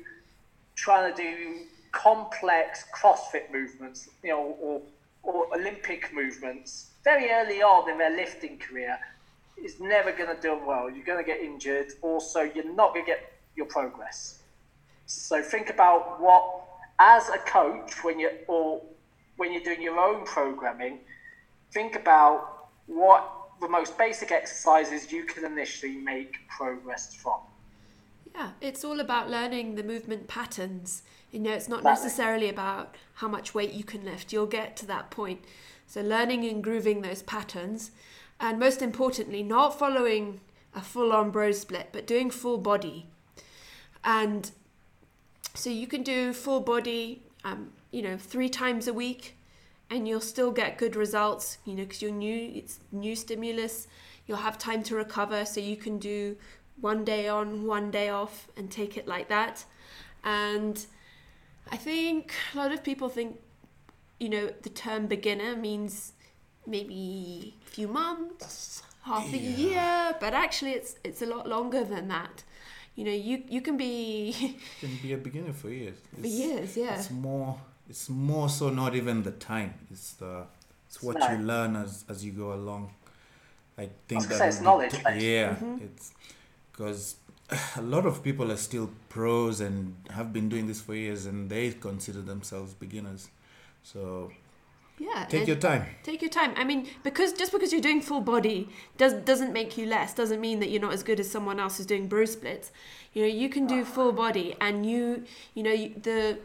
trying 0.77 1.15
to 1.15 1.23
do 1.23 1.61
complex 1.91 2.85
CrossFit 2.95 3.53
movements, 3.53 4.09
you 4.23 4.31
know, 4.31 4.57
or, 4.61 4.83
or 5.23 5.47
Olympic 5.55 6.13
movements 6.15 6.91
very 7.05 7.31
early 7.31 7.63
on 7.63 7.91
in 7.91 7.99
their 7.99 8.15
lifting 8.17 8.59
career 8.59 8.99
is 9.63 9.81
never 9.81 10.13
going 10.13 10.35
to 10.35 10.41
do 10.41 10.59
well. 10.65 10.91
You're 10.91 11.05
going 11.05 11.23
to 11.23 11.29
get 11.29 11.41
injured. 11.41 11.93
Also, 12.01 12.41
you're 12.41 12.73
not 12.73 12.95
going 12.95 13.05
to 13.05 13.11
get 13.11 13.33
your 13.57 13.67
progress. 13.67 14.39
So 15.07 15.43
think 15.43 15.69
about 15.69 16.21
what, 16.21 16.63
as 16.99 17.29
a 17.29 17.39
coach, 17.39 18.03
when 18.03 18.19
you're 18.19 18.33
or 18.47 18.81
when 19.37 19.53
you're 19.53 19.63
doing 19.63 19.83
your 19.83 19.99
own 19.99 20.25
programming, 20.25 20.99
think 21.73 21.97
about 21.97 22.69
what 22.87 23.29
the 23.61 23.69
most 23.69 23.97
basic 23.97 24.31
exercises 24.31 25.13
you 25.13 25.25
can 25.25 25.45
initially 25.45 25.97
make 25.97 26.37
progress 26.49 27.15
from. 27.15 27.41
Yeah, 28.35 28.51
it's 28.61 28.85
all 28.85 29.01
about 29.01 29.31
learning 29.31 29.75
the 29.75 29.83
movement 29.83 30.27
patterns. 30.27 31.03
You 31.31 31.41
know, 31.41 31.53
it's 31.53 31.69
not 31.69 31.85
necessarily 31.85 32.49
about 32.49 32.97
how 33.15 33.29
much 33.29 33.55
weight 33.55 33.73
you 33.73 33.85
can 33.85 34.05
lift. 34.05 34.33
You'll 34.33 34.47
get 34.47 34.77
to 34.79 34.87
that 34.87 35.11
point. 35.11 35.45
So, 35.87 36.01
learning 36.01 36.45
and 36.45 36.63
grooving 36.63 37.03
those 37.03 37.23
patterns. 37.23 37.91
And 38.41 38.59
most 38.59 38.83
importantly, 38.83 39.43
not 39.43 39.79
following 39.79 40.41
a 40.75 40.81
full 40.81 41.13
on 41.13 41.31
bro 41.31 41.53
split, 41.53 41.91
but 41.93 42.07
doing 42.07 42.31
full 42.31 42.59
body. 42.59 43.07
And 44.05 44.51
so 45.55 45.71
you 45.71 45.87
can 45.87 46.03
do 46.03 46.33
full 46.33 46.61
body, 46.61 47.23
um, 47.45 47.73
you 47.91 48.03
know, 48.03 48.17
three 48.17 48.49
times 48.49 48.89
a 48.89 48.93
week, 48.93 49.37
and 49.93 50.09
you'll 50.09 50.21
still 50.21 50.51
get 50.51 50.79
good 50.79 50.97
results. 50.97 51.59
You 51.65 51.75
know, 51.75 51.83
because 51.83 52.03
you're 52.03 52.11
new, 52.11 52.53
it's 52.55 52.81
new 52.91 53.15
stimulus. 53.15 53.87
You'll 54.27 54.39
have 54.39 54.59
time 54.59 54.83
to 54.85 54.97
recover, 54.97 55.45
so 55.45 55.61
you 55.61 55.77
can 55.77 55.99
do 55.99 56.37
one 56.81 57.05
day 57.05 57.29
on, 57.29 57.67
one 57.67 57.91
day 57.91 58.09
off, 58.09 58.49
and 58.57 58.71
take 58.71 58.97
it 58.97 59.07
like 59.07 59.29
that. 59.29 59.65
And 60.25 60.85
I 61.71 61.77
think 61.77 62.33
a 62.55 62.57
lot 62.57 62.73
of 62.73 62.83
people 62.83 63.09
think, 63.09 63.39
you 64.19 64.29
know, 64.29 64.51
the 64.63 64.71
term 64.71 65.07
beginner 65.07 65.57
means 65.57 66.13
maybe 66.67 67.55
a 67.67 67.71
few 67.71 67.89
months, 67.89 68.83
half 69.03 69.33
a 69.33 69.37
year, 69.37 70.17
but 70.21 70.33
actually 70.33 70.73
it's 70.73 70.97
it's 71.05 71.21
a 71.23 71.27
lot 71.27 71.49
longer 71.49 71.85
than 71.85 72.09
that. 72.09 72.45
You 72.95 73.05
know, 73.05 73.13
you 73.13 73.43
you 73.49 73.61
can 73.61 73.77
be 73.77 74.59
can 74.81 74.99
be 75.03 75.13
a 75.13 75.19
beginner 75.19 75.53
for 75.53 75.71
years. 75.71 75.99
for 76.19 76.27
years, 76.27 76.77
yeah. 76.77 76.95
It's 76.95 77.11
more. 77.11 77.59
It's 77.89 78.09
more 78.09 78.49
so 78.49 78.71
not 78.71 78.95
even 78.95 79.23
the 79.23 79.33
time. 79.33 79.75
It's 79.91 80.13
the. 80.15 80.47
It's 80.87 81.03
what 81.03 81.19
No. 81.19 81.31
you 81.33 81.39
learn 81.39 81.77
as 81.77 82.05
as 82.09 82.25
you 82.25 82.33
go 82.33 82.53
along. 82.53 82.93
I 83.79 83.89
think 84.07 84.19
was 84.21 84.27
gonna 84.27 84.39
that 84.39 84.39
say 84.39 84.49
it's 84.49 84.61
knowledge 84.61 84.93
t- 84.93 84.99
yeah, 85.33 85.55
Mm-hmm. 85.55 85.85
it's 85.85 86.13
because 86.71 87.17
a 87.77 87.83
lot 87.83 88.05
of 88.07 88.23
people 88.23 88.53
are 88.53 88.57
still 88.59 88.91
pros 89.09 89.61
and 89.61 89.97
have 90.11 90.33
been 90.33 90.49
doing 90.49 90.67
this 90.67 90.81
for 90.81 90.95
years, 90.95 91.27
and 91.27 91.49
they 91.51 91.71
consider 91.73 92.21
themselves 92.21 92.75
beginners. 92.75 93.29
So 93.83 94.31
Yeah. 94.99 95.25
take 95.29 95.47
your 95.49 95.57
time. 95.57 95.87
take 96.05 96.21
your 96.23 96.31
time. 96.31 96.53
I 96.57 96.65
mean, 96.65 96.87
because 97.03 97.33
just 97.33 97.51
because 97.53 97.73
you're 97.73 97.81
doing 97.91 98.01
full 98.03 98.21
body 98.21 98.69
does 98.99 99.15
doesn't 99.15 99.53
make 99.53 99.77
you 99.79 99.87
less. 99.87 100.15
Doesn't 100.15 100.41
mean 100.41 100.61
that 100.61 100.69
you're 100.71 100.83
not 100.89 100.93
as 100.93 101.03
good 101.03 101.19
as 101.19 101.29
someone 101.31 101.59
else 101.59 101.79
who's 101.79 101.87
doing 101.87 102.07
bro 102.09 102.25
splits. 102.27 102.71
You 103.15 103.23
know, 103.23 103.29
you 103.43 103.49
can 103.49 103.67
do 103.67 103.85
full 103.85 104.13
body, 104.13 104.55
and 104.61 104.85
you 104.87 105.25
you 105.55 105.63
know 105.63 105.73
you, 105.73 105.89
the 106.03 106.39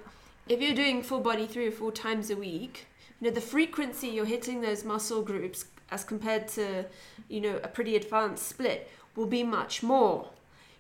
if 0.50 0.62
you're 0.62 0.76
doing 0.76 1.02
full 1.02 1.20
body 1.20 1.46
three 1.48 1.68
or 1.68 1.72
four 1.72 1.92
times 1.92 2.30
a 2.30 2.36
week, 2.36 2.88
you 3.20 3.28
know 3.28 3.34
the 3.34 3.42
frequency 3.42 4.08
you're 4.08 4.26
hitting 4.26 4.62
those 4.62 4.84
muscle 4.84 5.22
groups 5.22 5.66
as 5.90 6.04
compared 6.04 6.48
to 6.50 6.86
you 7.30 7.42
know 7.42 7.60
a 7.64 7.68
pretty 7.68 7.96
advanced 7.96 8.48
split 8.48 8.90
will 9.16 9.26
be 9.26 9.44
much 9.44 9.84
more. 9.84 10.30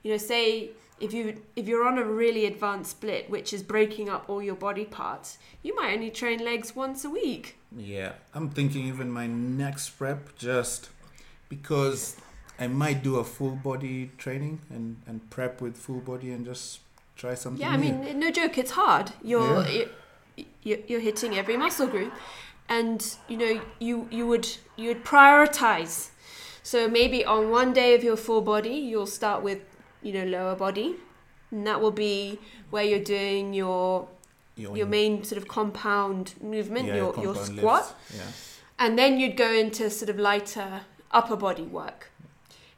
You 0.04 0.12
know, 0.12 0.18
say 0.18 0.72
if 1.00 1.14
you 1.14 1.42
if 1.56 1.68
you're 1.68 1.88
on 1.88 1.98
a 1.98 2.04
really 2.04 2.46
advanced 2.46 2.92
split, 2.92 3.30
which 3.30 3.54
is 3.54 3.64
breaking 3.64 4.10
up 4.10 4.30
all 4.30 4.42
your 4.42 4.56
body 4.56 4.86
parts, 4.86 5.38
you 5.64 5.76
might 5.76 5.94
only 5.94 6.12
train 6.12 6.44
legs 6.44 6.76
once 6.76 7.04
a 7.04 7.10
week. 7.10 7.58
Yeah, 7.76 8.14
I'm 8.34 8.50
thinking 8.50 8.88
even 8.88 9.12
my 9.12 9.28
next 9.28 9.90
prep 9.90 10.38
just 10.38 10.90
because 11.50 12.18
I 12.60 12.68
might 12.68 13.04
do 13.04 13.18
a 13.18 13.24
full 13.24 13.52
body 13.56 14.12
training 14.18 14.62
and, 14.70 14.98
and 15.06 15.30
prep 15.30 15.62
with 15.62 15.78
full 15.78 16.00
body 16.00 16.32
and 16.32 16.46
just 16.46 16.80
try 17.18 17.34
something. 17.36 17.62
Yeah, 17.62 17.72
I 17.74 17.78
new. 17.78 17.94
mean, 17.94 18.20
no 18.20 18.32
joke, 18.32 18.58
it's 18.58 18.72
hard. 18.72 19.12
You're 19.24 19.64
Yeah. 19.68 19.70
you 20.38 20.46
you're, 20.64 20.80
you're 20.88 21.00
hitting 21.00 21.36
every 21.38 21.58
muscle 21.58 21.88
group, 21.88 22.14
and 22.70 23.00
you 23.28 23.38
know 23.38 23.62
you 23.80 24.08
you 24.12 24.28
would 24.28 24.48
you 24.76 24.88
would 24.90 25.04
prioritize. 25.04 26.10
So 26.64 26.88
maybe 26.88 27.24
on 27.26 27.50
one 27.50 27.74
day 27.74 27.96
of 27.96 28.04
your 28.04 28.18
full 28.18 28.42
body, 28.42 28.76
you'll 28.92 29.08
start 29.08 29.42
with 29.44 29.60
you 30.04 30.14
know 30.14 30.26
lower 30.26 30.56
body, 30.56 30.96
and 31.52 31.66
that 31.66 31.82
will 31.82 31.92
be 32.10 32.40
where 32.70 32.84
you're 32.84 33.00
doing 33.20 33.54
your 33.54 34.08
your 34.56 34.88
main 34.88 35.24
sort 35.24 35.42
of 35.42 35.48
compound 35.48 36.34
movement, 36.42 36.88
yeah, 36.88 36.96
your 36.96 37.14
your 37.22 37.34
compound 37.36 37.58
squat, 37.58 37.82
lifts, 38.10 38.16
Yeah. 38.18 38.32
and 38.86 38.98
then 39.00 39.20
you'd 39.20 39.38
go 39.38 39.52
into 39.54 39.90
sort 39.90 40.10
of 40.10 40.18
lighter 40.18 40.82
upper 41.12 41.36
body 41.36 41.64
work. 41.64 42.12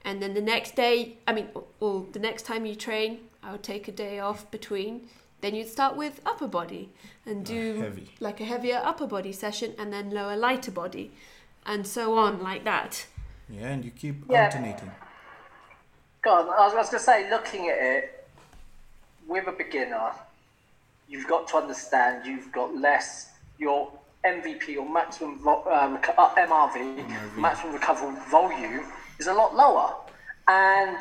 And 0.05 0.21
then 0.21 0.33
the 0.33 0.41
next 0.41 0.75
day, 0.75 1.17
I 1.27 1.33
mean, 1.33 1.47
or 1.79 2.05
the 2.11 2.19
next 2.19 2.43
time 2.45 2.65
you 2.65 2.75
train, 2.75 3.19
I 3.43 3.51
would 3.51 3.63
take 3.63 3.87
a 3.87 3.91
day 3.91 4.19
off 4.19 4.49
between. 4.51 5.07
Then 5.41 5.55
you'd 5.55 5.69
start 5.69 5.95
with 5.95 6.19
upper 6.25 6.47
body 6.47 6.89
and 7.25 7.45
do 7.45 7.79
heavy. 7.81 8.09
like 8.19 8.41
a 8.41 8.45
heavier 8.45 8.81
upper 8.83 9.07
body 9.07 9.31
session 9.31 9.73
and 9.79 9.93
then 9.93 10.11
lower 10.11 10.35
lighter 10.35 10.71
body 10.71 11.11
and 11.65 11.87
so 11.87 12.17
on 12.17 12.41
like 12.43 12.65
that. 12.65 13.05
Yeah, 13.49 13.69
and 13.69 13.85
you 13.85 13.91
keep 13.91 14.23
Yeah. 14.29 14.45
alternating. 14.45 14.91
God, 16.21 16.49
I 16.49 16.65
was, 16.65 16.73
was 16.75 16.89
going 16.89 16.99
to 16.99 17.03
say, 17.05 17.29
looking 17.29 17.69
at 17.69 17.77
it 17.77 18.27
with 19.27 19.47
a 19.47 19.53
beginner, 19.53 20.11
you've 21.07 21.27
got 21.27 21.47
to 21.49 21.57
understand 21.57 22.25
you've 22.25 22.51
got 22.51 22.75
less 22.75 23.29
your 23.57 23.91
MVP 24.25 24.77
or 24.77 24.87
maximum 24.89 25.39
vo- 25.39 25.61
uh, 25.63 25.97
reco- 25.97 26.13
uh, 26.17 26.35
MRV, 26.35 27.37
maximum 27.37 27.73
recoverable 27.73 28.19
volume, 28.29 28.85
is 29.17 29.27
a 29.27 29.33
lot 29.33 29.55
lower, 29.55 29.95
and 30.49 30.97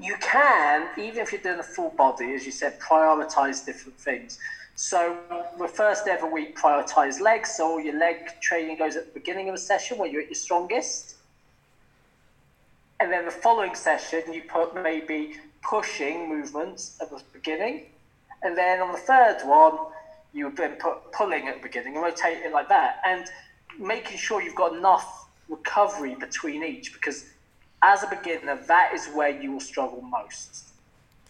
you 0.00 0.16
can 0.20 0.88
even 0.96 1.20
if 1.20 1.32
you're 1.32 1.42
doing 1.42 1.58
a 1.58 1.62
full 1.62 1.90
body, 1.90 2.32
as 2.34 2.46
you 2.46 2.52
said, 2.52 2.78
prioritize 2.80 3.64
different 3.64 3.98
things. 3.98 4.38
So 4.74 5.18
the 5.58 5.68
first 5.68 6.08
ever 6.08 6.26
week, 6.26 6.56
prioritize 6.56 7.20
legs. 7.20 7.54
So 7.56 7.72
all 7.72 7.80
your 7.80 7.98
leg 7.98 8.40
training 8.40 8.78
goes 8.78 8.96
at 8.96 9.06
the 9.06 9.12
beginning 9.12 9.48
of 9.48 9.54
a 9.54 9.58
session 9.58 9.98
where 9.98 10.08
you're 10.08 10.22
at 10.22 10.28
your 10.28 10.34
strongest. 10.34 11.16
And 12.98 13.12
then 13.12 13.26
the 13.26 13.30
following 13.30 13.74
session, 13.74 14.32
you 14.32 14.42
put 14.42 14.74
maybe 14.74 15.34
pushing 15.62 16.28
movements 16.28 16.96
at 17.00 17.10
the 17.10 17.22
beginning. 17.32 17.82
And 18.42 18.56
then 18.56 18.80
on 18.80 18.92
the 18.92 18.98
third 18.98 19.42
one, 19.44 19.78
you 20.32 20.46
would 20.46 20.56
then 20.56 20.76
put 20.76 21.12
pulling 21.12 21.48
at 21.48 21.56
the 21.56 21.62
beginning 21.62 21.96
and 21.96 22.02
rotate 22.02 22.38
it 22.38 22.52
like 22.52 22.68
that. 22.68 23.00
And 23.04 23.26
making 23.78 24.16
sure 24.16 24.40
you've 24.40 24.54
got 24.54 24.74
enough 24.74 25.28
recovery 25.48 26.14
between 26.14 26.62
each 26.62 26.92
because 26.92 27.26
as 27.82 28.02
a 28.02 28.06
beginner, 28.08 28.58
that 28.66 28.92
is 28.94 29.08
where 29.08 29.30
you 29.30 29.52
will 29.52 29.60
struggle 29.60 30.02
most 30.02 30.68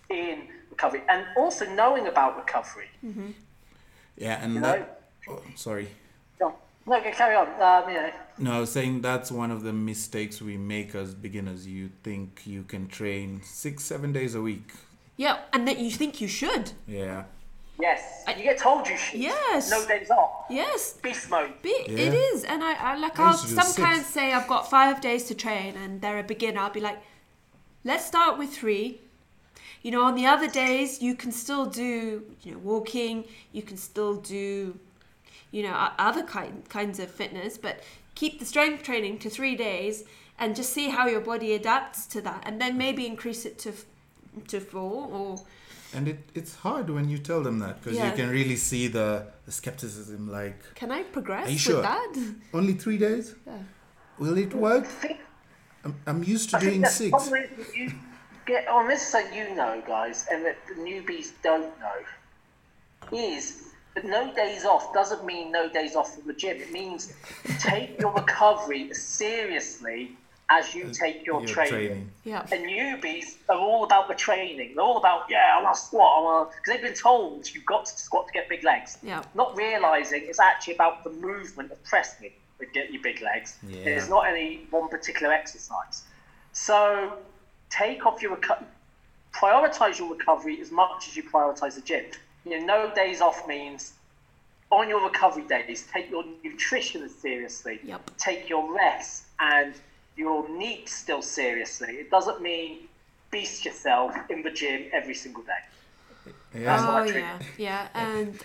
in 0.09 0.43
recovery. 0.71 1.03
And 1.09 1.25
also 1.37 1.69
knowing 1.75 2.07
about 2.07 2.37
recovery. 2.37 2.89
Yeah, 4.17 4.43
and 4.43 4.55
You 4.55 4.61
that. 4.61 5.03
Oh, 5.29 5.43
sorry. 5.55 5.89
No, 6.41 6.55
no, 6.87 7.01
carry 7.13 7.37
on. 7.37 7.47
Um, 7.61 7.89
you 7.91 7.97
know, 8.01 8.11
No, 8.39 8.53
I 8.57 8.61
was 8.61 8.71
saying 8.71 9.03
that's 9.03 9.31
one 9.31 9.51
of 9.51 9.63
the 9.63 9.73
mistakes 9.73 10.43
we 10.43 10.57
make 10.57 10.95
as 10.95 11.15
beginners. 11.15 11.67
You 11.67 11.91
think 12.03 12.43
you 12.47 12.65
can 12.65 12.89
train 12.89 13.41
six, 13.45 13.85
seven 13.85 14.13
days 14.13 14.35
a 14.35 14.41
week. 14.41 14.73
Yeah, 15.17 15.39
and 15.53 15.69
that 15.69 15.79
you 15.79 15.91
think 15.91 16.21
you 16.21 16.29
should. 16.29 16.73
Yeah. 16.87 17.25
Yes, 17.81 18.25
you 18.37 18.43
get 18.45 18.59
told 18.59 18.87
you 18.89 18.97
should. 18.97 19.21
Yes. 19.21 19.71
No 19.71 19.87
days 19.87 20.11
off. 20.11 20.47
Yes, 20.51 20.95
Beast 21.03 21.31
mode. 21.31 21.53
Be, 21.63 21.75
Yeah. 21.89 22.13
is, 22.13 22.45
and 22.45 22.63
I, 22.63 22.75
I 22.75 22.97
like 22.97 23.19
I 23.19 23.25
I'll 23.25 23.31
used 23.33 23.49
to 23.49 23.55
do 23.55 23.61
sometimes 23.61 24.01
six. 24.03 24.15
say 24.15 24.33
I've 24.33 24.49
got 24.49 24.69
five 24.71 25.01
days 25.01 25.25
to 25.25 25.35
train, 25.35 25.77
and 25.77 26.01
they're 26.01 26.19
a 26.19 26.23
beginner. 26.23 26.61
I'll 26.61 26.71
be 26.71 26.81
like, 26.81 26.99
let's 27.85 28.05
start 28.05 28.39
with 28.39 28.51
three. 28.53 29.01
You 29.83 29.91
know, 29.93 30.03
on 30.03 30.15
the 30.15 30.27
other 30.27 30.49
days 30.49 31.01
you 31.01 31.15
can 31.15 31.33
still 31.33 31.67
do 31.67 32.25
you 32.43 32.53
know 32.53 32.59
walking, 32.59 33.25
you 33.53 33.63
can 33.63 33.77
still 33.77 34.15
do 34.17 34.79
you 35.51 35.63
know 35.63 35.75
other 35.99 36.23
kind 36.23 36.69
kinds 36.69 36.99
of 36.99 37.11
fitness, 37.11 37.57
but 37.59 37.83
keep 38.15 38.39
the 38.39 38.45
strength 38.45 38.83
training 38.83 39.19
to 39.21 39.31
three 39.31 39.57
days 39.57 40.05
and 40.39 40.55
just 40.57 40.73
see 40.73 40.89
how 40.91 41.07
your 41.07 41.21
body 41.21 41.55
adapts 41.55 42.07
to 42.07 42.21
that, 42.23 42.43
and 42.47 42.61
then 42.61 42.77
maybe 42.79 43.07
increase 43.07 43.45
it 43.45 43.59
to 43.61 43.73
to 44.49 44.61
four 44.61 45.09
or 45.11 45.43
And 45.93 46.07
it, 46.09 46.19
it's 46.35 46.55
hard 46.55 46.89
when 46.91 47.09
you 47.09 47.19
tell 47.19 47.43
them 47.43 47.59
that 47.61 47.81
because 47.83 47.99
Yeah. 47.99 48.11
you 48.11 48.17
can 48.17 48.31
really 48.31 48.57
see 48.57 48.87
the, 48.89 49.27
the 49.47 49.53
skepticism 49.53 50.29
like, 50.31 50.75
can 50.75 50.91
I 50.93 51.03
progress 51.03 51.49
Are 51.49 51.51
you 51.51 51.77
with 51.77 51.83
that? 51.85 52.35
only 52.55 52.75
three 52.75 52.99
days? 52.99 53.35
Yeah. 53.47 53.59
Will 54.19 54.37
it 54.39 54.55
work? 54.55 54.85
I 54.85 54.89
think 54.89 55.21
I'm, 55.85 55.95
I'm 56.07 56.23
used 56.23 56.51
to 56.51 56.59
I 56.59 56.61
doing 56.61 56.85
six. 56.85 57.31
you 57.75 57.93
get 58.47 58.67
oh, 58.69 58.79
on 58.79 58.89
this 58.89 59.03
is 59.03 59.09
something 59.09 59.37
you 59.37 59.55
know, 59.55 59.83
guys, 59.87 60.27
and 60.31 60.45
that 60.45 60.59
the 60.69 60.75
newbies 60.75 61.33
don't 61.43 61.73
know 61.81 61.99
is 63.17 63.73
that 63.95 64.05
no 64.05 64.33
days 64.35 64.65
off 64.65 64.93
doesn't 64.93 65.25
mean 65.25 65.51
no 65.51 65.69
days 65.69 65.97
off 65.97 66.15
from 66.15 66.27
the 66.27 66.35
gym. 66.35 66.57
It 66.59 66.71
means 66.73 67.13
take 67.59 67.99
your 68.01 68.13
recovery 68.13 68.93
seriously 68.95 70.17
as 70.51 70.75
you 70.75 70.87
uh, 70.87 70.93
take 70.93 71.25
your, 71.25 71.41
Your 71.41 71.49
training. 71.49 71.73
training. 71.73 72.11
Yeah. 72.25 72.45
And 72.51 72.65
newbies 72.65 73.37
are 73.49 73.57
all 73.57 73.85
about 73.85 74.09
the 74.09 74.15
training. 74.15 74.73
They're 74.75 74.85
all 74.85 74.99
about, 74.99 75.23
yeah, 75.31 75.57
I 75.57 75.63
want 75.63 75.77
to 75.77 75.81
squat. 75.81 76.19
I 76.19 76.23
want 76.23 76.51
because 76.51 76.75
they've 76.75 76.83
been 76.83 76.95
told 76.95 77.49
you've 77.55 77.65
got 77.67 77.87
to 77.87 77.99
squat 77.99 78.27
to 78.27 78.33
get 78.33 78.49
big 78.49 78.65
legs. 78.65 78.99
Yeah. 79.03 79.23
Not 79.35 79.57
realizing 79.57 80.25
it's 80.27 80.41
actually 80.41 80.75
about 80.75 81.05
the 81.05 81.11
movement 81.11 81.71
of 81.71 81.83
pressing 81.85 82.33
that 82.59 82.73
get 82.75 82.93
you 82.93 83.01
big 83.01 83.23
legs. 83.23 83.57
Yeah. 83.67 83.79
It's 83.85 84.09
not 84.09 84.27
any 84.27 84.67
one 84.71 84.89
particular 84.89 85.33
exercise. 85.33 86.03
So 86.53 87.15
take 87.71 88.05
off 88.05 88.21
your 88.21 88.37
reco- 88.37 88.65
prioritize 89.33 89.99
your 89.99 90.11
recovery 90.11 90.61
as 90.61 90.73
much 90.73 91.07
as 91.09 91.17
you 91.17 91.23
prioritize 91.23 91.77
the 91.77 91.81
gym. 91.81 92.07
You 92.45 92.59
know, 92.61 92.67
no 92.89 92.95
days 92.95 93.21
off 93.21 93.47
means 93.47 93.93
on 94.73 94.89
your 94.89 95.03
recovery 95.05 95.45
days, 95.49 95.87
take 95.93 96.11
your 96.11 96.25
nutrition 96.45 97.09
seriously. 97.09 97.81
Yep. 97.85 98.11
Take 98.19 98.49
your 98.49 98.73
rest 98.75 99.25
and 99.39 99.75
your 100.17 100.49
NEAT 100.49 100.89
still 100.89 101.23
seriously. 101.23 101.95
It 101.95 102.11
doesn't 102.11 102.41
mean 102.43 102.89
beast 103.31 103.65
yourself 103.65 104.15
in 104.29 104.43
the 104.43 104.51
gym 104.51 104.87
every 104.93 105.15
single 105.15 105.43
day. 105.43 106.33
Yeah. 106.55 106.87
Oh 106.89 107.05
yeah, 107.05 107.39
yeah, 107.59 107.89
and 107.95 108.37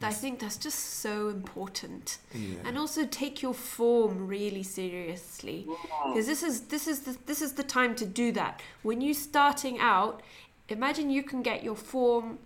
I 0.00 0.12
think 0.12 0.40
that's 0.40 0.56
just 0.56 0.78
so 0.78 1.28
important. 1.28 2.16
Yeah. 2.32 2.56
And 2.64 2.78
also 2.78 3.04
take 3.04 3.42
your 3.42 3.52
form 3.52 4.26
really 4.26 4.62
seriously 4.62 5.66
because 6.06 6.26
this 6.26 6.42
is 6.42 6.62
this 6.62 6.88
is 6.88 7.00
the, 7.00 7.18
this 7.26 7.42
is 7.42 7.52
the 7.52 7.62
time 7.62 7.94
to 7.96 8.06
do 8.06 8.32
that. 8.32 8.62
When 8.82 9.02
you're 9.02 9.12
starting 9.12 9.78
out, 9.78 10.22
imagine 10.70 11.10
you 11.10 11.22
can 11.22 11.42
get 11.42 11.62
your 11.62 11.76
form 11.76 12.38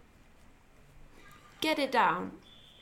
get 1.65 1.79
it 1.79 1.91
down. 1.91 2.33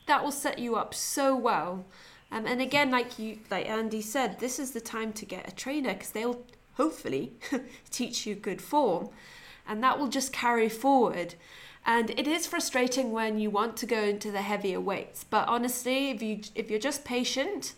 That 0.07 0.25
will 0.25 0.33
set 0.33 0.59
you 0.59 0.75
up 0.75 0.93
so 0.93 1.37
well. 1.37 1.85
Um, 2.33 2.47
and 2.47 2.63
again, 2.63 2.91
like 2.91 3.19
you, 3.19 3.39
like 3.51 3.69
Andy 3.69 4.01
said, 4.01 4.41
this 4.41 4.59
is 4.59 4.71
the 4.71 4.81
time 4.81 5.13
to 5.13 5.27
get 5.27 5.47
a 5.47 5.55
trainer 5.55 5.93
because 5.93 6.11
they'll 6.11 6.43
hopefully 6.75 7.35
teach 7.91 8.27
you 8.27 8.35
good 8.35 8.63
form, 8.63 9.11
and 9.69 9.83
that 9.85 9.99
will 9.99 10.09
just 10.09 10.33
carry 10.33 10.71
forward. 10.71 11.35
And 11.85 12.11
it 12.11 12.27
is 12.27 12.47
frustrating 12.47 13.13
when 13.13 13.39
you 13.39 13.51
want 13.51 13.77
to 13.79 13.87
go 13.87 14.03
into 14.03 14.31
the 14.31 14.41
heavier 14.41 14.81
weights, 14.81 15.25
but 15.25 15.47
honestly, 15.47 16.11
if 16.11 16.23
you 16.23 16.41
if 16.55 16.71
you're 16.71 16.79
just 16.79 17.05
patient, 17.05 17.75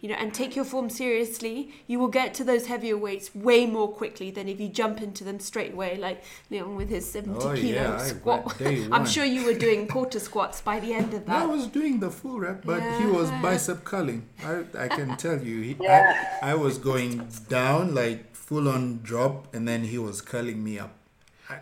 you 0.00 0.08
know, 0.08 0.14
and 0.14 0.32
take 0.32 0.54
your 0.54 0.64
form 0.64 0.88
seriously, 0.88 1.72
you 1.86 1.98
will 1.98 2.08
get 2.08 2.34
to 2.34 2.44
those 2.44 2.66
heavier 2.66 2.96
weights 2.96 3.34
way 3.34 3.66
more 3.66 3.88
quickly 3.90 4.30
than 4.30 4.48
if 4.48 4.60
you 4.60 4.68
jump 4.68 5.02
into 5.02 5.24
them 5.24 5.40
straight 5.40 5.72
away, 5.72 5.96
like 5.96 6.22
Leon 6.50 6.76
with 6.76 6.88
his 6.88 7.10
70 7.10 7.44
oh, 7.44 7.54
kilo 7.54 7.82
yeah, 7.82 7.98
squat. 7.98 8.60
I'm 8.92 9.06
sure 9.06 9.24
you 9.24 9.44
were 9.44 9.58
doing 9.58 9.88
quarter 9.88 10.20
squats 10.20 10.60
by 10.60 10.80
the 10.80 10.94
end 10.94 11.14
of 11.14 11.26
that. 11.26 11.42
I 11.42 11.46
was 11.46 11.66
doing 11.66 12.00
the 12.00 12.10
full 12.10 12.40
rep, 12.40 12.64
but 12.64 12.80
yeah. 12.80 12.98
he 13.00 13.06
was 13.06 13.30
bicep 13.42 13.84
curling. 13.84 14.28
I, 14.44 14.64
I 14.78 14.88
can 14.88 15.16
tell 15.16 15.42
you, 15.42 15.60
he, 15.62 15.76
yeah. 15.80 16.38
I, 16.42 16.52
I 16.52 16.54
was 16.54 16.78
going 16.78 17.28
down 17.48 17.94
like 17.94 18.34
full 18.34 18.68
on 18.68 19.00
drop, 19.02 19.54
and 19.54 19.66
then 19.66 19.84
he 19.84 19.98
was 19.98 20.20
curling 20.20 20.62
me 20.62 20.78
up. 20.78 20.94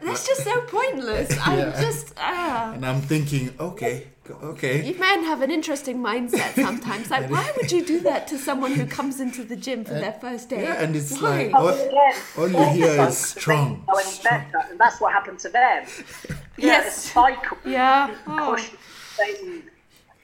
That's 0.03 0.27
just 0.27 0.43
so 0.43 0.61
pointless. 0.63 1.31
yeah. 1.37 1.43
I'm 1.47 1.83
just 1.83 2.15
ah. 2.17 2.73
And 2.75 2.85
I'm 2.85 3.01
thinking, 3.01 3.55
okay, 3.59 4.09
okay. 4.31 4.85
You 4.85 4.99
men 4.99 5.25
have 5.25 5.43
an 5.43 5.51
interesting 5.51 5.99
mindset 5.99 6.55
sometimes. 6.63 7.11
Like, 7.11 7.31
why 7.31 7.51
would 7.57 7.73
you 7.73 7.85
do 7.85 8.01
that 8.01 8.27
to 8.29 8.39
someone 8.39 8.73
who 8.73 8.87
comes 8.87 9.21
into 9.21 9.45
the 9.45 9.57
gym 9.57 9.85
for 9.85 9.95
their 9.95 10.13
first 10.13 10.49
day? 10.49 10.63
Yeah, 10.63 10.83
and 10.83 10.95
it's 10.97 11.21
why? 11.21 11.45
like 11.45 11.51
oh, 11.55 11.69
all, 12.37 12.43
all 12.43 12.49
you 12.49 12.85
hear 12.85 13.03
is 13.03 13.19
strong. 13.19 13.85
strong. 14.05 14.45
And 14.71 14.79
that's 14.79 15.01
what 15.01 15.13
happened 15.13 15.39
to 15.41 15.49
them. 15.49 15.87
Yeah, 16.59 16.67
yes. 16.69 17.13
cycle. 17.13 17.59
Yeah. 17.67 18.15
Oh. 18.27 18.59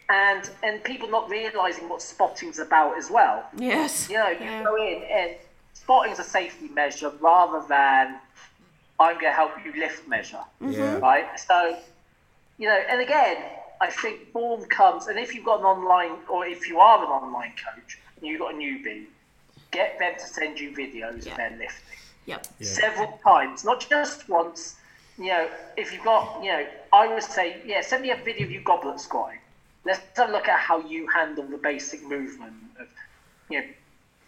And 0.09 0.51
and 0.63 0.83
people 0.83 1.11
not 1.11 1.29
realizing 1.29 1.91
what 1.91 2.01
spotting's 2.01 2.59
about 2.59 2.97
as 2.97 3.11
well. 3.11 3.47
Yes. 3.55 4.09
You 4.09 4.17
know, 4.17 4.31
you 4.31 4.39
yeah. 4.41 4.63
go 4.65 4.77
in 4.77 5.03
and 5.13 5.37
spotting's 5.75 6.19
a 6.21 6.25
safety 6.25 6.69
measure 6.69 7.13
rather 7.21 7.67
than 7.69 8.19
I'm 8.99 9.15
going 9.15 9.27
to 9.27 9.33
help 9.33 9.53
you 9.65 9.79
lift 9.79 10.07
measure. 10.09 10.41
Yeah. 10.61 10.99
Right? 10.99 11.39
So, 11.39 11.77
you 12.59 12.69
know, 12.69 12.79
and 12.89 13.01
again, 13.01 13.37
I 13.83 13.91
think 13.91 14.31
form 14.31 14.65
comes, 14.67 15.09
and 15.09 15.19
if 15.19 15.35
you've 15.35 15.45
got 15.45 15.59
an 15.59 15.67
online, 15.67 16.13
or 16.29 16.47
if 16.47 16.69
you 16.69 16.79
are 16.79 17.05
an 17.05 17.11
online 17.11 17.51
coach 17.51 17.99
and 18.17 18.29
you've 18.29 18.39
got 18.39 18.55
a 18.55 18.57
newbie, 18.57 19.07
get 19.73 19.99
them 19.99 20.15
to 20.15 20.25
send 20.25 20.61
you 20.61 20.71
videos 20.71 21.27
yeah. 21.27 21.33
of 21.33 21.37
their 21.37 21.51
lifting. 21.51 21.99
Yep. 22.27 22.47
Yeah. 22.61 22.67
Several 22.67 23.21
times, 23.25 23.65
not 23.65 23.85
just 23.91 24.29
once. 24.29 24.77
You 25.19 25.27
know, 25.27 25.49
if 25.77 25.93
you've 25.93 26.05
got, 26.05 26.43
you 26.45 26.53
know, 26.53 26.65
I 26.93 27.13
would 27.13 27.25
say, 27.25 27.61
yeah, 27.67 27.81
send 27.81 28.03
me 28.03 28.13
a 28.13 28.17
video 28.17 28.47
of 28.47 28.53
you 28.53 28.61
goblet 28.61 29.01
squatting. 29.01 29.41
Let's 29.85 30.01
have 30.17 30.29
a 30.29 30.33
look 30.33 30.47
at 30.47 30.61
how 30.61 30.79
you 30.87 31.09
handle 31.09 31.45
the 31.45 31.59
basic 31.59 32.05
movement 32.05 32.55
of, 32.79 32.87
you 33.51 33.61
know, 33.61 33.67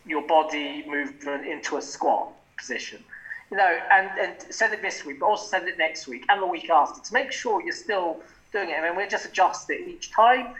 your 0.04 0.26
body 0.26 0.84
movement 0.88 1.46
into 1.46 1.76
a 1.76 1.82
squat 1.82 2.32
position 2.58 3.02
you 3.50 3.56
know, 3.58 3.78
and, 3.90 4.10
and 4.18 4.34
send 4.52 4.74
it 4.74 4.82
this 4.82 5.04
week, 5.04 5.20
but 5.20 5.26
also 5.26 5.46
send 5.46 5.68
it 5.68 5.78
next 5.78 6.08
week 6.08 6.24
and 6.28 6.42
the 6.42 6.46
week 6.46 6.70
after 6.70 7.00
to 7.00 7.12
make 7.12 7.30
sure 7.30 7.62
you're 7.62 7.72
still 7.72 8.20
doing 8.54 8.70
it. 8.70 8.78
I 8.78 8.82
mean, 8.88 8.96
we'll 8.96 9.08
just 9.08 9.26
adjust 9.26 9.68
it 9.68 9.86
each 9.86 10.10
time. 10.10 10.54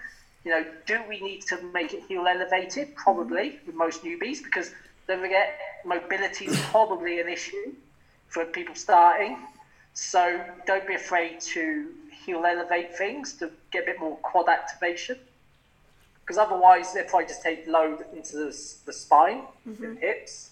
You 0.45 0.51
know, 0.51 0.65
do 0.87 1.01
we 1.09 1.21
need 1.21 1.41
to 1.47 1.57
make 1.73 1.95
it 1.95 2.03
heel 2.07 2.27
elevated? 2.27 2.95
Probably 2.97 3.59
with 3.67 3.75
most 3.75 4.05
newbies, 4.05 4.45
because 4.45 4.73
don't 5.09 5.21
forget, 5.21 5.59
mobility 5.87 6.47
is 6.47 6.61
probably 6.67 7.21
an 7.21 7.29
issue 7.29 7.73
for 8.29 8.45
people 8.45 8.75
starting. 8.75 9.39
So 9.95 10.45
don't 10.67 10.87
be 10.87 10.97
afraid 10.97 11.41
to 11.55 11.87
heel 12.25 12.45
elevate 12.45 12.97
things 12.97 13.33
to 13.35 13.51
get 13.71 13.85
a 13.85 13.87
bit 13.87 14.01
more 14.01 14.17
quad 14.17 14.49
activation. 14.49 15.17
Because 16.21 16.39
otherwise, 16.39 16.93
they'll 16.93 17.05
probably 17.05 17.29
just 17.29 17.43
take 17.43 17.67
load 17.67 18.05
into 18.15 18.37
the, 18.37 18.51
the 18.87 18.93
spine 18.93 19.43
mm-hmm. 19.69 19.85
and 19.85 19.99
hips 19.99 20.51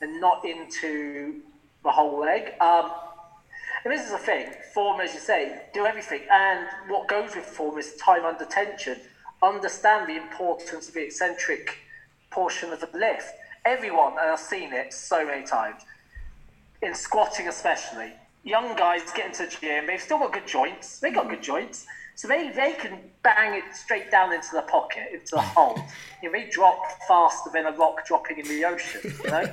and 0.00 0.20
not 0.20 0.44
into 0.44 1.40
the 1.82 1.90
whole 1.90 2.20
leg. 2.20 2.60
Um, 2.60 2.90
and 3.84 3.92
this 3.92 4.06
is 4.06 4.12
the 4.12 4.18
thing, 4.18 4.46
form, 4.72 5.00
as 5.00 5.12
you 5.12 5.20
say, 5.20 5.62
do 5.74 5.84
everything. 5.84 6.22
And 6.30 6.66
what 6.88 7.06
goes 7.06 7.34
with 7.36 7.44
form 7.44 7.78
is 7.78 7.94
time 7.96 8.24
under 8.24 8.46
tension. 8.46 8.98
Understand 9.42 10.08
the 10.08 10.16
importance 10.16 10.88
of 10.88 10.94
the 10.94 11.04
eccentric 11.04 11.78
portion 12.30 12.72
of 12.72 12.80
the 12.80 12.88
lift. 12.94 13.34
Everyone, 13.66 14.12
and 14.12 14.30
I've 14.30 14.40
seen 14.40 14.72
it 14.72 14.94
so 14.94 15.26
many 15.26 15.44
times, 15.44 15.82
in 16.80 16.94
squatting 16.94 17.46
especially, 17.46 18.12
young 18.42 18.74
guys 18.74 19.02
get 19.14 19.26
into 19.26 19.44
the 19.44 19.56
gym, 19.60 19.86
they've 19.86 20.00
still 20.00 20.18
got 20.18 20.32
good 20.32 20.46
joints, 20.46 21.00
they've 21.00 21.14
got 21.14 21.28
good 21.28 21.42
joints, 21.42 21.86
so 22.14 22.26
they, 22.28 22.50
they 22.50 22.72
can 22.72 22.98
bang 23.22 23.54
it 23.54 23.74
straight 23.74 24.10
down 24.10 24.32
into 24.32 24.48
the 24.54 24.62
pocket, 24.62 25.08
into 25.12 25.32
the 25.32 25.40
hole. 25.56 25.78
You 26.22 26.30
know, 26.30 26.38
they 26.38 26.48
drop 26.48 26.80
faster 27.06 27.50
than 27.52 27.66
a 27.66 27.72
rock 27.72 28.06
dropping 28.06 28.38
in 28.38 28.48
the 28.48 28.64
ocean, 28.64 29.14
you 29.24 29.30
know? 29.30 29.44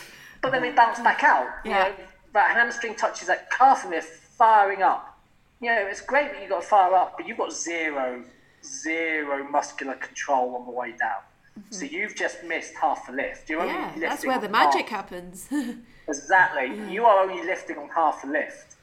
but 0.42 0.52
then 0.52 0.62
they 0.62 0.70
bounce 0.70 1.00
back 1.00 1.24
out. 1.24 1.48
You 1.64 1.70
yeah. 1.72 1.84
know, 1.84 1.94
that 2.32 2.50
hamstring 2.52 2.94
touches 2.94 3.26
that 3.26 3.50
calf 3.50 3.84
and 3.84 3.92
they're 3.92 4.02
firing 4.02 4.82
up. 4.82 5.18
You 5.60 5.68
know, 5.68 5.86
it's 5.86 6.00
great 6.00 6.32
that 6.32 6.40
you've 6.40 6.50
got 6.50 6.62
to 6.62 6.68
fire 6.68 6.94
up, 6.94 7.14
but 7.16 7.26
you've 7.26 7.36
got 7.36 7.52
zero, 7.52 8.24
zero 8.64 9.44
muscular 9.50 9.94
control 9.94 10.56
on 10.56 10.66
the 10.66 10.72
way 10.72 10.94
down. 10.98 11.20
Mm-hmm. 11.58 11.72
So 11.72 11.84
you've 11.84 12.16
just 12.16 12.42
missed 12.44 12.74
half 12.80 13.06
the 13.06 13.12
lift. 13.12 13.50
You're 13.50 13.66
yeah, 13.66 13.92
that's 13.98 14.24
where 14.24 14.38
the 14.38 14.48
magic 14.48 14.88
half. 14.88 15.10
happens. 15.10 15.48
exactly. 16.08 16.74
Yeah. 16.74 16.90
You 16.90 17.04
are 17.04 17.28
only 17.28 17.44
lifting 17.44 17.76
on 17.76 17.88
half 17.88 18.22
the 18.22 18.28
lift. 18.28 18.76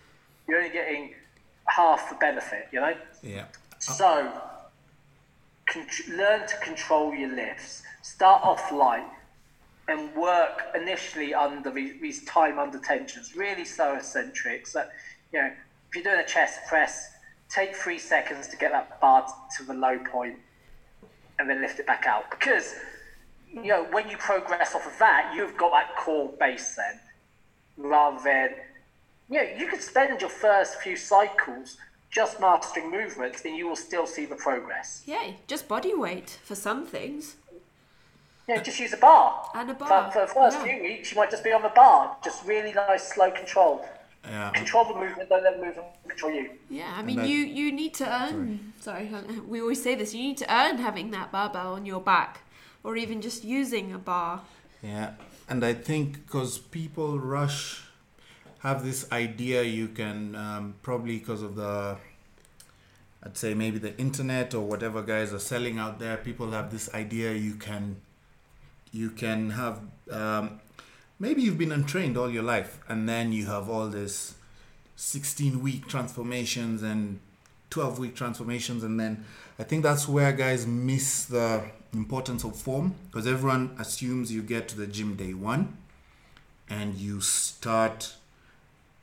You're 0.48 0.60
only 0.60 0.70
getting 0.70 1.16
half 1.68 2.10
the 2.10 2.16
benefit, 2.16 2.68
you 2.72 2.80
know? 2.80 2.94
Yeah. 3.24 3.46
So, 3.80 4.32
con- 5.66 5.88
learn 6.10 6.48
to 6.48 6.58
control 6.58 7.14
your 7.14 7.34
lifts. 7.34 7.84
Start 8.02 8.44
off 8.44 8.72
light 8.72 9.06
and 9.88 10.14
work 10.16 10.64
initially 10.76 11.34
under 11.34 11.72
these, 11.72 12.26
time 12.26 12.60
under 12.60 12.80
tensions, 12.80 13.36
really 13.36 13.66
so 13.66 13.96
eccentric. 13.96 14.68
So, 14.68 14.86
you 15.32 15.42
know, 15.42 15.48
if 15.48 15.96
you're 15.96 16.04
doing 16.04 16.20
a 16.20 16.28
chest 16.28 16.60
press, 16.68 17.10
take 17.50 17.76
three 17.76 18.00
seconds 18.00 18.48
to 18.50 18.58
get 18.58 18.72
that 18.72 19.00
bar 19.00 19.26
to 19.58 19.64
the 19.64 19.74
low 19.74 19.98
point 20.00 20.38
and 21.40 21.50
then 21.50 21.62
lift 21.62 21.80
it 21.80 21.88
back 21.88 22.06
out. 22.06 22.30
Because, 22.32 22.76
you 23.54 23.68
know, 23.68 23.86
when 23.92 24.10
you 24.10 24.18
progress 24.18 24.76
off 24.76 24.86
of 24.86 24.98
that, 25.00 25.32
you've 25.34 25.56
got 25.56 25.72
that 25.72 25.96
core 25.96 26.34
base 26.40 26.76
then, 26.76 27.00
rather 27.78 28.22
than, 28.24 28.56
you 29.30 29.38
know, 29.38 29.50
you 29.58 29.68
could 29.68 29.82
spend 29.82 30.20
your 30.20 30.30
first 30.30 30.82
few 30.82 30.98
cycles 30.98 31.78
just 32.10 32.40
mastering 32.40 32.90
movements 32.90 33.44
and 33.46 33.56
you 33.56 33.68
will 33.68 33.76
still 33.76 34.08
see 34.08 34.26
the 34.26 34.36
progress. 34.36 35.04
Yeah, 35.06 35.32
just 35.48 35.68
body 35.68 35.94
weight 35.94 36.40
for 36.44 36.56
some 36.56 36.86
things. 36.86 37.36
Yeah, 38.48 38.62
just 38.62 38.80
use 38.80 38.94
a 38.94 38.98
bar. 38.98 39.50
And 39.56 39.72
a 39.72 39.74
bar. 39.74 40.10
For, 40.10 40.12
for 40.12 40.28
the 40.28 40.34
first 40.34 40.58
yeah. 40.58 40.76
few 40.76 40.84
weeks, 40.84 41.12
you 41.12 41.18
might 41.18 41.30
just 41.30 41.44
be 41.44 41.52
on 41.52 41.62
the 41.62 41.70
bar, 41.70 42.16
just 42.24 42.46
really 42.46 42.72
nice, 42.72 43.14
slow 43.14 43.30
control. 43.30 43.86
Yeah. 44.24 44.52
Control 44.52 44.86
the 44.86 45.00
movement, 45.00 45.30
don't 45.30 45.44
let 45.44 45.60
the 45.60 45.66
movement 45.66 45.88
control 46.08 46.32
you. 46.34 46.50
Yeah, 46.70 46.94
I 46.96 47.02
mean, 47.02 47.20
you, 47.26 47.38
you 47.38 47.72
need 47.72 47.94
to 47.96 48.06
earn. 48.06 48.74
Sorry. 48.80 49.10
sorry, 49.10 49.40
we 49.48 49.62
always 49.62 49.82
say 49.82 49.96
this. 49.96 50.14
You 50.14 50.22
need 50.22 50.38
to 50.38 50.54
earn 50.54 50.78
having 50.78 51.12
that 51.12 51.32
barbell 51.32 51.74
on 51.74 51.86
your 51.86 52.02
back, 52.02 52.42
or 52.84 52.96
even 52.96 53.22
just 53.22 53.44
using 53.44 53.94
a 53.94 54.00
bar. 54.00 54.42
Yeah, 54.82 55.12
and 55.50 55.66
I 55.66 55.74
think 55.74 56.26
because 56.26 56.58
people 56.58 57.20
rush, 57.20 57.84
have 58.60 58.84
this 58.86 59.10
idea 59.12 59.64
you 59.64 59.90
can 59.90 60.36
um, 60.36 60.76
probably 60.82 61.20
because 61.20 61.42
of 61.42 61.56
the 61.56 61.98
I'd 63.24 63.38
say 63.38 63.54
maybe 63.54 63.78
the 63.78 63.98
internet 63.98 64.54
or 64.54 64.62
whatever 64.62 65.02
guys 65.02 65.34
are 65.34 65.40
selling 65.40 65.80
out 65.80 66.00
there, 66.00 66.18
people 66.18 66.52
have 66.52 66.72
this 66.72 66.94
idea 66.94 67.34
you 67.34 67.56
can 67.56 67.98
you 68.92 69.10
can 69.10 69.52
have 69.52 69.82
um, 70.12 70.60
maybe 71.20 71.42
you've 71.42 71.58
been 71.58 71.72
untrained 71.72 72.18
all 72.18 72.30
your 72.30 72.44
life 72.44 72.80
and 72.88 73.08
then 73.08 73.32
you 73.32 73.46
have 73.46 73.70
all 73.70 73.88
this 73.88 74.36
16 74.96 75.62
week 75.62 75.88
transformations 75.88 76.82
and 76.84 77.20
12 77.70 78.00
week 78.00 78.16
transformations 78.16 78.84
and 78.84 79.00
then 79.00 79.26
i 79.60 79.64
think 79.64 79.84
that's 79.84 80.08
where 80.08 80.32
guys 80.32 80.66
miss 80.66 81.26
the 81.26 81.64
importance 81.94 82.44
of 82.44 82.56
form 82.56 82.96
because 83.10 83.28
everyone 83.28 83.76
assumes 83.80 84.32
you 84.32 84.42
get 84.42 84.68
to 84.68 84.78
the 84.78 84.88
gym 84.88 85.16
day 85.16 85.34
one 85.34 85.78
and 86.70 86.96
you 86.96 87.22
start 87.22 88.16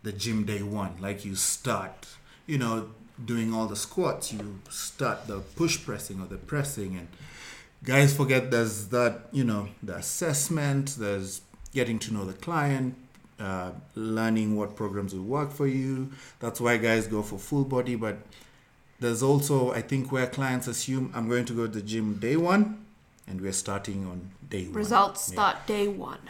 the 0.03 0.13
gym 0.13 0.45
day 0.45 0.63
one 0.63 0.97
like 1.01 1.25
you 1.25 1.35
start 1.35 2.07
you 2.47 2.59
know 2.59 2.91
doing 3.25 3.55
all 3.55 3.67
the 3.67 3.77
squats 3.77 4.33
you 4.33 4.61
start 4.69 5.27
the 5.27 5.39
push 5.57 5.83
pressing 5.85 6.21
or 6.21 6.27
the 6.27 6.37
pressing 6.37 6.97
and 6.97 7.09
guys 7.85 8.17
forget 8.17 8.51
there's 8.51 8.89
that 8.89 9.29
you 9.33 9.45
know 9.45 9.69
the 9.83 9.95
assessment 9.97 10.97
there's 10.99 11.43
getting 11.73 11.99
to 11.99 12.13
know 12.13 12.25
the 12.25 12.33
client 12.33 12.95
uh, 13.39 13.73
learning 13.95 14.57
what 14.57 14.77
programs 14.77 15.15
will 15.15 15.25
work 15.25 15.51
for 15.51 15.67
you. 15.67 16.11
That's 16.39 16.61
why 16.61 16.77
guys 16.77 17.07
go 17.07 17.23
for 17.23 17.39
full 17.39 17.65
body. 17.65 17.97
But 17.97 18.19
there's 19.01 19.23
also, 19.23 19.73
I 19.73 19.83
think, 19.83 20.13
where 20.13 20.27
clients 20.27 20.69
assume 20.69 21.13
I'm 21.15 21.29
going 21.29 21.45
to 21.47 21.53
go 21.53 21.67
to 21.67 21.73
the 21.73 21.83
gym 21.83 22.15
day 22.15 22.37
one, 22.37 22.85
and 23.27 23.41
we're 23.41 23.53
starting 23.53 24.07
on 24.07 24.31
day 24.49 24.67
one. 24.67 24.75
Results 24.75 25.27
start 25.33 25.67
day 25.67 25.89
one. 25.89 26.21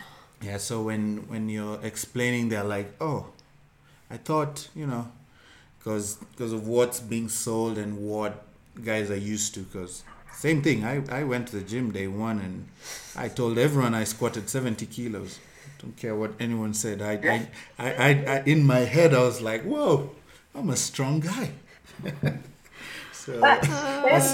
Yeah. 0.41 0.57
So 0.59 0.83
when 0.83 1.29
when 1.29 1.49
you're 1.49 1.79
explaining, 1.83 2.49
they're 2.49 2.65
like, 2.65 2.95
"Oh, 3.01 3.27
I 4.11 4.17
thought 4.17 4.69
you 4.75 4.87
know." 4.87 5.11
Because, 5.79 6.17
because 6.17 6.55
of 6.55 6.67
what's 6.67 6.99
being 6.99 7.29
sold 7.29 7.77
and 7.77 7.99
what 7.99 8.47
guys 8.83 9.11
are 9.11 9.19
used 9.19 9.53
to 9.53 9.61
because 9.61 10.03
same 10.37 10.63
thing 10.63 10.85
I, 10.85 11.03
I 11.11 11.25
went 11.25 11.49
to 11.49 11.57
the 11.57 11.63
gym 11.63 11.91
day 11.93 12.07
one 12.07 12.39
and 12.39 12.69
i 13.17 13.29
told 13.29 13.59
everyone 13.59 13.95
i 13.95 14.05
squatted 14.05 14.49
70 14.49 14.87
kilos 14.87 15.39
don't 15.85 15.97
care 15.97 16.15
what 16.15 16.33
anyone 16.41 16.73
said. 16.73 17.03
I, 17.03 17.13
I, 17.13 17.49
I, 17.79 17.93
I, 17.93 18.09
I, 18.09 18.43
in 18.47 18.67
my 18.67 18.81
head, 18.81 19.13
I 19.13 19.21
was 19.21 19.43
like, 19.43 19.63
whoa, 19.65 20.11
I'm 20.55 20.71
a 20.71 20.77
strong 20.77 21.21
guy. 21.21 21.51
so 23.13 23.39
that's, 23.39 24.33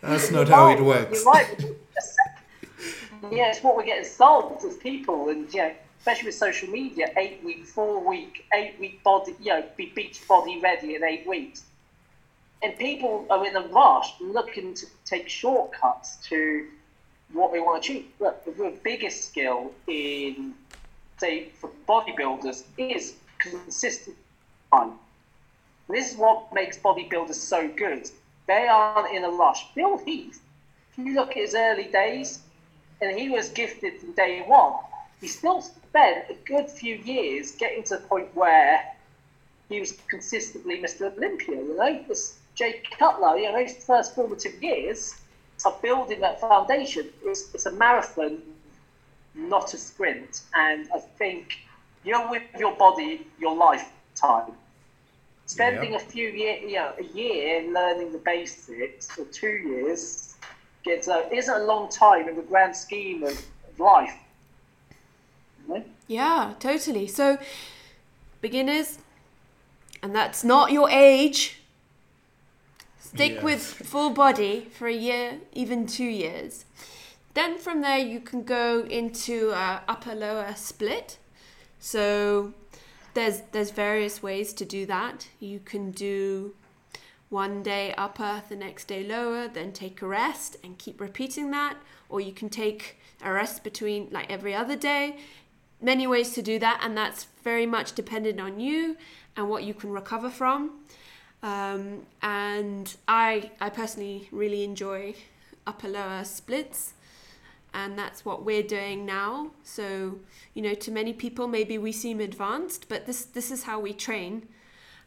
that's 0.00 0.30
not 0.30 0.48
how 0.48 0.70
it 0.70 0.80
works. 0.80 1.24
Yeah, 3.30 3.50
it's 3.50 3.62
what 3.62 3.76
we're 3.76 3.84
getting 3.84 4.04
sold 4.04 4.62
as 4.64 4.76
people, 4.76 5.28
and 5.28 5.52
yeah, 5.54 5.72
especially 5.98 6.26
with 6.26 6.34
social 6.34 6.68
media, 6.68 7.08
eight 7.16 7.42
week, 7.44 7.64
four 7.64 8.06
week, 8.06 8.44
eight 8.52 8.74
week 8.78 9.02
body, 9.02 9.34
you 9.40 9.52
know, 9.52 9.64
be 9.76 9.92
beach 9.94 10.20
body 10.28 10.60
ready 10.60 10.96
in 10.96 11.04
eight 11.04 11.26
weeks. 11.26 11.62
And 12.62 12.78
people 12.78 13.26
are 13.28 13.44
in 13.46 13.56
a 13.56 13.66
rush 13.68 14.14
looking 14.20 14.74
to 14.74 14.86
take 15.04 15.28
shortcuts 15.28 16.16
to 16.28 16.68
what 17.32 17.52
they 17.52 17.60
want 17.60 17.82
to 17.82 17.90
achieve. 17.92 18.06
Look, 18.20 18.44
the 18.44 18.78
biggest 18.82 19.24
skill 19.24 19.72
in 19.86 20.54
say, 21.22 21.48
for 21.60 21.70
bodybuilders 21.88 22.64
is 22.78 23.14
consistent 23.38 24.16
fun. 24.70 24.94
This 25.88 26.12
is 26.12 26.16
what 26.16 26.52
makes 26.52 26.78
bodybuilders 26.78 27.34
so 27.34 27.68
good. 27.68 28.10
They 28.48 28.66
aren't 28.66 29.14
in 29.14 29.22
a 29.24 29.30
rush. 29.30 29.66
Phil 29.72 29.98
Heath, 29.98 30.40
if 30.90 30.98
you 30.98 31.14
look 31.14 31.30
at 31.30 31.36
his 31.36 31.54
early 31.54 31.84
days, 31.84 32.40
and 33.00 33.16
he 33.16 33.28
was 33.28 33.50
gifted 33.50 34.00
from 34.00 34.12
day 34.12 34.42
one, 34.46 34.74
he 35.20 35.28
still 35.28 35.60
spent 35.60 36.30
a 36.30 36.34
good 36.44 36.68
few 36.68 36.96
years 36.96 37.52
getting 37.52 37.84
to 37.84 37.96
the 37.96 38.02
point 38.02 38.34
where 38.34 38.84
he 39.68 39.78
was 39.78 39.92
consistently 40.08 40.80
Mr. 40.80 41.16
Olympia. 41.16 41.56
You 41.56 41.76
know, 41.76 42.04
Jay 42.54 42.82
Cutler, 42.98 43.36
you 43.36 43.50
know, 43.50 43.58
his 43.58 43.84
first 43.84 44.14
formative 44.14 44.62
years 44.62 45.14
of 45.64 45.80
building 45.80 46.20
that 46.20 46.40
foundation. 46.40 47.08
It's, 47.24 47.54
it's 47.54 47.66
a 47.66 47.72
marathon 47.72 48.42
not 49.34 49.72
a 49.74 49.76
sprint. 49.76 50.42
And 50.54 50.88
I 50.94 50.98
think 50.98 51.58
you're 52.04 52.28
with 52.30 52.42
your 52.58 52.74
body 52.76 53.26
your 53.38 53.56
lifetime. 53.56 54.52
Spending 55.46 55.92
yeah. 55.92 55.98
a 55.98 56.00
few 56.00 56.28
years, 56.28 56.62
you 56.62 56.74
know, 56.76 56.92
a 56.98 57.04
year 57.04 57.70
learning 57.72 58.12
the 58.12 58.18
basics, 58.18 59.18
or 59.18 59.24
two 59.26 59.48
years, 59.48 60.36
gets 60.84 61.08
a, 61.08 61.28
isn't 61.32 61.54
a 61.54 61.64
long 61.64 61.90
time 61.90 62.28
in 62.28 62.36
the 62.36 62.42
grand 62.42 62.74
scheme 62.74 63.22
of, 63.24 63.44
life. 63.78 64.14
Yeah, 66.06 66.52
totally. 66.60 67.06
So, 67.08 67.38
beginners, 68.42 68.98
and 70.02 70.14
that's 70.14 70.44
not 70.44 70.70
your 70.70 70.90
age. 70.90 71.61
Stick 73.14 73.34
yes. 73.34 73.42
with 73.42 73.62
full 73.62 74.10
body 74.10 74.68
for 74.72 74.88
a 74.88 74.94
year, 74.94 75.40
even 75.52 75.86
two 75.86 76.04
years. 76.04 76.64
Then 77.34 77.58
from 77.58 77.82
there 77.82 77.98
you 77.98 78.20
can 78.20 78.42
go 78.42 78.84
into 78.84 79.50
a 79.50 79.82
upper 79.86 80.14
lower 80.14 80.54
split. 80.56 81.18
So 81.78 82.54
there's 83.12 83.42
there's 83.52 83.70
various 83.70 84.22
ways 84.22 84.54
to 84.54 84.64
do 84.64 84.86
that. 84.86 85.28
You 85.40 85.60
can 85.60 85.90
do 85.90 86.54
one 87.28 87.62
day 87.62 87.94
upper, 87.98 88.42
the 88.48 88.56
next 88.56 88.84
day 88.86 89.04
lower, 89.06 89.46
then 89.48 89.72
take 89.72 90.00
a 90.00 90.06
rest 90.06 90.56
and 90.64 90.78
keep 90.78 91.00
repeating 91.00 91.50
that. 91.50 91.76
Or 92.08 92.20
you 92.20 92.32
can 92.32 92.48
take 92.48 92.98
a 93.22 93.30
rest 93.30 93.62
between 93.62 94.08
like 94.10 94.30
every 94.30 94.54
other 94.54 94.76
day. 94.76 95.18
Many 95.82 96.06
ways 96.06 96.32
to 96.34 96.42
do 96.42 96.58
that, 96.60 96.80
and 96.82 96.96
that's 96.96 97.26
very 97.42 97.66
much 97.66 97.92
dependent 97.92 98.40
on 98.40 98.60
you 98.60 98.96
and 99.36 99.50
what 99.50 99.64
you 99.64 99.74
can 99.74 99.90
recover 99.90 100.30
from. 100.30 100.78
Um, 101.42 102.06
and 102.22 102.94
I 103.08 103.50
I 103.60 103.68
personally 103.70 104.28
really 104.30 104.62
enjoy 104.62 105.14
upper 105.66 105.88
lower 105.88 106.24
splits 106.24 106.94
and 107.74 107.98
that's 107.98 108.24
what 108.24 108.44
we're 108.44 108.62
doing 108.62 109.04
now. 109.04 109.50
So 109.64 110.18
you 110.54 110.62
know 110.62 110.74
to 110.74 110.90
many 110.90 111.12
people 111.12 111.48
maybe 111.48 111.78
we 111.78 111.92
seem 111.92 112.20
advanced 112.20 112.88
but 112.88 113.06
this 113.06 113.24
this 113.24 113.50
is 113.50 113.64
how 113.64 113.80
we 113.80 113.92
train. 113.92 114.48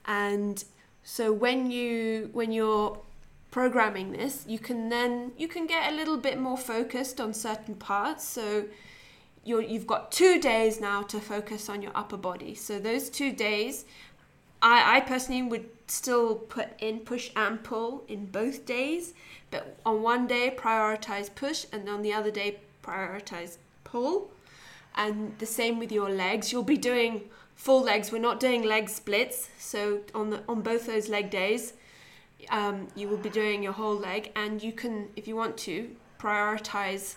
And 0.06 0.64
so 1.04 1.32
when 1.32 1.72
you 1.72 2.30
when 2.34 2.52
you're 2.52 3.00
programming 3.52 4.12
this 4.12 4.44
you 4.46 4.60
can 4.60 4.90
then 4.90 5.32
you 5.38 5.48
can 5.48 5.66
get 5.66 5.94
a 5.94 5.96
little 5.96 6.18
bit 6.18 6.38
more 6.38 6.58
focused 6.58 7.22
on 7.22 7.34
certain 7.34 7.76
parts. 7.76 8.26
So 8.28 8.66
you're, 9.46 9.62
you've 9.62 9.88
got 9.88 10.12
two 10.12 10.42
days 10.42 10.82
now 10.82 11.04
to 11.04 11.20
focus 11.20 11.70
on 11.70 11.82
your 11.82 11.92
upper 11.94 12.18
body. 12.18 12.56
So 12.56 12.80
those 12.80 13.10
two 13.10 13.32
days 13.32 13.86
I, 14.62 14.98
I 14.98 15.00
personally 15.02 15.44
would 15.44 15.70
still 15.88 16.36
put 16.36 16.70
in 16.80 17.00
push 17.00 17.30
and 17.36 17.64
pull 17.64 18.04
in 18.08 18.26
both 18.26 18.66
days 18.66 19.14
but 19.52 19.78
on 19.86 20.02
one 20.02 20.28
day 20.28 20.54
prioritize 20.56 21.34
push 21.34 21.66
and 21.72 21.88
on 21.88 22.02
the 22.02 22.12
other 22.12 22.32
day 22.32 22.60
prioritize 22.84 23.58
pull. 23.84 24.32
And 24.96 25.38
the 25.40 25.46
same 25.46 25.80
with 25.80 25.92
your 25.92 26.10
legs. 26.10 26.52
You'll 26.52 26.64
be 26.64 26.78
doing 26.78 27.30
full 27.56 27.82
legs. 27.82 28.12
We're 28.12 28.20
not 28.20 28.40
doing 28.40 28.64
leg 28.64 28.90
splits. 28.90 29.50
So 29.58 30.02
on 30.14 30.30
the 30.30 30.42
on 30.48 30.62
both 30.62 30.86
those 30.88 31.08
leg 31.10 31.30
days 31.30 31.74
um, 32.50 32.88
you 32.96 33.08
will 33.08 33.18
be 33.18 33.30
doing 33.30 33.64
your 33.64 33.74
whole 33.74 33.96
leg. 33.96 34.32
And 34.36 34.62
you 34.62 34.72
can 34.72 35.10
if 35.16 35.28
you 35.28 35.36
want 35.36 35.58
to 35.70 35.90
prioritize 36.20 37.16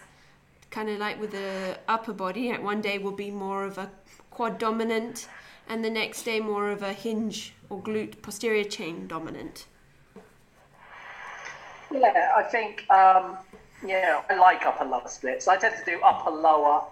kind 0.70 0.88
of 0.90 0.98
like 0.98 1.20
with 1.20 1.32
the 1.32 1.78
upper 1.88 2.12
body. 2.12 2.52
One 2.52 2.80
day 2.80 2.98
will 2.98 3.18
be 3.26 3.30
more 3.30 3.64
of 3.64 3.78
a 3.78 3.90
quad 4.30 4.58
dominant 4.58 5.28
and 5.68 5.84
the 5.84 5.90
next 5.90 6.22
day 6.22 6.40
more 6.40 6.70
of 6.70 6.82
a 6.82 6.92
hinge 6.92 7.52
or 7.70 7.80
glute 7.80 8.20
posterior 8.22 8.64
chain 8.64 9.06
dominant 9.06 9.66
yeah, 11.92 12.32
I 12.36 12.42
think 12.42 12.88
um, 12.90 13.38
yeah, 13.84 14.22
I 14.28 14.34
like 14.36 14.64
upper 14.66 14.84
lower 14.84 15.08
splits. 15.08 15.48
I 15.48 15.56
tend 15.56 15.76
to 15.76 15.84
do 15.84 16.00
upper 16.02 16.30
lower 16.30 16.84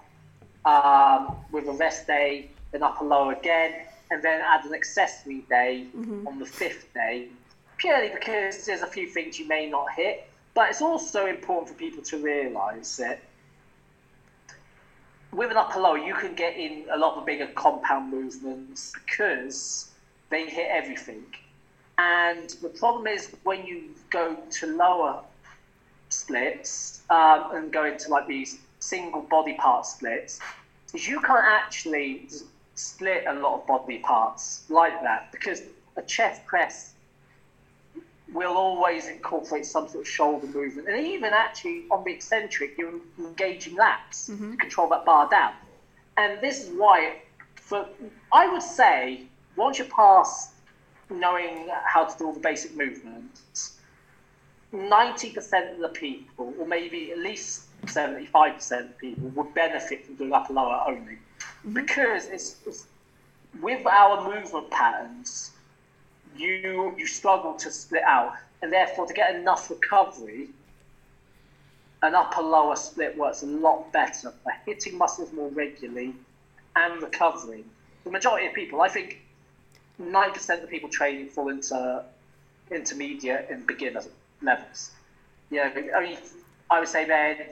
um, 0.65 1.37
with 1.53 1.69
a 1.69 1.73
rest 1.73 2.07
day, 2.07 2.51
then 2.73 2.83
upper 2.83 3.05
lower 3.05 3.33
again, 3.33 3.75
and 4.11 4.23
then 4.23 4.41
add 4.41 4.65
an 4.65 4.75
accessory 4.75 5.45
day 5.49 5.87
mm-hmm. 5.97 6.27
on 6.27 6.39
the 6.39 6.47
fifth 6.47 6.93
day, 6.95 7.29
purely 7.77 8.11
because 8.11 8.65
there's 8.65 8.83
a 8.83 8.87
few 8.87 9.09
things 9.09 9.39
you 9.39 9.47
may 9.47 9.69
not 9.69 9.87
hit. 9.95 10.29
But 10.55 10.71
it's 10.71 10.81
also 10.81 11.27
important 11.27 11.69
for 11.69 11.75
people 11.75 12.03
to 12.05 12.17
realise 12.17 12.97
that 12.97 13.21
with 15.37 15.51
an 15.51 15.57
upper 15.59 15.79
lower, 15.79 15.99
you 15.99 16.15
can 16.15 16.35
get 16.35 16.57
in 16.57 16.87
a 16.91 16.97
lot 16.97 17.17
of 17.19 17.27
bigger 17.27 17.47
compound 17.49 18.11
movements 18.11 18.93
because 19.05 19.91
they 20.31 20.47
hit 20.47 20.69
everything. 20.71 21.25
And 21.99 22.51
the 22.63 22.71
problem 22.71 23.07
is 23.07 23.31
when 23.45 23.67
you 23.67 23.91
go 24.11 24.37
to 24.51 24.67
lower 24.67 25.23
splits 26.09 27.03
um, 27.11 27.51
and 27.55 27.73
go 27.73 27.85
into 27.85 28.11
like 28.11 28.27
these 28.27 28.59
single 28.81 29.23
body 29.23 29.55
part 29.55 29.85
splits, 29.85 30.41
is 30.95 31.07
you 31.07 31.21
can't 31.21 31.45
actually 31.45 32.29
split 32.75 33.25
a 33.29 33.35
lot 33.35 33.61
of 33.61 33.67
body 33.67 33.99
parts 33.99 34.65
like 34.69 35.03
that 35.03 35.33
because 35.33 35.63
a 35.97 36.03
chest 36.03 36.45
press 36.47 36.95
will 38.33 38.57
always 38.57 39.07
incorporate 39.07 39.65
some 39.65 39.89
sort 39.89 40.05
of 40.05 40.09
shoulder 40.09 40.47
movement. 40.47 40.89
And 40.89 41.07
even 41.07 41.33
actually 41.33 41.85
on 41.91 42.05
the 42.05 42.13
eccentric, 42.13 42.77
you're 42.77 43.01
engaging 43.19 43.77
lats 43.77 44.31
mm-hmm. 44.31 44.53
to 44.53 44.57
control 44.57 44.89
that 44.91 45.05
bar 45.05 45.29
down. 45.29 45.53
And 46.17 46.41
this 46.41 46.65
is 46.65 46.71
why, 46.77 47.23
for 47.55 47.87
I 48.33 48.49
would 48.49 48.63
say, 48.63 49.23
once 49.57 49.79
you 49.79 49.85
pass 49.85 50.53
knowing 51.11 51.69
how 51.85 52.05
to 52.05 52.19
do 52.19 52.27
all 52.27 52.33
the 52.33 52.41
basic 52.41 52.77
movements, 52.77 53.79
90% 54.73 55.75
of 55.75 55.81
the 55.81 55.89
people, 55.89 56.53
or 56.59 56.67
maybe 56.67 57.13
at 57.13 57.19
least 57.19 57.65
75% 57.87 58.81
of 58.81 58.99
people, 58.99 59.29
would 59.31 59.55
benefit 59.55 60.05
from 60.05 60.17
doing 60.17 60.33
upper 60.33 60.53
lower 60.53 60.83
only. 60.87 61.13
Mm-hmm. 61.13 61.75
Because 61.75 62.27
it's, 62.27 62.57
it's, 62.67 62.87
with 63.63 63.87
our 63.87 64.29
movement 64.29 64.71
patterns, 64.71 65.53
you 66.39 66.95
you 66.97 67.07
struggle 67.07 67.55
to 67.55 67.71
split 67.71 68.03
out, 68.03 68.35
and 68.63 68.73
therefore 68.73 69.07
to 69.07 69.15
get 69.15 69.35
enough 69.35 69.71
recovery, 69.71 70.49
an 72.03 72.15
upper 72.15 72.43
lower 72.43 72.77
split 72.77 73.17
works 73.17 73.43
a 73.43 73.47
lot 73.47 73.93
better 73.93 74.33
for 74.43 74.53
hitting 74.65 74.97
muscles 74.99 75.33
more 75.33 75.49
regularly 75.51 76.15
and 76.77 77.03
recovering. 77.03 77.65
The 78.05 78.11
majority 78.11 78.47
of 78.47 78.55
people, 78.55 78.83
I 78.83 78.89
think, 78.89 79.23
90% 80.01 80.55
of 80.57 80.61
the 80.61 80.67
people 80.67 80.89
training 80.89 81.29
fall 81.29 81.49
into 81.49 82.05
intermediate 82.71 83.49
and 83.51 83.67
beginner 83.67 84.03
levels. 84.43 84.91
Yeah, 85.51 85.71
I 85.97 86.01
mean, 86.03 86.19
I 86.71 86.81
would 86.81 86.89
say 86.89 87.05
then 87.07 87.47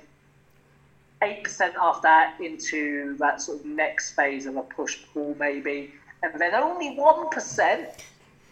8% 1.23 1.75
after 1.81 2.03
that 2.03 2.37
into 2.41 3.17
that 3.19 3.41
sort 3.41 3.61
of 3.61 3.67
next 3.67 4.13
phase 4.13 4.47
of 4.47 4.57
a 4.57 4.63
push 4.63 4.99
pull, 5.13 5.35
maybe. 5.39 5.95
And 6.23 6.39
then 6.41 6.55
only 6.55 6.97
1%, 6.97 7.87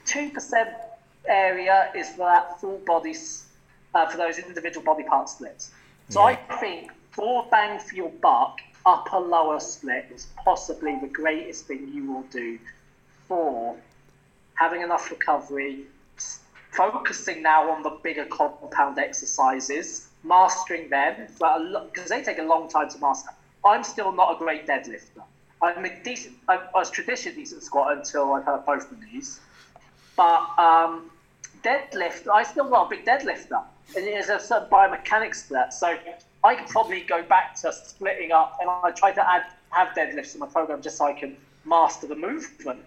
2% 0.06 0.74
area 1.26 1.90
is 1.94 2.10
for 2.10 2.26
that 2.26 2.60
full 2.60 2.78
body, 2.86 3.14
uh, 3.94 4.06
for 4.06 4.16
those 4.16 4.38
individual 4.38 4.84
body 4.84 5.04
part 5.04 5.28
splits. 5.28 5.70
So 6.08 6.20
yeah. 6.28 6.38
I 6.48 6.56
think 6.56 6.90
for 7.10 7.46
bang 7.50 7.78
for 7.78 7.94
your 7.94 8.10
buck, 8.10 8.60
upper 8.84 9.18
lower 9.18 9.60
split 9.60 10.06
is 10.14 10.26
possibly 10.44 10.98
the 11.00 11.06
greatest 11.08 11.66
thing 11.66 11.88
you 11.92 12.12
will 12.12 12.24
do 12.24 12.58
for 13.28 13.76
having 14.54 14.82
enough 14.82 15.10
recovery, 15.10 15.84
focusing 16.70 17.42
now 17.42 17.70
on 17.70 17.82
the 17.82 17.90
bigger 18.02 18.24
compound 18.24 18.98
exercises, 18.98 20.08
mastering 20.24 20.88
them 20.88 21.26
because 21.92 22.08
they 22.08 22.22
take 22.22 22.38
a 22.38 22.42
long 22.42 22.68
time 22.68 22.88
to 22.88 22.98
master. 22.98 23.30
I'm 23.64 23.84
still 23.84 24.12
not 24.12 24.34
a 24.34 24.38
great 24.38 24.66
deadlifter. 24.66 25.22
I'm 25.62 25.84
a 25.84 26.02
decent. 26.02 26.34
I, 26.48 26.58
was 26.74 26.90
traditionally 26.90 27.42
decent 27.42 27.62
squat 27.62 27.96
until 27.96 28.32
I 28.34 28.40
hurt 28.40 28.66
both 28.66 28.90
my 28.90 28.98
knees, 29.06 29.38
but 30.16 30.58
um, 30.58 31.10
deadlift. 31.62 32.28
I 32.28 32.42
still 32.42 32.68
not 32.68 32.86
a 32.86 32.90
big 32.90 33.04
deadlifter, 33.04 33.62
and 33.96 34.06
there's 34.06 34.28
a 34.28 34.38
certain 34.38 34.68
biomechanics 34.68 35.48
to 35.48 35.54
that. 35.54 35.74
So 35.74 35.96
I 36.44 36.54
could 36.54 36.68
probably 36.68 37.02
go 37.02 37.22
back 37.22 37.54
to 37.60 37.72
splitting 37.72 38.32
up, 38.32 38.58
and 38.60 38.68
I 38.68 38.90
try 38.90 39.12
to 39.12 39.28
add 39.28 39.44
have 39.70 39.88
deadlifts 39.96 40.34
in 40.34 40.40
my 40.40 40.46
program 40.46 40.82
just 40.82 40.98
so 40.98 41.06
I 41.06 41.12
can 41.12 41.36
master 41.64 42.06
the 42.06 42.16
movement. 42.16 42.80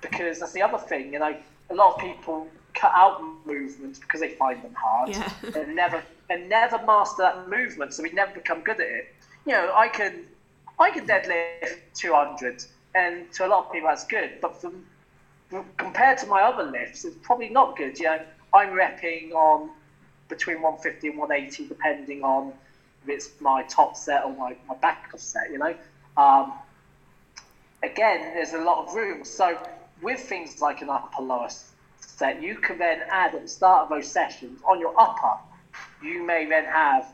Because 0.00 0.40
that's 0.40 0.52
the 0.52 0.62
other 0.62 0.78
thing, 0.78 1.12
you 1.12 1.18
know, 1.18 1.36
a 1.68 1.74
lot 1.74 1.94
of 1.94 2.00
people 2.00 2.48
cut 2.74 2.92
out 2.94 3.22
movements 3.44 3.98
because 3.98 4.20
they 4.20 4.30
find 4.30 4.62
them 4.62 4.74
hard 4.74 5.10
yeah. 5.10 5.30
and 5.56 5.74
never 5.74 6.02
and 6.30 6.48
never 6.48 6.78
master 6.86 7.22
that 7.22 7.48
movement, 7.48 7.92
so 7.92 8.02
we 8.02 8.10
never 8.12 8.32
become 8.32 8.60
good 8.60 8.80
at 8.80 8.86
it. 8.86 9.14
You 9.46 9.52
know, 9.52 9.72
I 9.74 9.88
can 9.88 10.24
I 10.78 10.90
can 10.90 11.06
deadlift 11.06 11.78
200, 11.94 12.64
and 12.94 13.30
to 13.32 13.46
a 13.46 13.48
lot 13.48 13.66
of 13.66 13.72
people 13.72 13.88
that's 13.88 14.06
good, 14.06 14.38
but 14.40 14.60
from, 14.60 14.84
compared 15.76 16.18
to 16.18 16.26
my 16.26 16.42
other 16.42 16.64
lifts, 16.64 17.04
it's 17.04 17.16
probably 17.22 17.48
not 17.48 17.76
good. 17.76 17.98
You 17.98 18.06
know, 18.06 18.20
I'm 18.54 18.70
repping 18.70 19.32
on 19.32 19.70
between 20.28 20.62
150 20.62 21.08
and 21.08 21.18
180, 21.18 21.68
depending 21.68 22.22
on 22.22 22.52
if 23.02 23.08
it's 23.08 23.30
my 23.40 23.62
top 23.64 23.96
set 23.96 24.24
or 24.24 24.34
my, 24.36 24.56
my 24.68 24.74
backup 24.76 25.18
set, 25.18 25.50
you 25.50 25.58
know. 25.58 25.74
Um, 26.16 26.52
again, 27.82 28.34
there's 28.34 28.52
a 28.52 28.58
lot 28.58 28.86
of 28.86 28.94
room. 28.94 29.24
So 29.24 29.58
with 30.02 30.20
things 30.20 30.60
like 30.60 30.82
an 30.82 30.90
upper 30.90 31.22
lower 31.22 31.48
set, 31.98 32.42
you 32.42 32.56
can 32.56 32.78
then 32.78 33.00
add 33.10 33.34
at 33.34 33.42
the 33.42 33.48
start 33.48 33.84
of 33.84 33.88
those 33.88 34.10
sessions 34.10 34.60
on 34.66 34.78
your 34.80 34.94
upper, 34.98 35.38
you 36.02 36.22
may 36.22 36.46
then 36.46 36.64
have 36.64 37.12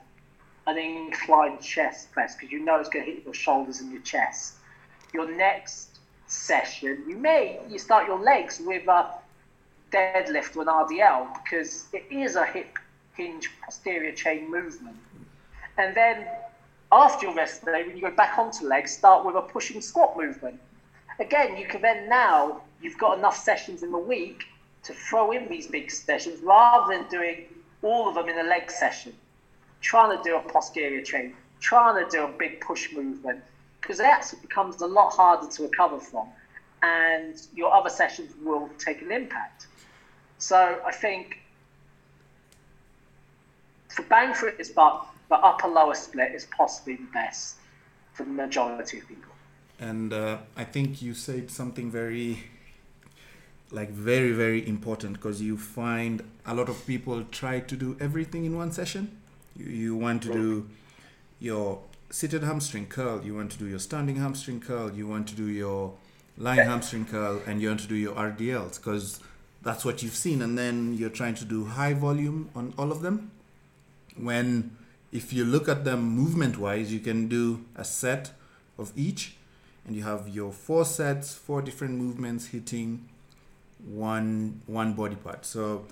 an 0.67 0.79
inclined 0.79 1.61
chest 1.61 2.11
press 2.13 2.35
because 2.35 2.51
you 2.51 2.65
know 2.65 2.77
it's 2.81 2.89
going 2.89 3.05
to 3.05 3.13
hit 3.13 3.25
your 3.25 3.35
shoulders 3.35 3.81
and 3.81 3.93
your 3.93 4.03
chest. 4.03 4.55
Your 5.15 5.31
next 5.31 5.86
session, 6.27 7.05
you 7.09 7.17
may 7.17 7.61
you 7.69 7.79
start 7.79 8.07
your 8.07 8.19
legs 8.19 8.61
with 8.65 8.87
a 8.89 9.11
deadlift 9.93 10.57
or 10.57 10.63
an 10.63 10.69
RDL 10.69 11.43
because 11.43 11.87
it 11.93 12.05
is 12.11 12.37
a 12.37 12.45
hip 12.45 12.79
hinge 13.15 13.51
posterior 13.65 14.13
chain 14.13 14.51
movement. 14.51 14.97
And 15.79 15.97
then 15.97 16.27
after 16.93 17.27
your 17.27 17.35
rest 17.35 17.65
day, 17.65 17.85
when 17.87 17.97
you 17.97 18.03
go 18.03 18.11
back 18.11 18.39
onto 18.39 18.67
legs, 18.67 18.93
start 18.93 19.25
with 19.25 19.37
a 19.37 19.43
pushing 19.43 19.81
squat 19.81 20.17
movement. 20.17 20.61
Again, 21.19 21.57
you 21.57 21.67
can 21.67 21.83
then 21.83 22.09
now, 22.09 22.63
you've 22.81 22.99
got 22.99 23.19
enough 23.19 23.37
sessions 23.37 23.83
in 23.83 23.91
the 23.91 23.99
week 23.99 24.45
to 24.85 24.93
throw 24.93 25.33
in 25.33 25.49
these 25.49 25.67
big 25.67 25.91
sessions 25.91 26.41
rather 26.43 26.95
than 26.95 27.09
doing 27.09 27.47
all 27.83 28.09
of 28.09 28.15
them 28.15 28.29
in 28.29 28.39
a 28.39 28.49
leg 28.49 28.71
session. 28.71 29.13
Trying 29.81 30.17
to 30.17 30.23
do 30.23 30.37
a 30.37 30.41
posterior 30.41 31.03
chain, 31.03 31.35
trying 31.61 32.03
to 32.05 32.11
do 32.11 32.25
a 32.25 32.29
big 32.29 32.61
push 32.61 32.93
movement, 32.93 33.43
because 33.87 33.99
that 33.99 34.35
becomes 34.43 34.81
a 34.83 34.87
lot 34.87 35.11
harder 35.11 35.47
to 35.49 35.63
recover 35.63 36.01
from, 36.01 36.27
and 36.83 37.41
your 37.55 37.73
other 37.73 37.89
sessions 37.89 38.33
will 38.43 38.69
take 38.79 39.01
an 39.01 39.13
impact. 39.13 39.69
So 40.39 40.81
I 40.85 40.91
think 40.91 41.39
for 43.89 44.03
bang 44.03 44.35
for 44.35 44.49
its 44.49 44.71
buck, 44.71 45.15
the 45.29 45.37
upper 45.37 45.69
lower 45.69 45.95
split 45.95 46.33
is 46.35 46.47
possibly 46.57 46.97
the 46.97 47.07
best 47.15 47.57
for 48.13 48.25
the 48.25 48.31
majority 48.31 48.99
of 48.99 49.07
people. 49.07 49.33
And 49.79 50.13
uh, 50.13 50.39
I 50.57 50.65
think 50.65 51.01
you 51.01 51.15
said 51.15 51.51
something 51.51 51.89
very, 51.89 52.43
like 53.71 53.91
very 53.91 54.33
very 54.33 54.67
important 54.67 55.13
because 55.15 55.41
you 55.41 55.57
find 55.57 56.25
a 56.45 56.55
lot 56.55 56.69
of 56.69 56.85
people 56.89 57.23
try 57.31 57.61
to 57.61 57.77
do 57.77 57.97
everything 58.01 58.47
in 58.47 58.57
one 58.57 58.73
session. 58.73 59.17
You, 59.55 59.67
you 59.67 59.97
want 59.97 60.25
to 60.25 60.33
do 60.33 60.69
your 61.39 61.81
seated 62.11 62.43
hamstring 62.43 62.87
curl, 62.87 63.25
you 63.25 63.35
want 63.35 63.51
to 63.53 63.59
do 63.59 63.67
your 63.67 63.79
standing 63.79 64.17
hamstring 64.17 64.61
curl, 64.61 64.93
you 64.93 65.07
want 65.07 65.29
to 65.29 65.35
do 65.35 65.47
your 65.47 65.95
lying 66.39 66.67
hamstring 66.67 67.05
curl, 67.05 67.41
and 67.47 67.61
you 67.61 67.69
want 67.69 67.81
to 67.81 67.87
do 67.87 67.95
your 67.95 68.15
RDLs 68.15 68.77
because 68.77 69.21
that's 69.63 69.85
what 69.85 70.03
you've 70.03 70.15
seen, 70.15 70.43
and 70.43 70.57
then 70.57 70.95
you're 70.95 71.11
trying 71.11 71.35
to 71.35 71.45
do 71.45 71.65
high 71.65 71.93
volume 71.93 72.51
on 72.55 72.73
all 72.79 72.93
of 72.93 73.03
them. 73.03 73.31
When 74.17 74.77
if 75.13 75.33
you 75.33 75.45
look 75.45 75.69
at 75.69 75.85
them 75.85 76.03
movement 76.03 76.59
wise, 76.59 76.93
you 76.93 77.01
can 77.01 77.29
do 77.29 77.65
a 77.75 77.85
set 77.85 78.31
of 78.79 78.93
each, 78.97 79.37
and 79.87 79.97
you 79.97 80.03
have 80.03 80.29
your 80.29 80.53
four 80.53 80.85
sets, 80.85 81.35
four 81.35 81.63
different 81.63 81.95
movements 81.99 82.47
hitting 82.47 83.09
one 83.85 84.63
one 84.67 84.95
body 84.95 85.17
part. 85.17 85.45
So 85.45 85.87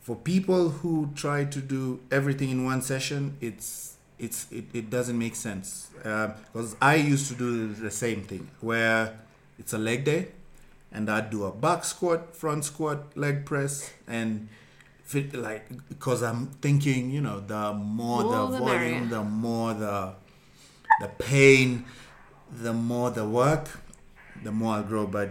for 0.00 0.16
people 0.16 0.68
who 0.68 1.10
try 1.14 1.44
to 1.44 1.60
do 1.60 2.00
everything 2.10 2.50
in 2.50 2.64
one 2.64 2.82
session, 2.82 3.36
it's 3.40 3.93
it's 4.18 4.46
it, 4.50 4.64
it 4.72 4.90
doesn't 4.90 5.18
make 5.18 5.34
sense 5.34 5.88
because 5.96 6.74
uh, 6.74 6.76
I 6.80 6.96
used 6.96 7.28
to 7.28 7.34
do 7.34 7.72
the 7.72 7.90
same 7.90 8.22
thing 8.22 8.48
where 8.60 9.18
it's 9.58 9.72
a 9.72 9.78
leg 9.78 10.04
day 10.04 10.28
and 10.94 11.10
I'd 11.10 11.28
do 11.28 11.44
a 11.44 11.50
back 11.50 11.84
squat, 11.84 12.34
front 12.36 12.64
squat, 12.64 13.16
leg 13.16 13.44
press, 13.44 13.92
and 14.06 14.48
fit, 15.02 15.34
like 15.34 15.66
because 15.88 16.22
I'm 16.22 16.46
thinking, 16.62 17.10
you 17.10 17.20
know, 17.20 17.40
the 17.40 17.72
more, 17.72 18.22
more 18.22 18.22
the, 18.22 18.52
the 18.52 18.58
volume, 18.58 18.80
merrier. 18.80 19.06
the 19.06 19.22
more 19.22 19.74
the 19.74 20.12
the 21.00 21.08
pain, 21.18 21.84
the 22.50 22.72
more 22.72 23.10
the 23.10 23.26
work, 23.26 23.68
the 24.44 24.52
more 24.52 24.76
I 24.76 24.82
grow. 24.82 25.06
But 25.06 25.30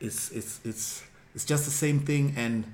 it's 0.00 0.30
it's 0.30 0.60
it's 0.64 1.02
it's 1.34 1.44
just 1.44 1.66
the 1.66 1.70
same 1.70 2.00
thing, 2.00 2.32
and 2.36 2.64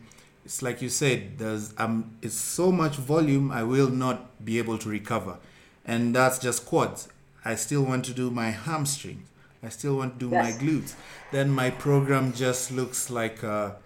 it's 0.45 0.63
like 0.63 0.83
you 0.83 0.89
said. 0.89 1.39
There's 1.39 1.75
um, 1.79 2.17
it's 2.23 2.35
so 2.35 2.73
much 2.73 2.97
volume. 2.97 3.51
I 3.51 3.63
will 3.63 3.91
not 3.91 4.45
be 4.45 4.59
able 4.59 4.79
to 4.79 4.89
recover, 4.89 5.39
and 5.85 6.15
that's 6.15 6.39
just 6.39 6.67
quads. 6.67 7.09
I 7.45 7.55
still 7.55 7.83
want 7.83 8.05
to 8.07 8.13
do 8.13 8.31
my 8.31 8.51
hamstrings. 8.51 9.29
I 9.63 9.69
still 9.69 9.97
want 9.97 10.19
to 10.19 10.27
do 10.27 10.31
yes. 10.31 10.45
my 10.45 10.65
glutes. 10.65 10.95
Then 11.33 11.51
my 11.51 11.71
program 11.71 12.33
just 12.33 12.71
looks 12.73 13.11
like 13.11 13.43
a, 13.43 13.77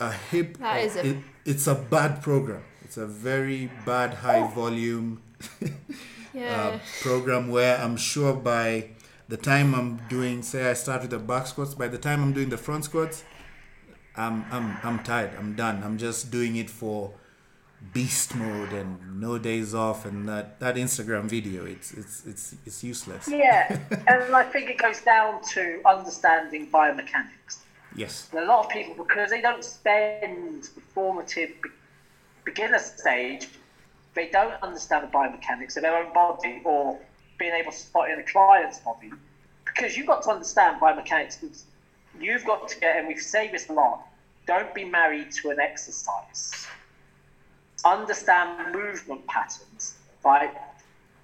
a 0.00 0.12
hip. 0.12 0.58
That 0.58 0.84
is 0.84 0.96
a- 0.96 1.06
it, 1.06 1.16
it's 1.44 1.66
a 1.66 1.74
bad 1.74 2.22
program. 2.22 2.62
It's 2.82 2.96
a 2.96 3.06
very 3.06 3.70
bad 3.86 4.14
high 4.14 4.52
volume 4.52 5.22
yeah. 6.34 6.72
uh, 6.74 6.78
program 7.00 7.48
where 7.48 7.78
I'm 7.78 7.96
sure 7.96 8.34
by 8.34 8.90
the 9.28 9.36
time 9.36 9.74
I'm 9.74 10.00
doing, 10.08 10.42
say 10.42 10.68
I 10.68 10.74
start 10.74 11.02
with 11.02 11.10
the 11.10 11.18
back 11.18 11.46
squats, 11.46 11.74
by 11.74 11.88
the 11.88 11.98
time 11.98 12.22
I'm 12.22 12.32
doing 12.32 12.50
the 12.50 12.58
front 12.58 12.84
squats, 12.84 13.24
I'm 14.16 14.44
I'm 14.50 14.76
I'm 14.82 15.02
tired. 15.02 15.30
I'm 15.38 15.54
done. 15.54 15.82
I'm 15.82 15.98
just 15.98 16.30
doing 16.30 16.56
it 16.56 16.70
for 16.70 17.12
beast 17.92 18.36
mode 18.36 18.72
and 18.72 19.20
no 19.20 19.38
days 19.38 19.74
off 19.74 20.06
and 20.06 20.28
that 20.28 20.60
that 20.60 20.76
Instagram 20.76 21.24
video. 21.24 21.64
It's 21.64 21.92
it's 21.92 22.26
it's 22.26 22.54
it's 22.66 22.84
useless. 22.84 23.28
Yeah, 23.28 23.78
and 24.06 24.34
I 24.34 24.44
think 24.44 24.70
it 24.70 24.78
goes 24.78 25.00
down 25.00 25.42
to 25.54 25.80
understanding 25.86 26.68
biomechanics. 26.70 27.58
Yes. 27.94 28.28
And 28.32 28.44
a 28.44 28.46
lot 28.46 28.66
of 28.66 28.70
people, 28.70 29.04
because 29.04 29.30
they 29.30 29.40
don't 29.40 29.64
spend 29.64 30.64
the 30.74 30.80
formative 30.94 31.50
beginner 32.44 32.78
stage, 32.78 33.48
they 34.14 34.28
don't 34.30 34.54
understand 34.62 35.08
the 35.08 35.12
biomechanics 35.12 35.76
of 35.76 35.82
their 35.82 35.96
own 35.96 36.12
body 36.12 36.62
or 36.64 36.98
being 37.38 37.52
able 37.52 37.70
to 37.70 37.76
spot 37.76 38.10
in 38.10 38.18
a 38.18 38.22
client's 38.22 38.78
body. 38.78 39.12
Because 39.64 39.96
you've 39.96 40.06
got 40.06 40.22
to 40.22 40.30
understand 40.30 40.80
biomechanics. 40.80 41.64
You've 42.20 42.44
got 42.44 42.68
to 42.68 42.80
get, 42.80 42.96
and 42.96 43.08
we 43.08 43.16
say 43.16 43.50
this 43.50 43.68
a 43.68 43.72
lot, 43.72 44.06
don't 44.46 44.74
be 44.74 44.84
married 44.84 45.32
to 45.32 45.50
an 45.50 45.60
exercise. 45.60 46.66
Understand 47.84 48.74
movement 48.74 49.26
patterns, 49.26 49.94
right? 50.24 50.54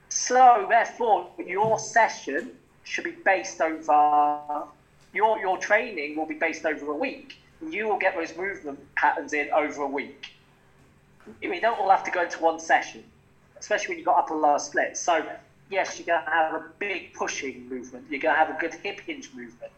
So, 0.08 0.66
therefore, 0.68 1.28
your 1.44 1.78
session 1.78 2.52
should 2.84 3.04
be 3.04 3.12
based 3.24 3.60
over 3.60 4.66
your 5.12 5.38
your 5.38 5.58
training 5.58 6.16
will 6.16 6.26
be 6.26 6.34
based 6.34 6.64
over 6.64 6.90
a 6.90 6.94
week. 6.94 7.36
You 7.66 7.88
will 7.88 7.98
get 7.98 8.14
those 8.14 8.36
movement 8.36 8.78
patterns 8.94 9.32
in 9.32 9.50
over 9.50 9.82
a 9.82 9.86
week. 9.86 10.32
We 11.42 11.60
don't 11.60 11.78
all 11.78 11.90
have 11.90 12.04
to 12.04 12.10
go 12.10 12.22
into 12.22 12.40
one 12.40 12.58
session, 12.60 13.04
especially 13.58 13.88
when 13.88 13.98
you've 13.98 14.06
got 14.06 14.18
upper 14.18 14.34
lower 14.34 14.58
splits. 14.58 15.00
So 15.00 15.26
yes, 15.70 15.98
you're 15.98 16.06
going 16.06 16.24
to 16.24 16.30
have 16.30 16.54
a 16.54 16.64
big 16.78 17.12
pushing 17.14 17.68
movement. 17.68 18.06
You're 18.10 18.20
going 18.20 18.34
to 18.34 18.38
have 18.38 18.50
a 18.50 18.58
good 18.60 18.74
hip 18.74 19.00
hinge 19.00 19.30
movement. 19.34 19.72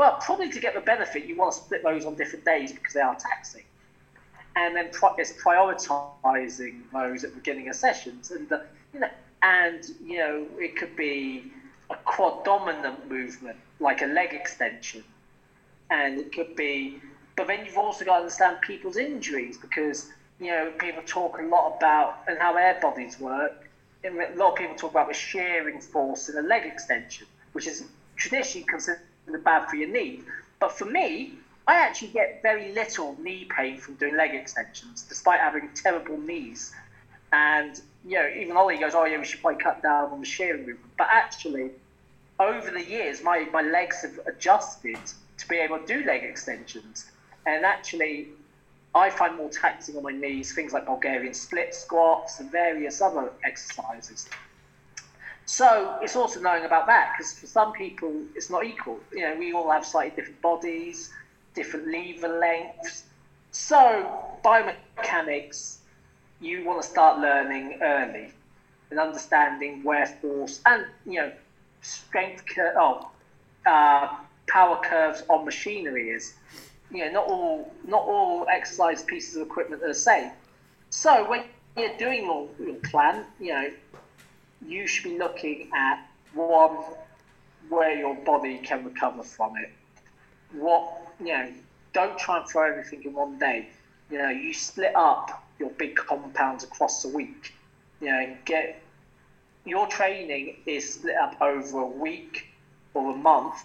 But 0.00 0.20
probably 0.20 0.48
to 0.52 0.60
get 0.60 0.72
the 0.72 0.80
benefit, 0.80 1.26
you 1.26 1.36
want 1.36 1.52
to 1.52 1.58
split 1.58 1.82
those 1.82 2.06
on 2.06 2.14
different 2.14 2.46
days 2.46 2.72
because 2.72 2.94
they 2.94 3.02
are 3.02 3.14
taxing. 3.16 3.64
And 4.56 4.74
then 4.74 4.86
it's 4.86 5.32
prioritizing 5.34 6.80
those 6.90 7.22
at 7.22 7.32
the 7.32 7.36
beginning 7.36 7.68
of 7.68 7.76
sessions. 7.76 8.30
And, 8.30 8.50
you 8.94 9.00
know, 9.00 9.10
and 9.42 9.84
you 10.02 10.16
know 10.16 10.46
it 10.58 10.74
could 10.78 10.96
be 10.96 11.52
a 11.90 11.96
quad 11.96 12.46
dominant 12.46 13.10
movement 13.10 13.58
like 13.78 14.00
a 14.00 14.06
leg 14.06 14.32
extension, 14.32 15.04
and 15.90 16.18
it 16.18 16.32
could 16.32 16.56
be. 16.56 16.98
But 17.36 17.48
then 17.48 17.66
you've 17.66 17.76
also 17.76 18.06
got 18.06 18.14
to 18.14 18.20
understand 18.20 18.62
people's 18.62 18.96
injuries 18.96 19.58
because 19.58 20.08
you 20.40 20.50
know 20.50 20.72
people 20.78 21.02
talk 21.04 21.38
a 21.38 21.42
lot 21.42 21.76
about 21.76 22.20
and 22.26 22.38
how 22.38 22.56
air 22.56 22.78
bodies 22.80 23.20
work. 23.20 23.68
And 24.02 24.18
a 24.18 24.34
lot 24.34 24.52
of 24.52 24.56
people 24.56 24.76
talk 24.76 24.92
about 24.92 25.08
the 25.08 25.14
shearing 25.14 25.78
force 25.78 26.30
in 26.30 26.38
a 26.38 26.48
leg 26.48 26.64
extension, 26.64 27.26
which 27.52 27.66
is 27.66 27.84
traditionally 28.16 28.66
considered 28.66 29.02
bad 29.38 29.68
for 29.68 29.76
your 29.76 29.88
knee. 29.88 30.22
But 30.58 30.72
for 30.72 30.84
me, 30.84 31.34
I 31.66 31.74
actually 31.74 32.08
get 32.08 32.42
very 32.42 32.72
little 32.72 33.16
knee 33.20 33.46
pain 33.56 33.78
from 33.78 33.94
doing 33.94 34.16
leg 34.16 34.34
extensions, 34.34 35.02
despite 35.02 35.40
having 35.40 35.68
terrible 35.74 36.18
knees. 36.18 36.72
And 37.32 37.80
you 38.04 38.16
know, 38.16 38.28
even 38.28 38.56
Ollie 38.56 38.78
goes, 38.78 38.94
"Oh 38.94 39.04
yeah, 39.04 39.18
we 39.18 39.24
should 39.24 39.40
probably 39.40 39.62
cut 39.62 39.82
down 39.82 40.10
on 40.10 40.20
the 40.20 40.26
shearing 40.26 40.66
movement." 40.66 40.96
But 40.96 41.08
actually, 41.12 41.70
over 42.38 42.70
the 42.70 42.82
years, 42.82 43.22
my 43.22 43.46
my 43.52 43.62
legs 43.62 44.02
have 44.02 44.18
adjusted 44.26 44.98
to 45.38 45.48
be 45.48 45.56
able 45.56 45.78
to 45.78 45.86
do 45.86 46.04
leg 46.04 46.24
extensions, 46.24 47.10
and 47.46 47.64
actually, 47.64 48.28
I 48.94 49.10
find 49.10 49.36
more 49.36 49.50
taxing 49.50 49.96
on 49.96 50.02
my 50.02 50.12
knees 50.12 50.52
things 50.52 50.72
like 50.72 50.86
Bulgarian 50.86 51.34
split 51.34 51.74
squats 51.74 52.40
and 52.40 52.50
various 52.50 53.00
other 53.00 53.30
exercises. 53.44 54.28
So 55.46 55.98
it's 56.00 56.16
also 56.16 56.40
knowing 56.40 56.64
about 56.64 56.86
that 56.86 57.14
because 57.16 57.32
for 57.34 57.46
some 57.46 57.72
people 57.72 58.12
it's 58.34 58.50
not 58.50 58.64
equal. 58.64 59.00
You 59.12 59.22
know, 59.22 59.36
we 59.38 59.52
all 59.52 59.70
have 59.70 59.84
slightly 59.84 60.14
different 60.16 60.40
bodies, 60.42 61.12
different 61.54 61.88
lever 61.88 62.28
lengths. 62.38 63.04
So 63.50 64.38
biomechanics 64.44 65.78
you 66.40 66.64
want 66.64 66.82
to 66.82 66.88
start 66.88 67.20
learning 67.20 67.78
early 67.82 68.32
and 68.90 68.98
understanding 68.98 69.82
where 69.82 70.06
force 70.06 70.60
and 70.66 70.84
you 71.06 71.20
know 71.20 71.32
strength 71.82 72.44
cur- 72.46 72.74
oh 72.76 73.10
uh, 73.66 74.16
power 74.48 74.80
curves 74.82 75.22
on 75.28 75.44
machinery 75.44 76.10
is 76.10 76.34
you 76.90 77.04
know 77.04 77.10
not 77.12 77.26
all 77.26 77.74
not 77.86 78.02
all 78.02 78.46
exercise 78.50 79.02
pieces 79.02 79.36
of 79.36 79.42
equipment 79.42 79.82
are 79.82 79.88
the 79.88 79.94
same 79.94 80.30
so 80.88 81.28
when 81.28 81.44
you're 81.76 81.96
doing 81.98 82.24
your, 82.24 82.48
your 82.58 82.76
plan 82.76 83.24
you 83.38 83.52
know 83.52 83.70
you 84.66 84.86
should 84.86 85.04
be 85.04 85.18
looking 85.18 85.70
at 85.74 86.06
one 86.34 86.76
where 87.68 87.96
your 87.96 88.14
body 88.14 88.58
can 88.58 88.84
recover 88.84 89.22
from 89.22 89.56
it 89.56 89.70
what 90.52 91.12
you 91.20 91.26
know 91.26 91.48
don't 91.92 92.18
try 92.18 92.38
and 92.38 92.48
throw 92.48 92.68
everything 92.68 93.02
in 93.04 93.12
one 93.12 93.38
day 93.38 93.68
you 94.10 94.18
know 94.18 94.28
you 94.28 94.52
split 94.52 94.94
up 94.94 95.44
your 95.60 95.70
big 95.70 95.94
compounds 95.94 96.64
across 96.64 97.02
the 97.02 97.08
week. 97.08 97.54
You 98.00 98.08
know, 98.08 98.36
get 98.46 98.82
your 99.64 99.86
training 99.86 100.56
is 100.66 100.94
split 100.94 101.16
up 101.16 101.40
over 101.40 101.80
a 101.80 101.86
week 101.86 102.46
or 102.94 103.12
a 103.12 103.16
month 103.16 103.62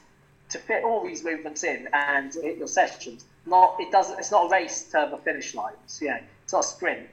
to 0.49 0.59
fit 0.59 0.83
all 0.83 1.03
these 1.03 1.23
movements 1.23 1.63
in 1.63 1.87
and 1.93 2.31
hit 2.33 2.57
your 2.57 2.67
sessions. 2.67 3.25
Not 3.45 3.77
it 3.79 3.91
doesn't. 3.91 4.19
It's 4.19 4.31
not 4.31 4.47
a 4.47 4.49
race 4.49 4.83
to 4.91 5.07
the 5.09 5.17
finish 5.17 5.55
line. 5.55 5.73
So, 5.87 6.05
yeah, 6.05 6.19
it's 6.43 6.53
not 6.53 6.65
a 6.65 6.67
sprint. 6.67 7.07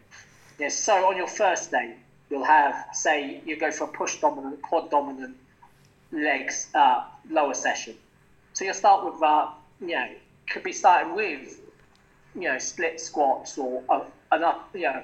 Yeah, 0.59 0.69
so 0.69 1.09
on 1.09 1.17
your 1.17 1.29
first 1.29 1.71
day, 1.71 1.95
you'll 2.33 2.45
have 2.45 2.87
say 2.95 3.43
you 3.45 3.57
go 3.57 3.71
for 3.71 3.85
a 3.85 3.89
push 3.89 4.19
dominant, 4.19 4.63
quad 4.63 4.91
dominant 4.91 5.37
legs 6.11 6.69
uh, 6.75 7.05
lower 7.31 7.53
session. 7.53 7.95
So 8.55 8.65
you'll 8.65 8.75
start 8.75 9.05
with 9.05 9.23
uh, 9.23 9.49
you 9.81 9.95
know 9.95 10.09
could 10.49 10.63
be 10.63 10.73
starting 10.73 11.15
with 11.15 11.61
you 12.35 12.49
know 12.49 12.59
split 12.59 12.99
squats 13.01 13.59
or 13.59 13.83
a, 13.91 14.01
an 14.35 14.43
up, 14.45 14.71
you 14.75 14.83
know, 14.83 15.03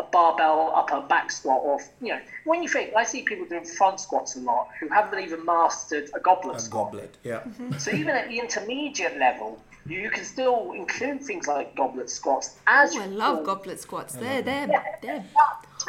a 0.00 0.02
barbell 0.02 0.72
upper 0.74 1.00
back 1.06 1.30
squat, 1.30 1.60
or 1.62 1.78
you 2.02 2.08
know, 2.08 2.20
when 2.44 2.64
you 2.64 2.68
think, 2.68 2.94
I 2.96 3.04
see 3.04 3.22
people 3.22 3.46
doing 3.46 3.64
front 3.64 4.00
squats 4.00 4.34
a 4.34 4.40
lot 4.40 4.68
who 4.80 4.88
haven't 4.88 5.22
even 5.22 5.44
mastered 5.44 6.10
a 6.14 6.20
goblet 6.20 6.56
a 6.56 6.60
squat. 6.60 6.90
goblet, 6.90 7.16
yeah. 7.22 7.40
Mm-hmm. 7.40 7.78
So 7.78 7.92
even 7.92 8.16
at 8.16 8.28
the 8.28 8.40
intermediate 8.40 9.18
level, 9.18 9.62
you 9.86 10.10
can 10.10 10.24
still 10.24 10.72
include 10.72 11.22
things 11.22 11.46
like 11.46 11.76
goblet 11.76 12.10
squats 12.10 12.56
as. 12.66 12.96
Oh, 12.96 13.02
I 13.02 13.06
love 13.06 13.44
goblet 13.44 13.80
squats. 13.80 14.14
They're 14.14 14.42
they're 14.42 14.68
yeah, 14.68 14.84
they're 15.00 15.24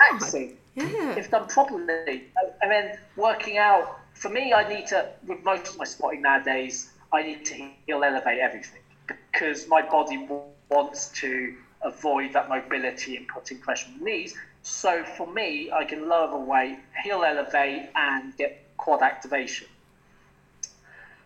taxing. 0.10 0.58
Yeah. 0.76 1.16
If 1.16 1.32
done 1.32 1.48
properly, 1.48 2.24
and 2.62 2.72
then 2.72 2.98
working 3.16 3.58
out. 3.58 4.00
For 4.14 4.30
me, 4.30 4.54
I 4.54 4.68
need 4.68 4.88
to 4.88 5.10
with 5.26 5.44
most 5.44 5.68
of 5.68 5.78
my 5.78 5.86
spotting 5.86 6.22
nowadays. 6.22 6.90
I 7.12 7.24
need 7.24 7.46
to 7.46 7.54
heel 7.86 8.04
elevate 8.04 8.40
everything 8.40 8.82
because 9.08 9.68
my 9.68 9.82
body 9.82 10.28
wants 10.70 11.10
to 11.20 11.56
avoid 11.82 12.34
that 12.34 12.48
mobility 12.48 13.18
and 13.18 13.28
putting 13.28 13.58
pressure 13.58 13.88
on 13.92 14.00
the 14.00 14.06
knees. 14.06 14.34
So 14.62 15.04
for 15.04 15.28
me, 15.28 15.72
I 15.72 15.84
can 15.84 16.08
lower 16.08 16.30
the 16.30 16.38
weight, 16.38 16.78
heel 17.04 17.24
elevate, 17.24 17.90
and 17.96 18.36
get 18.38 18.64
quad 18.78 19.02
activation. 19.02 19.68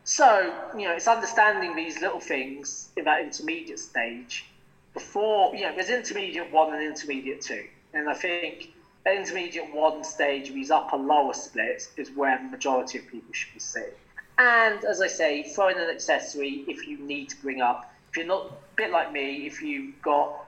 So, 0.06 0.54
you 0.78 0.88
know, 0.88 0.94
it's 0.94 1.08
understanding 1.08 1.76
these 1.76 2.00
little 2.00 2.20
things 2.20 2.90
in 2.96 3.06
that 3.06 3.22
intermediate 3.22 3.80
stage 3.80 4.46
before, 4.94 5.54
you 5.56 5.62
know, 5.64 5.74
there's 5.76 5.90
intermediate 5.90 6.52
one 6.52 6.74
and 6.74 6.84
intermediate 6.84 7.42
two. 7.42 7.66
And 7.96 8.10
I 8.10 8.14
think 8.14 8.74
the 9.04 9.14
intermediate 9.14 9.74
one 9.74 10.04
stage, 10.04 10.50
of 10.50 10.56
these 10.56 10.70
upper 10.70 10.98
lower 10.98 11.34
splits, 11.34 11.89
is 11.98 12.12
where 12.12 12.38
the 12.38 12.43
majority 12.43 13.00
of 13.00 13.08
people 13.08 13.34
should 13.34 13.54
be 13.54 13.60
sitting. 13.60 13.93
And 14.38 14.84
as 14.84 15.02
I 15.02 15.08
say, 15.08 15.43
throw 15.43 15.70
in 15.70 15.78
an 15.78 15.89
accessory 15.89 16.66
if 16.68 16.88
you 16.88 16.98
need 17.00 17.30
to 17.30 17.38
bring 17.41 17.62
up. 17.62 17.91
If 18.10 18.18
you're 18.18 18.28
not 18.28 18.48
a 18.48 18.76
bit 18.76 18.91
like 18.91 19.12
me, 19.12 19.48
if 19.48 19.62
you've 19.62 20.00
got 20.02 20.46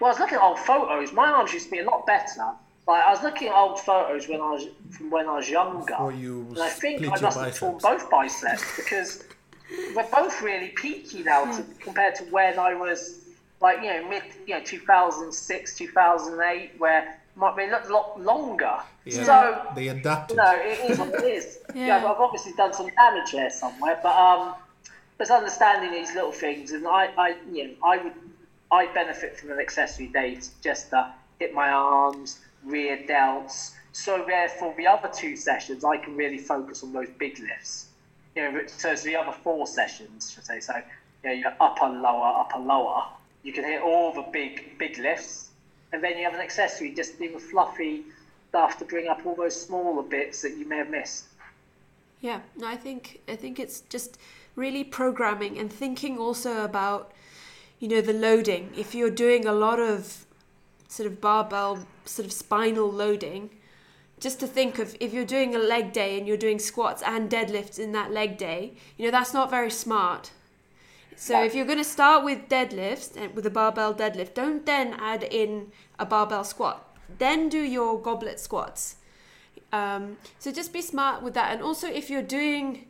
well, 0.00 0.08
I 0.08 0.12
was 0.12 0.20
looking 0.20 0.36
at 0.36 0.42
old 0.42 0.58
photos. 0.60 1.12
My 1.12 1.28
arms 1.28 1.52
used 1.52 1.66
to 1.66 1.70
be 1.72 1.78
a 1.78 1.84
lot 1.84 2.06
better. 2.06 2.52
Like 2.86 3.04
I 3.04 3.10
was 3.10 3.22
looking 3.22 3.48
at 3.48 3.54
old 3.54 3.80
photos 3.80 4.28
when 4.28 4.40
I 4.40 4.50
was 4.50 4.66
from 4.90 5.10
when 5.10 5.28
I 5.28 5.36
was 5.36 5.50
younger, 5.50 5.94
and 5.94 6.58
I 6.58 6.68
think 6.68 7.06
I 7.06 7.20
must 7.20 7.38
have 7.38 7.54
torn 7.56 7.78
both 7.78 8.10
biceps 8.10 8.76
because 8.76 9.24
we're 9.94 10.08
both 10.10 10.40
really 10.40 10.68
peaky 10.68 11.22
now 11.22 11.44
to, 11.56 11.62
compared 11.80 12.14
to 12.16 12.24
when 12.24 12.58
I 12.58 12.74
was 12.74 13.27
like 13.60 13.82
you 13.82 13.88
know 13.88 14.08
mid 14.08 14.22
you 14.46 14.54
know 14.54 14.62
2006 14.62 15.76
2008 15.76 16.72
where 16.78 17.18
might 17.38 17.56
be 17.56 17.64
a 17.64 17.92
lot 17.92 18.20
longer. 18.20 18.78
Yeah. 19.04 19.24
So 19.24 19.66
they 19.74 19.88
adapted. 19.88 20.36
You 20.36 20.42
no, 20.42 20.52
know, 20.52 20.58
it 20.60 20.90
is 20.90 20.98
what 20.98 21.14
it 21.14 21.24
is. 21.24 21.58
yeah. 21.74 21.86
yeah, 21.86 21.96
I've 21.98 22.20
obviously 22.20 22.52
done 22.54 22.72
some 22.72 22.88
damage 22.88 23.32
there 23.32 23.50
somewhere, 23.50 23.98
but 24.02 24.16
um, 24.16 24.54
it's 25.20 25.30
understanding 25.30 25.92
these 25.92 26.14
little 26.14 26.32
things, 26.32 26.72
and 26.72 26.86
I, 26.86 27.10
I, 27.16 27.36
you 27.52 27.68
know, 27.68 27.74
I 27.84 27.98
would 27.98 28.12
I 28.70 28.86
benefit 28.86 29.38
from 29.38 29.52
an 29.52 29.60
accessory 29.60 30.08
day 30.08 30.38
just 30.62 30.90
to 30.90 31.12
hit 31.38 31.54
my 31.54 31.70
arms, 31.70 32.40
rear 32.64 32.98
delts. 33.08 33.72
So 33.92 34.24
therefore, 34.26 34.74
the 34.76 34.86
other 34.86 35.08
two 35.12 35.36
sessions, 35.36 35.84
I 35.84 35.96
can 35.96 36.16
really 36.16 36.38
focus 36.38 36.82
on 36.82 36.92
those 36.92 37.08
big 37.18 37.38
lifts. 37.38 37.86
You 38.36 38.42
know, 38.42 38.60
so 38.66 38.92
it's 38.92 39.02
the 39.02 39.16
other 39.16 39.32
four 39.32 39.66
sessions, 39.66 40.32
should 40.32 40.44
I 40.50 40.58
say. 40.58 40.60
So, 40.60 40.74
you 41.24 41.30
know, 41.30 41.32
your 41.32 41.54
upper, 41.60 41.86
lower, 41.86 42.40
upper, 42.40 42.58
lower. 42.58 43.06
You 43.48 43.54
can 43.54 43.64
hit 43.64 43.80
all 43.80 44.12
the 44.12 44.26
big, 44.30 44.76
big 44.76 44.98
lifts, 44.98 45.48
and 45.94 46.04
then 46.04 46.18
you 46.18 46.24
have 46.24 46.34
an 46.34 46.40
accessory, 46.40 46.94
just 46.94 47.18
the 47.18 47.28
fluffy 47.28 48.04
stuff 48.50 48.78
to 48.78 48.84
bring 48.84 49.08
up 49.08 49.24
all 49.24 49.34
those 49.34 49.58
smaller 49.58 50.02
bits 50.02 50.42
that 50.42 50.58
you 50.58 50.68
may 50.68 50.76
have 50.76 50.90
missed. 50.90 51.28
Yeah, 52.20 52.40
no, 52.58 52.66
I 52.66 52.76
think 52.76 53.22
I 53.26 53.36
think 53.36 53.58
it's 53.58 53.80
just 53.88 54.18
really 54.54 54.84
programming 54.84 55.56
and 55.58 55.72
thinking 55.72 56.18
also 56.18 56.62
about 56.62 57.12
you 57.78 57.88
know, 57.88 58.02
the 58.02 58.12
loading. 58.12 58.70
If 58.76 58.94
you're 58.94 59.08
doing 59.08 59.46
a 59.46 59.52
lot 59.52 59.80
of 59.80 60.26
sort 60.88 61.06
of 61.06 61.18
barbell, 61.18 61.86
sort 62.04 62.26
of 62.26 62.32
spinal 62.32 62.92
loading, 62.92 63.48
just 64.20 64.40
to 64.40 64.46
think 64.46 64.78
of 64.78 64.94
if 65.00 65.14
you're 65.14 65.24
doing 65.24 65.54
a 65.54 65.58
leg 65.58 65.94
day 65.94 66.18
and 66.18 66.26
you're 66.26 66.36
doing 66.36 66.58
squats 66.58 67.02
and 67.02 67.30
deadlifts 67.30 67.78
in 67.78 67.92
that 67.92 68.10
leg 68.10 68.36
day, 68.36 68.74
you 68.98 69.06
know, 69.06 69.10
that's 69.10 69.32
not 69.32 69.48
very 69.48 69.70
smart. 69.70 70.32
So 71.20 71.42
if 71.42 71.52
you're 71.52 71.66
going 71.66 71.78
to 71.78 71.84
start 71.84 72.24
with 72.24 72.48
deadlifts 72.48 73.16
and 73.16 73.34
with 73.34 73.44
a 73.44 73.50
barbell 73.50 73.92
deadlift, 73.92 74.34
don't 74.34 74.64
then 74.64 74.94
add 75.00 75.24
in 75.24 75.72
a 75.98 76.06
barbell 76.06 76.44
squat. 76.44 76.96
Then 77.18 77.48
do 77.48 77.58
your 77.58 78.00
goblet 78.00 78.38
squats. 78.38 78.96
Um, 79.72 80.16
so 80.38 80.52
just 80.52 80.72
be 80.72 80.80
smart 80.80 81.24
with 81.24 81.34
that. 81.34 81.52
And 81.52 81.60
also, 81.60 81.88
if 81.88 82.08
you're 82.08 82.22
doing, 82.22 82.86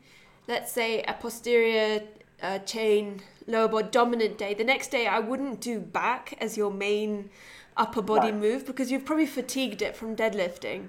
let's 0.47 0.71
say, 0.71 1.03
a 1.05 1.15
posterior 1.15 2.03
uh, 2.43 2.59
chain 2.61 3.23
lower 3.47 3.67
body 3.67 3.89
dominant 3.91 4.37
day, 4.37 4.53
the 4.53 4.63
next 4.63 4.89
day 4.89 5.07
I 5.07 5.21
wouldn't 5.21 5.63
do 5.63 5.81
back 5.81 6.37
as 6.39 6.55
your 6.55 6.71
main 6.71 7.31
upper 7.79 8.03
body 8.03 8.31
right. 8.31 8.39
move 8.39 8.67
because 8.67 8.93
you've 8.93 9.07
probably 9.07 9.27
fatigued 9.27 9.81
it 9.81 9.97
from 9.97 10.15
deadlifting. 10.15 10.89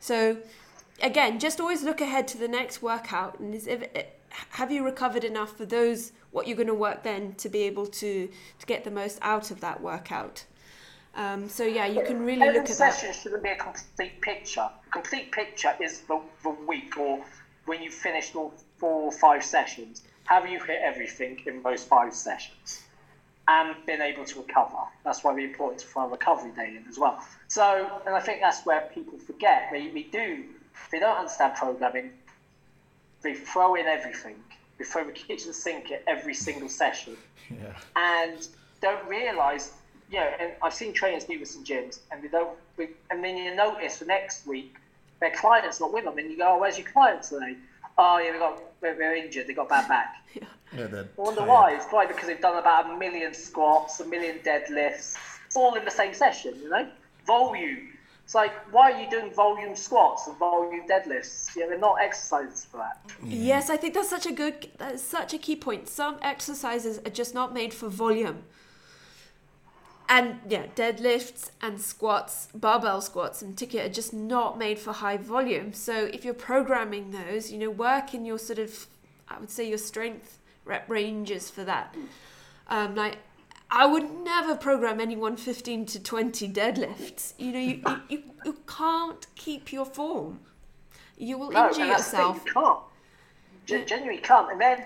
So 0.00 0.38
again, 1.00 1.38
just 1.38 1.60
always 1.60 1.84
look 1.84 2.00
ahead 2.00 2.26
to 2.28 2.38
the 2.38 2.48
next 2.48 2.82
workout 2.82 3.38
and 3.38 3.54
is 3.54 3.68
if, 3.68 3.84
have 4.50 4.72
you 4.72 4.84
recovered 4.84 5.22
enough 5.22 5.56
for 5.56 5.64
those 5.64 6.10
what 6.32 6.46
you're 6.46 6.56
going 6.56 6.66
to 6.66 6.74
work 6.74 7.02
then 7.02 7.34
to 7.34 7.48
be 7.48 7.62
able 7.62 7.86
to 7.86 8.28
to 8.58 8.66
get 8.66 8.84
the 8.84 8.90
most 8.90 9.18
out 9.22 9.50
of 9.50 9.60
that 9.60 9.80
workout. 9.80 10.44
Um, 11.14 11.48
so 11.48 11.64
yeah, 11.64 11.86
you 11.86 12.02
can 12.02 12.24
really 12.24 12.42
Every 12.42 12.60
look 12.60 12.70
at 12.70 12.76
session 12.76 13.08
that. 13.08 13.16
shouldn't 13.16 13.42
be 13.42 13.50
a 13.50 13.56
complete 13.56 14.20
picture. 14.22 14.68
Complete 14.90 15.30
picture 15.30 15.74
is 15.80 16.00
the, 16.00 16.20
the 16.42 16.50
week 16.66 16.96
or 16.98 17.22
when 17.66 17.82
you've 17.82 17.94
finished 17.94 18.34
all 18.34 18.54
four 18.78 19.02
or 19.02 19.12
five 19.12 19.44
sessions 19.44 20.02
have 20.24 20.48
you 20.48 20.58
hit 20.64 20.80
everything 20.82 21.38
in 21.46 21.62
those 21.62 21.84
five 21.84 22.14
sessions? 22.14 22.82
and 23.48 23.74
been 23.86 24.00
able 24.00 24.24
to 24.24 24.40
recover. 24.40 24.76
That's 25.04 25.24
why 25.24 25.32
we 25.32 25.44
important 25.44 25.80
to 25.80 25.86
find 25.86 26.08
a 26.08 26.12
recovery 26.12 26.52
day 26.52 26.76
in 26.76 26.84
as 26.88 26.98
well. 26.98 27.20
So, 27.48 28.00
and 28.06 28.14
I 28.14 28.20
think 28.20 28.40
that's 28.40 28.64
where 28.64 28.82
people 28.94 29.18
forget. 29.18 29.68
They, 29.72 29.88
they 29.88 30.04
do, 30.04 30.44
they 30.90 31.00
don't 31.00 31.16
understand 31.16 31.54
programming. 31.56 32.10
They 33.22 33.34
throw 33.34 33.74
in 33.74 33.86
everything. 33.86 34.36
They 34.82 34.88
throw 34.88 35.04
the 35.04 35.12
kitchen 35.12 35.52
sink 35.52 35.92
at 35.92 36.02
every 36.08 36.34
single 36.34 36.68
session. 36.68 37.16
Yeah. 37.50 37.74
And 37.96 38.46
don't 38.80 39.06
realise, 39.06 39.74
you 40.10 40.18
know, 40.18 40.30
and 40.40 40.52
I've 40.62 40.72
seen 40.72 40.94
trainers 40.94 41.24
do 41.24 41.38
this 41.38 41.54
in 41.54 41.64
gyms, 41.64 41.98
and 42.10 42.22
they 42.22 42.28
don't, 42.28 42.56
and 43.10 43.22
then 43.22 43.36
you 43.36 43.54
notice 43.54 43.98
the 43.98 44.06
next 44.06 44.46
week 44.46 44.76
their 45.20 45.32
client's 45.32 45.78
not 45.78 45.92
with 45.92 46.04
them, 46.04 46.16
and 46.16 46.30
you 46.30 46.38
go, 46.38 46.54
oh, 46.54 46.58
where's 46.60 46.78
your 46.78 46.86
client 46.90 47.24
today? 47.24 47.56
Oh, 47.98 48.18
yeah, 48.18 48.32
they 48.32 48.38
got, 48.38 48.62
they're, 48.80 48.94
they're 48.94 49.14
injured, 49.14 49.48
they 49.48 49.52
got 49.52 49.68
bad 49.68 49.86
back. 49.86 50.14
Yeah. 50.34 50.44
Yeah, 50.74 50.86
that 50.86 51.08
I 51.18 51.20
wonder 51.20 51.40
tired. 51.40 51.48
why. 51.50 51.74
It's 51.74 51.84
probably 51.84 52.14
because 52.14 52.28
they've 52.28 52.40
done 52.40 52.56
about 52.56 52.88
a 52.88 52.96
million 52.96 53.34
squats, 53.34 54.00
a 54.00 54.06
million 54.06 54.38
deadlifts, 54.38 55.16
all 55.54 55.74
in 55.74 55.84
the 55.84 55.90
same 55.90 56.14
session, 56.14 56.54
you 56.62 56.70
know? 56.70 56.88
Volume. 57.26 57.88
It's 58.24 58.34
like, 58.34 58.52
why 58.72 58.92
are 58.92 59.00
you 59.02 59.10
doing 59.10 59.32
volume 59.34 59.76
squats 59.76 60.26
and 60.26 60.36
volume 60.38 60.86
deadlifts? 60.88 61.54
Yeah, 61.56 61.66
they're 61.66 61.78
not 61.78 61.96
exercises 62.00 62.64
for 62.64 62.78
that. 62.78 62.98
Yes, 63.22 63.68
I 63.68 63.76
think 63.76 63.94
that's 63.94 64.08
such 64.08 64.26
a 64.26 64.32
good, 64.32 64.68
that's 64.78 65.02
such 65.02 65.34
a 65.34 65.38
key 65.38 65.56
point. 65.56 65.88
Some 65.88 66.18
exercises 66.22 66.98
are 67.04 67.10
just 67.10 67.34
not 67.34 67.52
made 67.52 67.74
for 67.74 67.88
volume. 67.88 68.44
And 70.08 70.40
yeah, 70.48 70.66
deadlifts 70.76 71.50
and 71.60 71.80
squats, 71.80 72.48
barbell 72.54 73.00
squats 73.00 73.42
in 73.42 73.52
particular, 73.52 73.86
are 73.86 73.88
just 73.88 74.12
not 74.12 74.58
made 74.58 74.78
for 74.78 74.92
high 74.92 75.16
volume. 75.16 75.72
So 75.72 76.04
if 76.04 76.24
you're 76.24 76.34
programming 76.34 77.12
those, 77.12 77.50
you 77.50 77.58
know, 77.58 77.70
work 77.70 78.14
in 78.14 78.24
your 78.24 78.38
sort 78.38 78.58
of, 78.58 78.86
I 79.28 79.38
would 79.40 79.50
say 79.50 79.68
your 79.68 79.78
strength 79.78 80.38
rep 80.64 80.88
ranges 80.88 81.50
for 81.50 81.64
that. 81.64 81.94
Um, 82.68 82.94
like, 82.94 83.18
I 83.74 83.86
would 83.86 84.22
never 84.22 84.54
program 84.54 85.00
anyone 85.00 85.38
15 85.38 85.86
to 85.86 86.02
20 86.02 86.48
deadlifts. 86.50 87.32
You 87.38 87.52
know, 87.52 87.58
you, 87.58 87.82
you, 87.86 88.00
you, 88.10 88.22
you 88.44 88.56
can't 88.68 89.26
keep 89.34 89.72
your 89.72 89.86
form. 89.86 90.40
You 91.16 91.38
will 91.38 91.50
No, 91.50 91.68
injure 91.68 91.86
yourself. 91.86 92.42
You 92.44 92.52
can't. 92.52 92.78
Gen- 93.64 93.86
genuinely 93.86 94.20
can't. 94.20 94.52
And 94.52 94.60
then, 94.60 94.84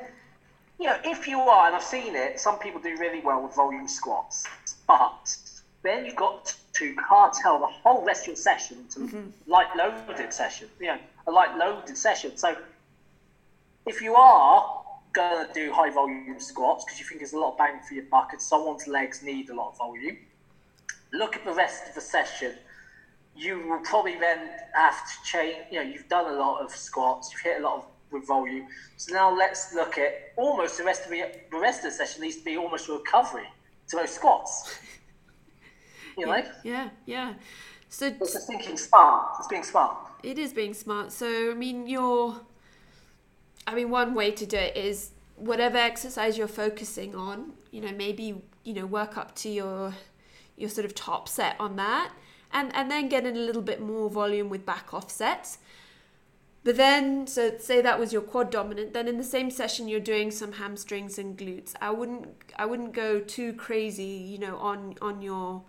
you 0.79 0.87
know, 0.87 0.97
if 1.05 1.27
you 1.27 1.41
are, 1.41 1.67
and 1.67 1.75
I've 1.75 1.83
seen 1.83 2.15
it, 2.15 2.39
some 2.39 2.61
people 2.61 2.81
do 2.81 2.97
really 2.97 3.21
well 3.21 3.43
with 3.43 3.57
volume 3.57 3.89
squats, 3.89 4.47
but 4.87 5.37
then 5.83 6.07
you've 6.07 6.15
got 6.15 6.55
to 6.75 6.95
cartel 6.95 7.59
the 7.59 7.67
whole 7.67 8.05
rest 8.05 8.23
of 8.23 8.29
your 8.29 8.37
session 8.37 8.87
to 8.91 9.01
mm-hmm. 9.01 9.51
light 9.51 9.75
loaded 9.77 10.33
session, 10.33 10.69
you 10.79 10.87
know, 10.87 10.99
a 11.27 11.33
light 11.33 11.57
loaded 11.57 11.99
session. 11.99 12.37
So 12.37 12.57
if 13.85 14.01
you 14.01 14.15
are 14.15 14.83
going 15.17 15.47
to 15.47 15.53
do 15.53 15.73
high 15.73 15.91
volume 15.91 16.39
squats 16.39 16.85
because 16.85 16.99
you 17.01 17.07
think 17.07 17.21
there's 17.21 17.33
a 17.33 17.39
lot 17.39 17.53
of 17.53 17.59
bang 17.59 17.81
for 17.89 17.95
your 17.95 18.05
buck 18.05 18.29
and 18.33 18.41
someone's 18.41 18.87
legs 18.87 19.23
need 19.23 19.49
a 19.51 19.55
lot 19.55 19.71
of 19.73 19.79
volume, 19.79 20.19
look 21.13 21.35
at 21.37 21.45
the 21.45 21.53
rest 21.53 21.89
of 21.89 21.95
the 21.95 22.01
session. 22.01 22.53
You 23.35 23.67
will 23.69 23.81
probably 23.81 24.19
then 24.19 24.39
have 24.75 24.99
to 25.11 25.15
change. 25.25 25.57
You 25.71 25.79
know, 25.79 25.87
you've 25.91 26.09
done 26.09 26.33
a 26.33 26.39
lot 26.39 26.63
of 26.65 26.71
squats, 26.71 27.33
you've 27.33 27.41
hit 27.43 27.61
a 27.61 27.65
lot 27.65 27.77
of 27.79 27.85
with 28.13 28.27
volume. 28.27 28.67
So 28.97 29.13
now 29.13 29.37
let's 29.37 29.75
look 29.75 29.99
at 29.99 30.33
almost 30.37 30.79
the 30.79 30.85
rest 30.85 31.05
of 31.05 31.11
the 31.11 31.25
the 31.51 31.59
rest 31.59 31.79
of 31.85 31.91
the 31.91 31.97
session 31.97 32.23
needs 32.23 32.37
to 32.37 32.45
be 32.45 32.57
almost 32.57 32.89
a 32.89 32.93
recovery 32.93 33.49
to 33.89 33.97
those 33.97 34.11
squats. 34.11 34.79
You 36.19 36.25
know, 36.27 36.43
Yeah, 36.65 36.89
yeah. 37.05 37.35
So 37.91 38.07
it's 38.07 38.33
just 38.33 38.47
thinking 38.49 38.77
smart. 38.79 39.37
It's 39.39 39.49
being 39.49 39.65
smart. 39.65 39.97
it 40.23 40.39
is 40.39 40.53
being 40.53 40.73
smart. 40.75 41.13
So 41.13 41.51
I 41.51 41.55
mean, 41.55 41.87
you're. 41.87 42.41
I 43.67 43.75
mean, 43.75 43.91
one 43.91 44.15
way 44.15 44.31
to 44.31 44.47
do 44.47 44.57
it 44.57 44.77
is 44.77 45.11
whatever 45.37 45.77
exercise 45.77 46.39
you're 46.39 46.49
focusing 46.49 47.15
on. 47.15 47.53
You 47.71 47.81
know, 47.83 47.93
maybe 47.93 48.43
you 48.65 48.75
know 48.75 48.87
work 48.87 49.17
up 49.17 49.35
to 49.37 49.49
your 49.49 49.95
your 50.57 50.71
sort 50.71 50.85
of 50.85 50.95
top 50.95 51.29
set 51.29 51.57
on 51.59 51.77
that, 51.77 52.13
and 52.53 52.75
and 52.75 52.91
then 52.91 53.09
get 53.09 53.27
in 53.27 53.37
a 53.37 53.41
little 53.41 53.63
bit 53.63 53.81
more 53.81 54.09
volume 54.11 54.49
with 54.49 54.65
back 54.65 54.95
offsets. 54.95 55.59
But 56.67 56.77
then, 56.77 57.29
so 57.29 57.57
say 57.59 57.81
that 57.81 57.97
was 57.97 58.13
your 58.13 58.23
quad 58.23 58.51
dominant. 58.51 58.93
Then 58.93 59.07
in 59.07 59.19
the 59.19 59.25
same 59.25 59.53
session, 59.53 59.87
you're 59.87 60.01
doing 60.01 60.33
some 60.33 60.51
hamstrings 60.51 61.17
and 61.17 61.39
glutes. 61.39 61.75
I 61.81 61.91
wouldn't, 61.91 62.27
I 62.57 62.67
wouldn't 62.67 62.93
go 62.93 63.21
too 63.21 63.53
crazy, 63.53 64.03
you 64.03 64.39
know, 64.39 64.57
on 64.57 64.97
on 65.01 65.23
your 65.23 65.63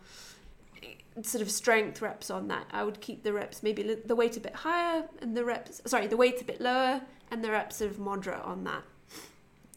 sort 1.23 1.41
of 1.41 1.49
strength 1.49 2.01
reps 2.01 2.30
on 2.30 2.47
that. 2.49 2.65
I 2.71 2.84
would 2.84 3.01
keep 3.01 3.23
the 3.23 3.34
reps 3.34 3.63
maybe 3.63 3.82
the 4.05 4.15
weight 4.15 4.38
a 4.38 4.39
bit 4.39 4.55
higher 4.55 5.05
and 5.21 5.36
the 5.36 5.43
reps, 5.43 5.82
sorry, 5.86 6.07
the 6.07 6.17
weight 6.17 6.41
a 6.41 6.45
bit 6.45 6.61
lower 6.61 7.01
and 7.32 7.43
the 7.43 7.51
reps 7.51 7.78
sort 7.78 7.91
of 7.91 7.99
moderate 7.99 8.43
on 8.43 8.63
that. 8.65 8.84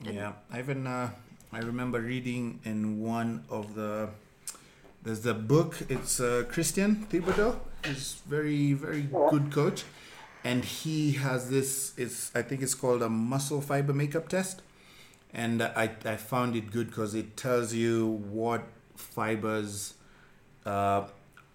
And- 0.04 0.14
Yeah, 0.14 0.32
I 0.52 0.58
even 0.60 0.86
uh, 0.86 1.10
I 1.52 1.58
remember 1.60 2.00
reading 2.00 2.60
in 2.64 3.00
one 3.00 3.44
of 3.50 3.74
the 3.74 4.10
there's 5.02 5.20
the 5.20 5.32
book. 5.34 5.78
It's 5.88 6.20
uh, 6.20 6.44
Christian 6.48 7.06
Thibaudeau. 7.10 7.58
He's 7.84 8.20
very 8.28 8.74
very 8.74 9.02
good 9.30 9.50
coach, 9.50 9.84
and 10.44 10.62
he 10.64 11.12
has 11.12 11.48
this. 11.48 11.94
It's 11.96 12.30
I 12.34 12.42
think 12.42 12.60
it's 12.62 12.74
called 12.74 13.02
a 13.02 13.08
muscle 13.08 13.62
fiber 13.62 13.94
makeup 13.94 14.28
test, 14.28 14.60
and 15.32 15.62
I 15.62 15.90
I 16.04 16.16
found 16.16 16.54
it 16.54 16.70
good 16.70 16.88
because 16.88 17.14
it 17.14 17.36
tells 17.38 17.72
you 17.72 18.20
what 18.30 18.62
fibers 18.94 19.94
uh, 20.66 21.04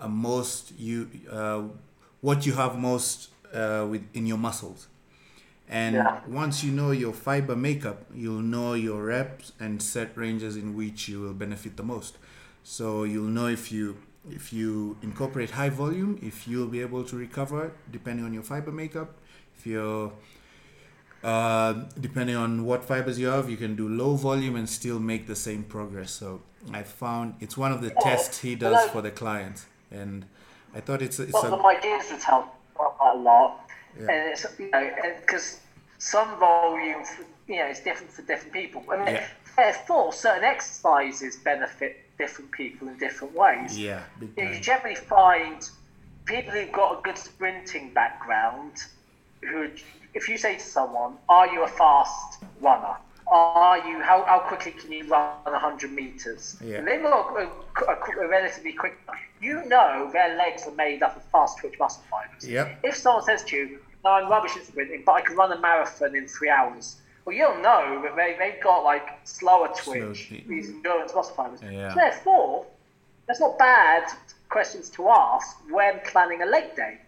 most 0.07 0.73
you 0.77 1.09
uh, 1.31 1.63
what 2.21 2.45
you 2.45 2.53
have 2.53 2.77
most 2.77 3.29
uh, 3.53 3.85
with 3.89 4.03
in 4.13 4.25
your 4.25 4.37
muscles. 4.37 4.87
And 5.67 5.95
Yeah. 5.95 6.19
once 6.27 6.63
you 6.63 6.71
know 6.71 6.91
your 6.91 7.13
fiber 7.13 7.55
makeup, 7.55 8.05
you'll 8.13 8.41
know 8.55 8.73
your 8.75 9.03
reps 9.05 9.51
and 9.59 9.81
set 9.81 10.15
ranges 10.15 10.55
in 10.57 10.75
which 10.75 11.07
you 11.09 11.21
will 11.21 11.33
benefit 11.33 11.75
the 11.77 11.83
most. 11.83 12.17
So 12.63 13.03
you'll 13.03 13.33
know 13.39 13.47
if 13.47 13.71
you 13.71 13.97
if 14.29 14.51
you 14.53 14.97
incorporate 15.01 15.51
high 15.51 15.69
volume, 15.69 16.19
if 16.21 16.47
you'll 16.47 16.67
be 16.67 16.81
able 16.81 17.03
to 17.05 17.15
recover 17.15 17.71
depending 17.91 18.25
on 18.25 18.33
your 18.33 18.43
fiber 18.43 18.71
makeup. 18.71 19.09
If 19.57 19.65
you're 19.67 20.11
uh, 21.25 21.73
depending 21.99 22.35
on 22.35 22.65
what 22.65 22.83
fibers 22.85 23.17
you 23.19 23.27
have, 23.27 23.49
you 23.49 23.57
can 23.57 23.75
do 23.75 23.89
low 23.89 24.15
volume 24.15 24.55
and 24.55 24.69
still 24.69 24.99
make 24.99 25.25
the 25.27 25.35
same 25.35 25.63
progress. 25.63 26.11
So 26.11 26.41
I 26.71 26.83
found 26.83 27.35
it's 27.39 27.57
one 27.57 27.71
of 27.71 27.81
the 27.81 27.89
tests 28.01 28.39
he 28.39 28.55
does 28.55 28.77
hello. 28.79 28.93
for 28.93 29.01
the 29.01 29.11
clients, 29.11 29.65
and 29.91 30.25
I 30.75 30.79
thought 30.81 31.01
it's 31.01 31.19
a, 31.19 31.23
it's 31.23 31.33
Well, 31.33 31.53
a 31.53 31.57
my 31.61 31.75
kids 31.75 32.05
would 32.11 32.21
tell 32.21 32.41
me 32.41 32.47
about 32.75 32.97
that 32.99 33.15
a 33.15 33.17
lot, 33.17 33.51
Yeah. 33.99 34.11
and 34.11 34.31
it's 34.31 34.45
you 34.59 34.69
know 34.71 34.91
because 35.21 35.59
some 35.97 36.29
volume, 36.39 37.03
you 37.47 37.57
know, 37.57 37.67
is 37.67 37.79
different 37.79 38.11
for 38.11 38.21
different 38.21 38.53
people. 38.53 38.83
I 38.91 38.97
mean, 38.97 39.07
Yeah. 39.15 39.27
therefore, 39.55 40.13
certain 40.13 40.43
exercises 40.43 41.37
benefit 41.37 41.91
different 42.19 42.51
people 42.51 42.87
in 42.87 42.97
different 42.97 43.33
ways. 43.33 43.77
yeah 43.77 44.03
You, 44.21 44.29
know, 44.37 44.51
you 44.51 44.59
generally 44.59 44.95
find 44.95 45.57
people 46.25 46.51
who've 46.53 46.71
got 46.71 46.99
a 46.99 47.01
good 47.01 47.17
sprinting 47.17 47.93
background 47.93 48.73
who, 49.41 49.69
if 50.15 50.27
you 50.29 50.37
say 50.37 50.55
to 50.55 50.63
someone, 50.63 51.17
"Are 51.29 51.47
you 51.47 51.63
a 51.63 51.67
fast 51.67 52.43
runner?" 52.61 52.95
Are 53.27 53.79
you 53.87 54.01
how, 54.01 54.23
how 54.25 54.39
quickly 54.39 54.71
can 54.71 54.91
you 54.91 55.07
run 55.07 55.33
100 55.45 55.91
meters? 55.91 56.57
Yeah. 56.63 56.77
And 56.77 56.87
they've 56.87 57.01
got 57.01 57.35
a, 57.35 57.49
a, 57.89 58.23
a 58.23 58.27
relatively 58.27 58.73
quick. 58.73 58.97
You 59.41 59.65
know 59.65 60.09
their 60.13 60.37
legs 60.37 60.67
are 60.67 60.75
made 60.75 61.01
up 61.01 61.15
of 61.17 61.23
fast 61.23 61.57
twitch 61.57 61.77
muscle 61.79 62.03
fibers. 62.09 62.47
Yep. 62.47 62.81
If 62.83 62.95
someone 62.95 63.23
says 63.23 63.43
to 63.45 63.57
you, 63.57 63.79
"No, 64.03 64.11
I'm 64.11 64.29
rubbish 64.29 64.55
at 64.55 64.65
sprinting, 64.65 65.03
but 65.05 65.13
I 65.13 65.21
can 65.21 65.35
run 65.35 65.51
a 65.51 65.59
marathon 65.59 66.15
in 66.15 66.27
three 66.27 66.49
hours," 66.49 66.97
well, 67.25 67.35
you'll 67.35 67.61
know 67.61 67.99
that 68.03 68.15
they, 68.15 68.35
they've 68.37 68.61
got 68.61 68.83
like 68.83 69.07
slower 69.23 69.69
twitch, 69.75 70.27
twitch. 70.27 70.43
these 70.47 70.69
endurance 70.69 71.13
muscle 71.15 71.35
fibers. 71.35 71.61
Yeah. 71.63 71.89
So 71.89 71.95
therefore, 71.95 72.65
that's 73.27 73.39
not 73.39 73.57
bad 73.57 74.03
questions 74.49 74.89
to 74.91 75.09
ask 75.09 75.57
when 75.71 75.99
planning 76.05 76.43
a 76.43 76.45
leg 76.45 76.75
day, 76.75 76.99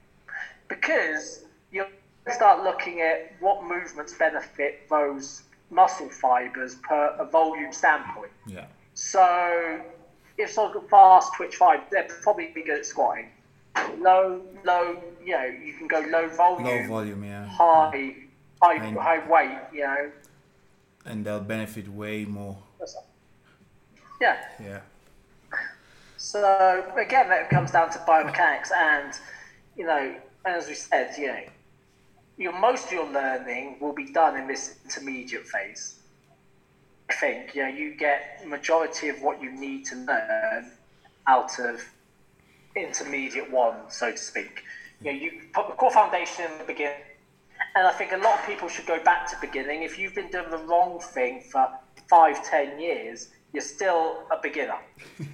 because 0.67 1.45
you'll 1.71 1.87
start 2.33 2.63
looking 2.63 3.01
at 3.01 3.33
what 3.39 3.63
movements 3.63 4.13
benefit 4.13 4.87
those 4.89 5.43
muscle 5.69 6.09
fibers 6.09 6.75
per 6.75 7.15
a 7.19 7.25
volume 7.25 7.71
standpoint. 7.73 8.31
yeah 8.45 8.65
So 8.93 9.79
if 10.37 10.51
someone's 10.51 10.75
got 10.75 10.89
fast 10.89 11.33
twitch 11.35 11.55
five, 11.55 11.81
they're 11.91 12.07
probably 12.21 12.47
be 12.53 12.63
good 12.63 12.79
at 12.79 12.85
squatting. 12.85 13.29
Low, 13.99 14.41
low, 14.65 14.97
you 15.23 15.33
know, 15.33 15.43
you 15.45 15.73
can 15.73 15.87
go 15.87 15.99
low 16.09 16.27
volume, 16.29 16.65
low 16.67 16.87
volume 16.87 17.23
yeah 17.23 17.45
high, 17.45 18.15
high, 18.61 18.75
And- 18.75 18.97
high 18.97 19.27
weight. 19.27 19.57
You 19.73 19.81
know, 19.83 20.11
and 21.05 21.25
they'll 21.25 21.39
benefit 21.39 21.87
way 21.87 22.25
more 22.25 22.57
yeah. 24.19 24.37
yeah 24.59 24.79
So 26.17 26.83
again, 26.97 27.29
that 27.29 27.49
comes 27.49 27.71
down 27.71 27.91
to 27.91 27.99
biomechanics, 27.99 28.71
and 28.75 29.13
you 29.75 29.85
know, 29.85 30.15
as 30.45 30.67
we 30.67 30.73
said, 30.73 31.13
you 31.17 31.27
know, 31.27 31.39
most 32.37 32.85
of 32.85 32.91
your 32.91 33.11
learning 33.11 33.77
will 33.79 33.93
be 33.93 34.05
done 34.05 34.37
in 34.37 34.47
this 34.47 34.75
intermediate 34.83 35.47
phase. 35.47 35.95
I 37.09 37.13
think 37.13 37.55
you 37.55 37.63
know 37.63 37.69
you 37.69 37.95
get 37.95 38.45
majority 38.47 39.07
of 39.07 39.21
what 39.21 39.41
you 39.41 39.51
need 39.51 39.85
to 39.85 39.95
learn 39.95 40.71
out 41.25 41.59
of 41.59 41.81
intermediate 42.75 43.49
one, 43.49 43.75
so 43.89 44.11
to 44.11 44.17
speak. 44.17 44.63
You 45.01 45.13
know, 45.13 45.17
you 45.17 45.31
put 45.53 45.67
the 45.67 45.73
core 45.73 45.91
foundation 45.91 46.45
in 46.51 46.57
the 46.57 46.63
beginning, 46.63 46.97
and 47.75 47.87
I 47.87 47.91
think 47.91 48.11
a 48.11 48.17
lot 48.17 48.39
of 48.39 48.45
people 48.45 48.67
should 48.67 48.85
go 48.85 49.01
back 49.03 49.29
to 49.31 49.37
beginning. 49.39 49.83
If 49.83 49.97
you've 49.97 50.15
been 50.15 50.29
doing 50.29 50.49
the 50.49 50.57
wrong 50.57 50.99
thing 50.99 51.41
for 51.41 51.69
five, 52.09 52.43
ten 52.43 52.79
years, 52.79 53.29
you're 53.53 53.61
still 53.61 54.23
a 54.31 54.37
beginner. 54.41 54.77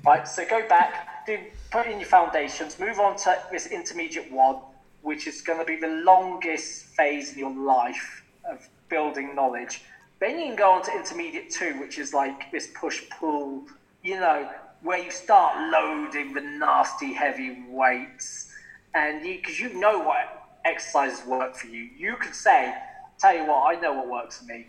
right, 0.05 0.27
so 0.27 0.45
go 0.45 0.67
back, 0.67 1.25
do 1.25 1.39
put 1.71 1.87
in 1.87 1.99
your 1.99 2.07
foundations, 2.07 2.79
move 2.79 2.99
on 2.99 3.15
to 3.17 3.37
this 3.51 3.67
intermediate 3.67 4.31
one, 4.31 4.57
which 5.03 5.27
is 5.27 5.41
going 5.41 5.59
to 5.59 5.65
be 5.65 5.75
the 5.75 5.87
longest 6.03 6.85
phase 6.85 7.33
in 7.33 7.37
your 7.39 7.51
life 7.51 8.23
of 8.49 8.67
building 8.89 9.35
knowledge. 9.35 9.81
Then 10.19 10.39
you 10.39 10.47
can 10.47 10.55
go 10.55 10.71
on 10.71 10.81
to 10.83 10.91
intermediate 10.95 11.51
two, 11.51 11.79
which 11.79 11.99
is 11.99 12.13
like 12.13 12.49
this 12.51 12.69
push 12.73 13.01
pull, 13.19 13.63
you 14.01 14.15
know, 14.15 14.49
where 14.81 14.97
you 14.97 15.11
start 15.11 15.69
loading 15.69 16.33
the 16.33 16.41
nasty 16.41 17.13
heavy 17.13 17.61
weights, 17.67 18.51
and 18.93 19.21
because 19.21 19.59
you, 19.59 19.69
you 19.69 19.79
know 19.79 19.99
what 19.99 20.17
exercises 20.65 21.25
work 21.25 21.55
for 21.55 21.67
you, 21.67 21.89
you 21.97 22.15
can 22.17 22.33
say, 22.33 22.73
"Tell 23.19 23.35
you 23.35 23.45
what, 23.45 23.75
I 23.75 23.79
know 23.79 23.93
what 23.93 24.09
works 24.09 24.39
for 24.39 24.45
me." 24.45 24.67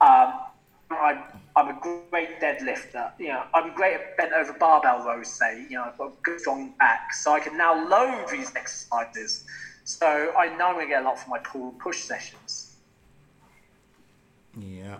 Um, 0.00 0.34
I'm, 0.90 1.18
I'm 1.56 1.68
a 1.68 1.78
great 2.10 2.40
deadlifter. 2.40 3.10
You 3.18 3.28
know, 3.28 3.42
I'm 3.54 3.74
great 3.74 3.94
at 3.94 4.16
bent 4.16 4.32
over 4.32 4.52
barbell 4.52 5.04
rows. 5.04 5.28
Say, 5.28 5.66
you 5.68 5.76
know, 5.76 5.84
I've 5.84 5.98
got 5.98 6.08
a 6.08 6.12
good 6.22 6.40
strong 6.40 6.72
back, 6.78 7.12
so 7.12 7.32
I 7.32 7.40
can 7.40 7.56
now 7.56 7.74
load 7.88 8.28
these 8.30 8.50
exercises. 8.54 9.44
So 9.84 10.32
I 10.36 10.56
know 10.56 10.68
I'm 10.68 10.74
going 10.74 10.86
to 10.86 10.88
get 10.88 11.02
a 11.02 11.04
lot 11.04 11.18
from 11.18 11.30
my 11.30 11.38
pull 11.38 11.72
push 11.72 12.02
sessions. 12.02 12.76
Yeah, 14.58 14.98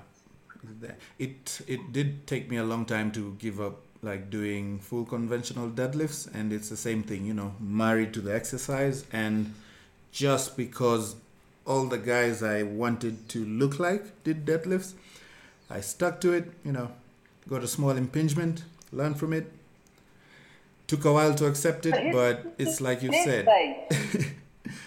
it 1.19 1.61
it 1.67 1.93
did 1.93 2.27
take 2.27 2.51
me 2.51 2.57
a 2.57 2.65
long 2.65 2.85
time 2.85 3.13
to 3.13 3.37
give 3.39 3.61
up 3.61 3.81
like 4.03 4.29
doing 4.31 4.79
full 4.81 5.05
conventional 5.05 5.69
deadlifts, 5.71 6.29
and 6.35 6.53
it's 6.53 6.69
the 6.69 6.77
same 6.77 7.03
thing. 7.03 7.25
You 7.25 7.35
know, 7.35 7.55
married 7.61 8.13
to 8.15 8.21
the 8.21 8.35
exercise, 8.35 9.05
and 9.13 9.55
just 10.13 10.57
because 10.57 11.17
all 11.67 11.87
the 11.87 11.99
guys 11.99 12.43
I 12.43 12.63
wanted 12.65 13.29
to 13.31 13.45
look 13.45 13.79
like 13.79 14.25
did 14.25 14.45
deadlifts, 14.45 14.95
I 15.71 15.81
stuck 15.81 16.21
to 16.23 16.33
it. 16.33 16.53
You 16.65 16.73
know, 16.73 16.91
got 17.49 17.63
a 17.63 17.69
small 17.69 17.91
impingement, 17.91 18.65
learned 18.93 19.19
from 19.19 19.33
it. 19.33 19.51
Took 20.87 21.05
a 21.07 21.13
while 21.13 21.35
to 21.37 21.47
accept 21.47 21.87
it, 21.87 22.13
but 22.13 22.55
it's 22.59 22.81
like 22.81 23.03
you 23.03 23.13
said. 23.25 23.49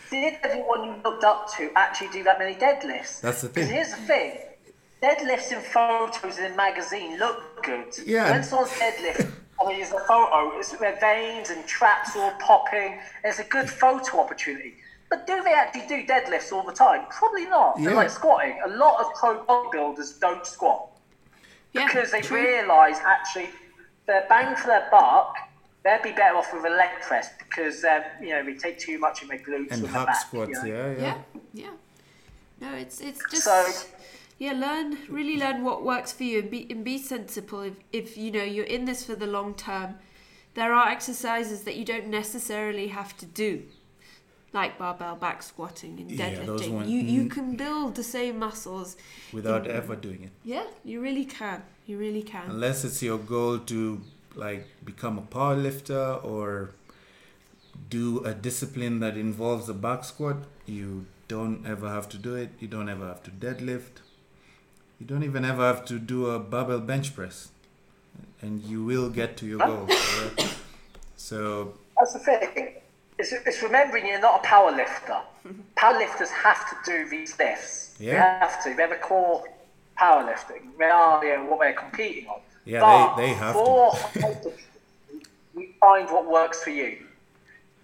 did 0.09 0.35
everyone 0.43 0.83
you 0.85 0.95
looked 1.03 1.23
up 1.23 1.51
to 1.57 1.71
actually 1.75 2.09
do 2.09 2.23
that 2.23 2.39
many 2.39 2.55
deadlifts? 2.55 3.21
That's 3.21 3.41
the 3.41 3.49
thing. 3.49 3.67
Here's 3.67 3.91
the 3.91 3.97
thing: 3.97 4.37
deadlifts 5.01 5.51
in 5.51 5.61
photos 5.61 6.37
in 6.39 6.55
magazine 6.55 7.17
look 7.19 7.63
good. 7.63 7.93
Yeah. 8.05 8.31
When 8.31 8.43
someone's 8.43 8.71
deadlift, 8.71 9.31
I 9.61 9.67
mean, 9.67 9.81
it's 9.81 9.91
a 9.91 9.99
photo. 9.99 10.57
It's 10.57 10.71
their 10.77 10.99
veins 10.99 11.49
and 11.49 11.65
traps 11.65 12.15
all 12.15 12.31
popping. 12.39 12.99
It's 13.23 13.39
a 13.39 13.43
good 13.45 13.69
photo 13.69 14.19
opportunity. 14.19 14.75
But 15.09 15.25
do 15.25 15.41
they 15.41 15.53
actually 15.53 15.87
do 15.87 16.05
deadlifts 16.05 16.51
all 16.51 16.63
the 16.63 16.73
time? 16.73 17.05
Probably 17.09 17.45
not. 17.45 17.79
Yeah. 17.79 17.91
like 17.91 18.09
squatting. 18.09 18.59
A 18.65 18.69
lot 18.69 18.99
of 18.99 19.13
pro 19.13 19.43
bodybuilders 19.45 20.19
don't 20.19 20.45
squat 20.45 20.89
yeah, 21.73 21.85
because 21.85 22.11
they 22.11 22.21
realise 22.21 22.97
actually 23.05 23.49
they're 24.05 24.25
bang 24.29 24.55
for 24.55 24.67
their 24.67 24.87
buck 24.91 25.35
they'd 25.87 26.03
be 26.03 26.11
better 26.11 26.35
off 26.35 26.53
with 26.53 26.65
a 26.65 26.69
leg 26.69 26.89
press 27.01 27.29
because 27.37 27.83
um, 27.83 28.01
you 28.21 28.29
know 28.29 28.43
they 28.43 28.55
take 28.55 28.77
too 28.77 28.99
much 28.99 29.21
in 29.21 29.29
their 29.29 29.39
glutes 29.39 29.71
and 29.71 29.87
hack 29.87 30.15
squats. 30.15 30.49
You 30.63 30.73
know? 30.73 30.95
Yeah, 30.99 31.01
yeah, 31.05 31.17
yeah, 31.53 31.69
No, 32.61 32.73
it's 32.75 32.99
it's 32.99 33.21
just 33.31 33.43
so, 33.43 33.65
yeah. 34.37 34.53
Learn 34.53 34.97
really 35.09 35.37
learn 35.37 35.63
what 35.63 35.83
works 35.83 36.11
for 36.11 36.23
you 36.23 36.39
and 36.39 36.51
be 36.51 36.67
and 36.69 36.83
be 36.83 36.97
sensible. 36.97 37.61
If 37.61 37.75
if 37.91 38.17
you 38.17 38.31
know 38.31 38.43
you're 38.43 38.65
in 38.77 38.85
this 38.85 39.03
for 39.03 39.15
the 39.15 39.27
long 39.27 39.53
term, 39.55 39.95
there 40.55 40.73
are 40.73 40.89
exercises 40.89 41.63
that 41.63 41.75
you 41.75 41.85
don't 41.85 42.07
necessarily 42.07 42.87
have 42.87 43.15
to 43.17 43.25
do. 43.25 43.63
Like 44.53 44.77
barbell 44.77 45.17
back 45.17 45.43
squatting 45.43 45.99
and 45.99 46.09
deadlifting, 46.11 46.81
yeah, 46.81 46.87
you 46.87 46.99
you 46.99 47.21
mm. 47.23 47.31
can 47.31 47.55
build 47.57 47.95
the 47.95 48.03
same 48.03 48.39
muscles 48.39 48.95
without 49.33 49.67
in, 49.67 49.75
ever 49.75 49.95
doing 49.95 50.23
it. 50.23 50.31
Yeah, 50.43 50.67
you 50.85 51.01
really 51.01 51.25
can. 51.25 51.63
You 51.85 51.97
really 51.97 52.23
can. 52.23 52.49
Unless 52.49 52.85
it's 52.85 53.03
your 53.03 53.17
goal 53.17 53.59
to 53.59 54.01
like 54.37 54.67
become 54.85 55.17
a 55.17 55.21
power 55.21 55.55
lifter 55.55 56.13
or 56.23 56.71
do 57.89 58.23
a 58.23 58.33
discipline 58.33 58.99
that 58.99 59.17
involves 59.17 59.69
a 59.69 59.73
back 59.73 60.03
squat, 60.03 60.37
you 60.65 61.05
don't 61.27 61.65
ever 61.65 61.89
have 61.89 62.09
to 62.09 62.17
do 62.17 62.35
it. 62.35 62.49
You 62.59 62.67
don't 62.67 62.89
ever 62.89 63.07
have 63.07 63.23
to 63.23 63.31
deadlift. 63.31 64.01
You 64.99 65.05
don't 65.05 65.23
even 65.23 65.45
ever 65.45 65.61
have 65.61 65.85
to 65.85 65.99
do 65.99 66.27
a 66.27 66.39
barbell 66.39 66.79
bench 66.79 67.15
press, 67.15 67.49
and 68.41 68.63
you 68.63 68.83
will 68.83 69.09
get 69.09 69.37
to 69.37 69.45
your 69.45 69.59
goal. 69.59 69.87
So 71.15 71.73
that's 71.99 72.13
the 72.13 72.19
thing. 72.19 72.73
It's, 73.19 73.31
it's 73.31 73.61
remembering 73.63 74.05
you're 74.05 74.21
not 74.21 74.39
a 74.39 74.43
power 74.43 74.71
lifter. 74.71 75.17
Power 75.75 75.97
lifters 75.97 76.29
have 76.29 76.69
to 76.69 76.75
do 76.85 77.09
these 77.09 77.37
lifts. 77.39 77.95
Yeah. 77.99 78.11
They 78.11 78.17
have 78.17 78.63
to. 78.63 78.75
They 78.75 78.81
have 78.81 78.91
a 78.91 78.95
core 78.95 79.43
powerlifting. 79.99 80.77
They 80.77 80.85
are 80.85 81.23
you 81.23 81.37
know, 81.37 81.45
what 81.45 81.59
they're 81.59 81.73
competing 81.73 82.27
on. 82.27 82.41
Yeah, 82.67 82.81
but 82.81 83.15
they, 83.15 83.27
they 83.27 83.33
have 83.33 83.55
to. 83.55 84.51
we 85.55 85.73
find 85.79 86.09
what 86.09 86.29
works 86.29 86.61
for 86.61 86.69
you. 86.69 86.97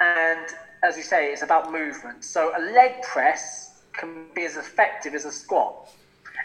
And 0.01 0.45
as 0.83 0.97
we 0.97 1.01
say, 1.01 1.31
it's 1.31 1.41
about 1.41 1.71
movement. 1.71 2.25
So 2.25 2.51
a 2.57 2.61
leg 2.73 3.01
press 3.01 3.81
can 3.93 4.25
be 4.35 4.43
as 4.43 4.57
effective 4.57 5.15
as 5.15 5.23
a 5.23 5.31
squat. 5.31 5.89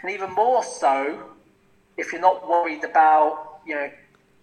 And 0.01 0.09
even 0.09 0.31
more 0.31 0.63
so 0.63 1.21
if 1.97 2.13
you're 2.13 2.21
not 2.21 2.47
worried 2.47 2.85
about, 2.85 3.59
you 3.67 3.75
know, 3.75 3.91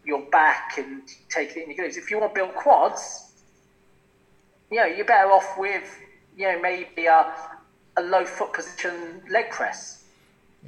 your 0.05 0.21
back 0.27 0.77
and 0.77 1.03
taking 1.31 1.63
it 1.63 1.69
in 1.69 1.75
your 1.75 1.87
glutes. 1.87 1.97
If 1.97 2.11
you 2.11 2.21
want 2.21 2.35
to 2.35 2.39
build 2.39 2.55
quads, 2.55 3.33
you 4.71 4.77
know, 4.77 4.85
you're 4.85 5.07
better 5.07 5.31
off 5.31 5.57
with, 5.57 5.99
you 6.37 6.53
know, 6.53 6.61
maybe 6.61 7.07
a, 7.07 7.33
a 7.97 8.03
low 8.03 8.27
foot 8.27 8.53
position 8.53 9.23
leg 9.31 9.51
press 9.51 9.96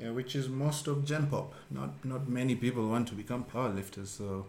yeah, 0.00 0.10
which 0.10 0.36
is 0.36 0.48
most 0.48 0.86
of 0.86 1.04
Gen 1.04 1.26
Pop. 1.26 1.54
Not 1.70 2.04
not 2.04 2.28
many 2.28 2.54
people 2.54 2.88
want 2.88 3.08
to 3.08 3.14
become 3.14 3.44
powerlifters, 3.44 4.08
so 4.08 4.46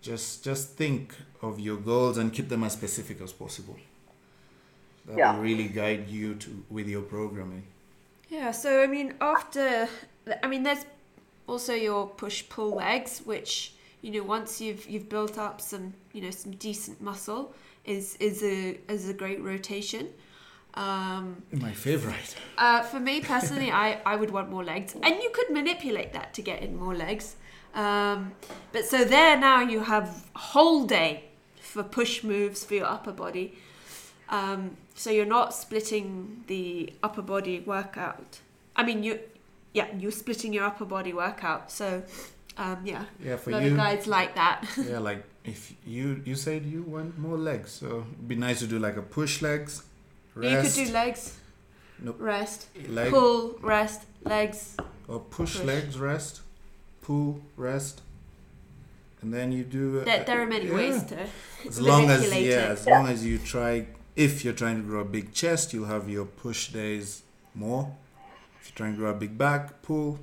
just 0.00 0.44
just 0.44 0.70
think 0.70 1.14
of 1.42 1.58
your 1.58 1.76
goals 1.76 2.18
and 2.18 2.32
keep 2.32 2.48
them 2.48 2.64
as 2.64 2.72
specific 2.72 3.20
as 3.20 3.32
possible. 3.32 3.76
That 5.06 5.18
yeah. 5.18 5.34
will 5.34 5.42
really 5.42 5.68
guide 5.68 6.08
you 6.08 6.34
to 6.36 6.64
with 6.70 6.88
your 6.88 7.02
programming. 7.02 7.64
Yeah, 8.28 8.50
so 8.50 8.82
I 8.82 8.86
mean 8.86 9.14
after 9.20 9.88
I 10.42 10.46
mean 10.46 10.62
there's 10.62 10.84
also 11.46 11.74
your 11.74 12.08
push 12.08 12.48
pull 12.48 12.76
legs 12.76 13.22
which 13.24 13.74
you 14.02 14.10
know 14.12 14.22
once 14.22 14.60
you've 14.60 14.88
you've 14.88 15.08
built 15.08 15.38
up 15.38 15.60
some 15.60 15.94
you 16.12 16.22
know 16.22 16.30
some 16.30 16.52
decent 16.52 17.00
muscle 17.00 17.54
is 17.84 18.16
is 18.20 18.42
a 18.42 18.78
is 18.88 19.08
a 19.08 19.14
great 19.14 19.42
rotation 19.42 20.08
um, 20.76 21.42
My 21.52 21.72
favorite. 21.72 22.36
Uh, 22.58 22.82
for 22.82 23.00
me 23.00 23.20
personally, 23.20 23.70
I, 23.70 23.98
I 24.04 24.16
would 24.16 24.30
want 24.30 24.50
more 24.50 24.64
legs, 24.64 24.94
and 24.94 25.14
you 25.22 25.30
could 25.32 25.50
manipulate 25.50 26.12
that 26.12 26.34
to 26.34 26.42
get 26.42 26.62
in 26.62 26.76
more 26.76 26.94
legs. 26.94 27.36
Um, 27.74 28.32
but 28.72 28.84
so 28.86 29.04
there 29.04 29.38
now 29.38 29.60
you 29.60 29.80
have 29.80 30.24
whole 30.34 30.86
day 30.86 31.24
for 31.60 31.82
push 31.82 32.22
moves 32.22 32.64
for 32.64 32.74
your 32.74 32.86
upper 32.86 33.12
body. 33.12 33.58
Um, 34.28 34.76
so 34.94 35.10
you're 35.10 35.26
not 35.26 35.54
splitting 35.54 36.44
the 36.46 36.92
upper 37.02 37.22
body 37.22 37.60
workout. 37.60 38.40
I 38.74 38.82
mean, 38.82 39.02
you, 39.02 39.20
yeah, 39.72 39.88
you're 39.98 40.10
splitting 40.10 40.52
your 40.52 40.64
upper 40.64 40.84
body 40.84 41.12
workout. 41.12 41.70
So, 41.70 42.02
um, 42.58 42.80
yeah, 42.84 43.04
yeah, 43.22 43.36
for 43.36 43.50
a 43.50 43.52
lot 43.54 43.62
you, 43.62 43.70
of 43.72 43.76
guys 43.76 44.06
like 44.06 44.34
that. 44.34 44.64
yeah, 44.88 44.98
like 44.98 45.22
if 45.44 45.74
you 45.86 46.22
you 46.24 46.34
said 46.34 46.64
you 46.64 46.82
want 46.82 47.18
more 47.18 47.36
legs, 47.36 47.72
so 47.72 48.06
it'd 48.12 48.28
be 48.28 48.36
nice 48.36 48.58
to 48.60 48.66
do 48.66 48.78
like 48.78 48.96
a 48.96 49.02
push 49.02 49.42
legs 49.42 49.82
Rest. 50.36 50.76
You 50.78 50.84
could 50.84 50.88
do 50.88 50.94
legs. 50.94 51.38
Nope. 51.98 52.16
Rest. 52.18 52.66
Leg. 52.88 53.10
Pull, 53.10 53.58
rest, 53.62 54.02
legs. 54.24 54.76
Or 55.08 55.20
push, 55.20 55.56
push, 55.56 55.64
legs, 55.64 55.98
rest. 55.98 56.42
Pull, 57.00 57.40
rest. 57.56 58.02
And 59.22 59.32
then 59.32 59.50
you 59.50 59.64
do. 59.64 60.04
There, 60.04 60.24
there 60.24 60.42
are 60.42 60.46
many 60.46 60.66
yeah. 60.66 60.74
ways 60.74 61.02
to. 61.04 61.26
As 61.66 61.80
long 61.80 62.10
as 62.10 62.30
yeah, 62.34 62.38
it. 62.38 62.70
as 62.70 62.86
long 62.86 63.08
as 63.08 63.24
you 63.24 63.38
try. 63.38 63.86
If 64.14 64.44
you're 64.44 64.54
trying 64.54 64.76
to 64.76 64.82
grow 64.82 65.00
a 65.00 65.04
big 65.04 65.32
chest, 65.32 65.72
you'll 65.72 65.86
have 65.86 66.08
your 66.08 66.26
push 66.26 66.68
days 66.68 67.22
more. 67.54 67.94
If 68.60 68.68
you're 68.68 68.76
trying 68.76 68.92
to 68.92 68.98
grow 68.98 69.10
a 69.10 69.14
big 69.14 69.36
back, 69.38 69.82
pull, 69.82 70.18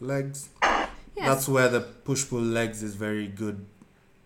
legs. 0.00 0.48
Yes. 0.62 0.88
That's 1.16 1.48
where 1.48 1.68
the 1.68 1.80
push 1.80 2.28
pull 2.28 2.40
legs 2.40 2.82
is 2.82 2.94
very 2.94 3.26
good 3.26 3.66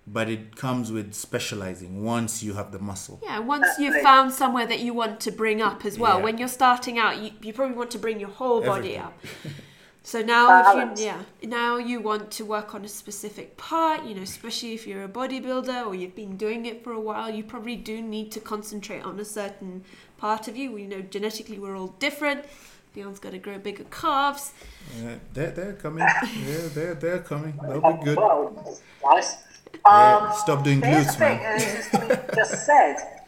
but 0.07 0.28
it 0.28 0.57
comes 0.57 0.90
with 0.90 1.14
specializing 1.14 2.05
once 2.05 2.42
you 2.42 2.55
have 2.55 2.72
the 2.72 2.78
muscle. 2.78 3.20
Yeah, 3.22 3.38
once 3.38 3.66
you've 3.78 4.03
found 4.03 4.32
somewhere 4.32 4.66
that 4.66 4.80
you 4.80 4.92
want 4.94 5.20
to 5.20 5.30
bring 5.30 5.62
up 5.62 5.84
as 5.84 5.98
well. 5.98 6.18
Yeah. 6.18 6.24
When 6.24 6.38
you're 6.38 6.48
starting 6.48 6.98
out, 6.98 7.18
you, 7.18 7.30
you 7.40 7.53
probably 7.53 7.76
want 7.76 7.90
to 7.92 7.98
bring 7.98 8.18
your 8.18 8.30
whole 8.30 8.61
body 8.61 8.96
Everything. 8.96 9.53
up. 9.53 9.55
So 10.05 10.20
now, 10.20 10.82
if 10.90 10.98
you, 10.98 11.05
yeah, 11.05 11.22
now 11.44 11.76
you 11.76 12.00
want 12.00 12.32
to 12.32 12.44
work 12.44 12.74
on 12.74 12.84
a 12.84 12.88
specific 12.88 13.57
part. 13.57 14.05
You 14.05 14.16
know, 14.16 14.22
especially 14.22 14.72
if 14.74 14.84
you're 14.84 15.05
a 15.05 15.09
bodybuilder 15.09 15.86
or 15.86 15.94
you've 15.94 16.16
been 16.16 16.36
doing 16.36 16.66
it 16.66 16.82
for 16.82 16.92
a 16.92 17.00
while, 17.00 17.30
you 17.30 17.44
probably 17.44 17.76
do 17.76 18.03
need 18.03 18.32
to 18.32 18.40
concentrate 18.40 19.03
on 19.05 19.20
a 19.20 19.24
certain 19.24 19.84
part 20.18 20.48
of 20.48 20.57
you. 20.57 20.72
We 20.72 20.86
know 20.86 21.03
genetically 21.03 21.61
we're 21.61 21.76
all 21.76 21.94
different. 22.00 22.44
Leon's 22.96 23.20
got 23.20 23.30
to 23.30 23.38
grow 23.38 23.59
bigger 23.59 23.84
calves. 23.84 24.53
Yeah, 25.00 25.14
they're, 25.32 25.50
they're 25.53 25.72
coming. 25.74 26.05
yeah, 26.05 26.68
they're, 26.74 26.94
they're 26.94 27.20
coming. 27.20 27.59
They'll 27.62 27.80
be 27.80 28.05
good. 28.05 28.18
Nice. 29.05 29.36
Um, 29.85 29.95
yeah, 29.95 30.30
stop 30.33 30.64
doing 30.64 30.80
glutes, 30.80 31.18
man. 31.18 31.41
As 31.41 31.91
just 32.35 32.66
said, 32.66 33.24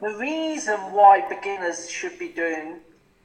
the 0.00 0.16
reason 0.16 0.76
why 0.92 1.26
beginners 1.28 1.90
should 1.90 2.18
be 2.18 2.28
doing 2.28 2.80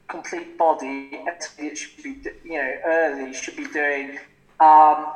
complete 0.08 0.56
body, 0.58 1.10
it 1.58 1.78
should 1.78 2.02
be, 2.02 2.16
you 2.44 2.54
know, 2.54 2.74
early, 2.84 3.32
should 3.32 3.56
be 3.56 3.66
doing 3.66 4.18
um, 4.60 5.06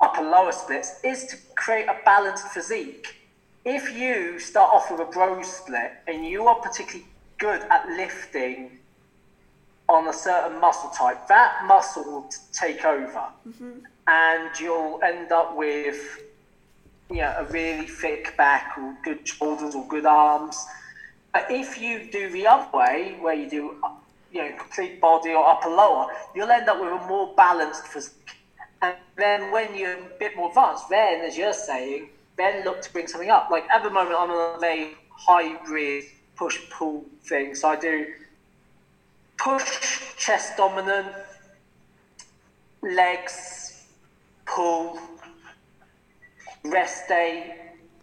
upper 0.00 0.22
lower 0.22 0.52
splits 0.52 1.00
is 1.02 1.26
to 1.26 1.36
create 1.56 1.86
a 1.88 1.96
balanced 2.04 2.48
physique. 2.48 3.16
If 3.64 3.96
you 3.96 4.38
start 4.38 4.72
off 4.72 4.90
with 4.90 5.00
a 5.00 5.10
bro 5.10 5.42
split 5.42 5.92
and 6.06 6.24
you 6.24 6.46
are 6.46 6.54
particularly 6.56 7.06
good 7.38 7.62
at 7.62 7.88
lifting 7.88 8.78
on 9.88 10.08
a 10.08 10.12
certain 10.12 10.60
muscle 10.60 10.90
type, 10.90 11.26
that 11.28 11.64
muscle 11.66 12.04
will 12.04 12.30
take 12.52 12.84
over, 12.84 13.24
mm-hmm. 13.48 13.78
and 14.06 14.60
you'll 14.60 15.00
end 15.02 15.32
up 15.32 15.56
with 15.56 16.20
you 17.10 17.18
know, 17.18 17.34
a 17.38 17.44
really 17.44 17.86
thick 17.86 18.36
back 18.36 18.76
or 18.78 18.96
good 19.04 19.26
shoulders 19.26 19.74
or 19.74 19.86
good 19.86 20.06
arms. 20.06 20.64
But 21.32 21.46
if 21.50 21.80
you 21.80 22.10
do 22.10 22.30
the 22.30 22.46
other 22.46 22.68
way, 22.76 23.16
where 23.20 23.34
you 23.34 23.48
do 23.48 23.76
you 24.32 24.42
know 24.42 24.56
complete 24.58 25.00
body 25.00 25.30
or 25.30 25.48
upper 25.48 25.68
lower, 25.68 26.08
you'll 26.34 26.50
end 26.50 26.68
up 26.68 26.80
with 26.80 26.92
a 26.92 27.06
more 27.06 27.34
balanced 27.36 27.86
physique. 27.86 28.12
And 28.82 28.96
then 29.16 29.50
when 29.52 29.74
you're 29.74 29.94
a 29.94 30.08
bit 30.18 30.36
more 30.36 30.48
advanced, 30.48 30.88
then 30.88 31.24
as 31.24 31.36
you're 31.36 31.52
saying, 31.52 32.10
then 32.36 32.64
look 32.64 32.82
to 32.82 32.92
bring 32.92 33.06
something 33.06 33.30
up. 33.30 33.50
Like 33.50 33.68
at 33.70 33.82
the 33.82 33.90
moment, 33.90 34.16
I'm 34.18 34.30
on 34.30 34.56
a 34.56 34.58
very 34.58 34.94
hybrid 35.10 36.04
push 36.36 36.58
pull 36.70 37.04
thing. 37.22 37.54
So 37.54 37.68
I 37.68 37.76
do 37.76 38.06
push 39.38 40.16
chest 40.16 40.56
dominant, 40.56 41.08
legs, 42.82 43.86
pull, 44.46 44.98
rest 46.70 47.08
day, 47.08 47.56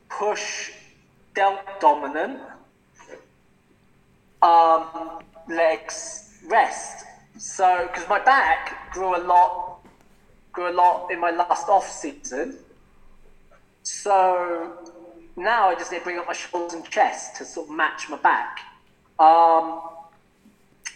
push 0.10 0.72
delt 1.36 1.60
dominant, 1.80 2.40
um, 4.42 5.22
legs, 5.50 6.40
rest. 6.48 7.06
So, 7.38 7.88
because 7.92 8.08
my 8.08 8.20
back 8.20 8.94
grew 8.94 9.16
a 9.16 9.24
lot, 9.24 9.80
grew 10.52 10.70
a 10.70 10.76
lot 10.76 11.12
in 11.12 11.20
my 11.20 11.32
last 11.32 11.68
off 11.68 11.90
season. 11.90 12.58
So 13.84 14.72
now 15.36 15.70
I 15.70 15.76
just 15.76 15.92
need 15.92 16.00
to 16.00 16.04
bring 16.04 16.18
up 16.18 16.28
my 16.28 16.34
shoulders 16.34 16.74
and 16.74 16.86
chest 16.90 17.36
to 17.38 17.46
sort 17.46 17.70
of 17.70 17.76
match 17.76 18.10
my 18.10 18.18
back. 18.18 18.60
Um, 19.20 19.82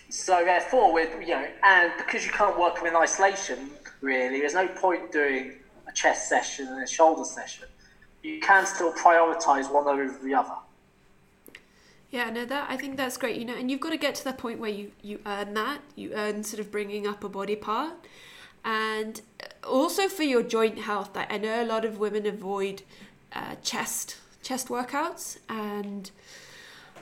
so 0.09 0.43
therefore, 0.45 0.93
with 0.93 1.13
you 1.21 1.35
know, 1.35 1.47
and 1.63 1.91
because 1.97 2.25
you 2.25 2.31
can't 2.31 2.57
work 2.57 2.75
them 2.75 2.85
in 2.85 2.95
isolation, 2.95 3.71
really, 4.01 4.39
there's 4.39 4.53
no 4.53 4.67
point 4.67 5.11
doing 5.11 5.53
chest 5.97 6.29
session 6.29 6.67
and 6.67 6.83
a 6.83 6.87
shoulder 6.87 7.25
session. 7.25 7.65
You 8.21 8.39
can 8.39 8.65
still 8.65 8.93
prioritize 8.93 9.71
one 9.71 9.87
over 9.87 10.15
the 10.23 10.33
other. 10.35 10.57
Yeah, 12.11 12.29
no, 12.29 12.45
that 12.45 12.67
I 12.69 12.77
think 12.77 12.97
that's 12.97 13.17
great. 13.17 13.37
You 13.37 13.45
know, 13.45 13.55
and 13.55 13.69
you've 13.69 13.79
got 13.79 13.89
to 13.89 13.97
get 13.97 14.15
to 14.15 14.23
the 14.23 14.33
point 14.33 14.59
where 14.59 14.69
you 14.69 14.91
you 15.01 15.19
earn 15.25 15.53
that. 15.55 15.79
You 15.95 16.13
earn 16.13 16.43
sort 16.43 16.59
of 16.59 16.71
bringing 16.71 17.07
up 17.07 17.23
a 17.23 17.29
body 17.29 17.55
part, 17.55 17.93
and 18.63 19.21
also 19.63 20.07
for 20.07 20.23
your 20.23 20.43
joint 20.43 20.79
health. 20.79 21.11
I 21.15 21.37
know 21.37 21.61
a 21.61 21.65
lot 21.65 21.83
of 21.83 21.97
women 21.97 22.25
avoid 22.25 22.83
uh, 23.33 23.55
chest 23.61 24.17
chest 24.41 24.67
workouts, 24.67 25.39
and 25.49 26.11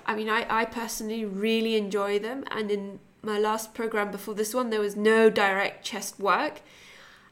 I 0.06 0.16
mean, 0.16 0.30
I 0.30 0.46
I 0.50 0.66
personally 0.66 1.26
really 1.26 1.76
enjoy 1.76 2.18
them. 2.18 2.46
And 2.50 2.72
in 2.72 3.00
my 3.22 3.38
last 3.38 3.74
program 3.74 4.10
before 4.10 4.34
this 4.34 4.54
one, 4.54 4.70
there 4.70 4.82
was 4.82 4.96
no 4.96 5.30
direct 5.30 5.86
chest 5.86 6.20
work. 6.20 6.62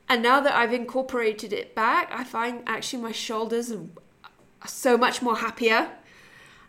And 0.09 0.21
now 0.21 0.41
that 0.41 0.53
I've 0.53 0.73
incorporated 0.73 1.53
it 1.53 1.73
back, 1.75 2.09
I 2.11 2.23
find 2.23 2.63
actually 2.67 3.01
my 3.01 3.11
shoulders 3.11 3.71
are 3.71 4.67
so 4.67 4.97
much 4.97 5.21
more 5.21 5.37
happier 5.37 5.89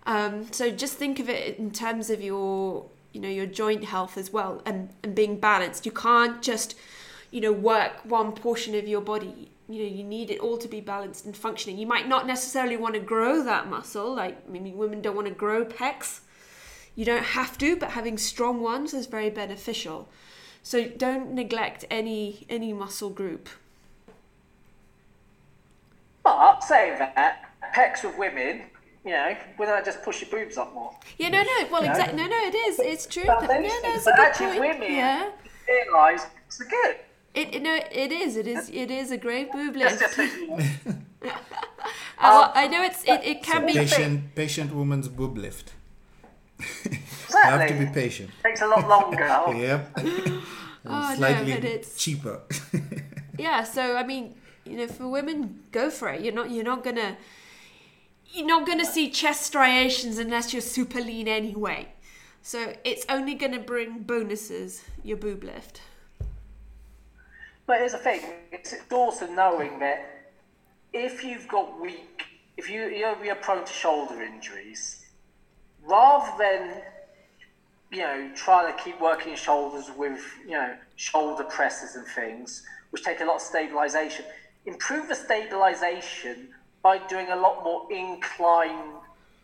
um, 0.07 0.53
so 0.53 0.71
just 0.71 0.95
think 0.95 1.19
of 1.19 1.29
it 1.29 1.59
in 1.59 1.71
terms 1.71 2.11
of 2.11 2.23
your, 2.23 2.87
you 3.13 3.21
know, 3.21 3.29
your 3.29 3.47
joint 3.47 3.85
health 3.85 4.19
as 4.19 4.33
well, 4.33 4.63
and 4.67 4.91
and 5.03 5.15
being 5.15 5.41
balanced. 5.41 5.87
You 5.87 5.93
can't 5.93 6.43
just, 6.43 6.77
you 7.31 7.41
know, 7.41 7.53
work 7.53 7.93
one 8.05 8.33
portion 8.33 8.75
of 8.75 8.87
your 8.87 9.01
body. 9.01 9.51
You 9.69 9.83
know, 9.83 9.89
you 9.89 10.05
need 10.05 10.31
it 10.31 10.41
all 10.41 10.59
to 10.59 10.69
be 10.69 10.81
balanced 10.81 11.25
and 11.25 11.35
functioning. 11.35 11.79
You 11.79 11.87
might 11.87 12.07
not 12.07 12.27
necessarily 12.27 12.77
want 12.77 12.95
to 12.95 13.01
grow 13.01 13.43
that 13.45 13.69
muscle. 13.69 14.15
Like 14.15 14.49
maybe 14.49 14.73
women 14.73 15.01
don't 15.01 15.17
want 15.17 15.29
to 15.29 15.35
grow 15.35 15.65
pecs. 15.65 16.21
You 16.95 17.05
don't 17.05 17.25
have 17.25 17.57
to, 17.59 17.77
but 17.77 17.91
having 17.91 18.19
strong 18.19 18.61
ones 18.61 18.95
is 18.95 19.07
very 19.07 19.31
beneficial. 19.31 20.09
So 20.65 20.89
don't 20.89 21.33
neglect 21.33 21.85
any 21.91 22.47
any 22.49 22.73
muscle 22.73 23.11
group. 23.11 23.49
But 26.25 26.61
saying 26.65 26.99
that, 26.99 27.51
pecs 27.77 28.03
with 28.03 28.19
women 28.19 28.63
you 29.05 29.13
know, 29.13 29.37
without 29.59 29.85
just 29.85 30.03
push 30.03 30.23
your 30.23 30.31
boobs 30.31 30.57
up 30.57 30.73
more. 30.75 30.91
Yeah, 31.19 31.29
no, 31.29 31.43
no. 31.43 31.69
Well, 31.71 31.85
exactly. 31.85 32.17
No, 32.17 32.27
no, 32.27 32.39
it 32.39 32.55
is. 32.55 32.79
It's 32.81 33.07
true. 33.07 33.23
Yeah, 33.27 33.35
no, 33.39 33.59
it's 33.61 34.05
but 34.05 34.15
a 34.15 34.17
good 34.17 34.27
actually, 34.27 34.59
point. 34.59 34.81
women 34.81 34.95
yeah. 34.95 35.31
realise 35.69 36.27
it's 36.47 36.59
good. 36.59 36.97
It, 37.35 37.63
no, 37.63 37.75
it 37.75 38.13
is. 38.13 38.37
It 38.37 38.47
is. 38.47 38.71
It 38.71 38.91
is 38.91 39.11
a 39.11 39.19
great 39.19 39.53
boob 39.53 39.77
lift. 39.77 40.03
uh, 40.19 40.27
I 42.55 42.67
know 42.69 42.83
it's. 42.83 43.05
It, 43.05 43.21
it 43.25 43.43
can 43.43 43.61
so 43.61 43.67
be 43.67 43.73
patient. 43.75 44.35
Patient 44.35 44.75
woman's 44.75 45.09
boob 45.09 45.37
lift. 45.37 45.75
Have 47.43 47.69
to 47.69 47.75
be 47.75 47.87
patient. 47.87 48.31
Takes 48.43 48.63
a 48.63 48.67
lot 48.67 48.89
longer. 48.89 49.19
yep. 49.57 49.91
oh, 50.87 51.15
slightly 51.17 51.55
no, 51.55 51.61
but 51.61 51.65
it's, 51.65 51.97
cheaper. 51.97 52.41
yeah. 53.39 53.65
So 53.65 53.97
I 53.97 54.05
mean, 54.05 54.35
you 54.65 54.77
know, 54.77 54.87
for 54.87 55.09
women, 55.09 55.61
go 55.73 55.91
for 55.91 56.09
it. 56.09 56.23
You're 56.23 56.35
not. 56.35 56.51
You're 56.51 56.65
not 56.65 56.85
gonna 56.85 57.17
you're 58.35 58.47
not 58.47 58.67
going 58.67 58.81
to 58.81 58.87
see 58.87 59.11
chest 59.11 59.43
striations 59.43 60.19
unless 60.19 60.53
you're 60.53 60.63
super 60.63 61.01
lean 61.01 61.29
anyway. 61.29 61.89
So 62.43 62.75
it's 62.85 63.07
only 63.09 63.35
going 63.35 63.53
to 63.53 63.61
bring 63.61 64.01
bonuses, 64.03 64.85
your 65.03 65.17
boob 65.17 65.45
lift. 65.45 65.81
But 67.67 67.79
here's 67.79 67.93
the 67.93 67.99
thing 67.99 68.21
it's 68.53 68.75
also 68.93 69.27
knowing 69.27 69.79
that 69.79 70.33
if 70.93 71.25
you've 71.25 71.49
got 71.49 71.81
weak, 71.81 72.25
if 72.57 72.69
you, 72.69 72.89
you're, 72.89 73.25
you're 73.25 73.37
prone 73.37 73.65
to 73.65 73.73
shoulder 73.73 74.21
injuries, 74.21 75.07
rather 75.83 76.31
than 76.39 76.83
you 77.95 78.01
know, 78.01 78.29
try 78.35 78.71
to 78.71 78.77
keep 78.83 79.01
working 79.01 79.37
shoulders 79.37 79.91
with, 79.97 80.21
you 80.45 80.53
know, 80.53 80.75
shoulder 80.97 81.45
presses 81.45 81.95
and 81.95 82.07
things, 82.07 82.63
which 82.91 83.03
take 83.03 83.21
a 83.21 83.25
lot 83.25 83.37
of 83.37 83.41
stabilization. 83.41 84.25
Improve 84.67 85.09
the 85.09 85.15
stabilization 85.15 86.49
by 86.83 86.99
doing 87.07 87.31
a 87.31 87.37
lot 87.37 87.63
more 87.63 87.87
incline 87.93 88.95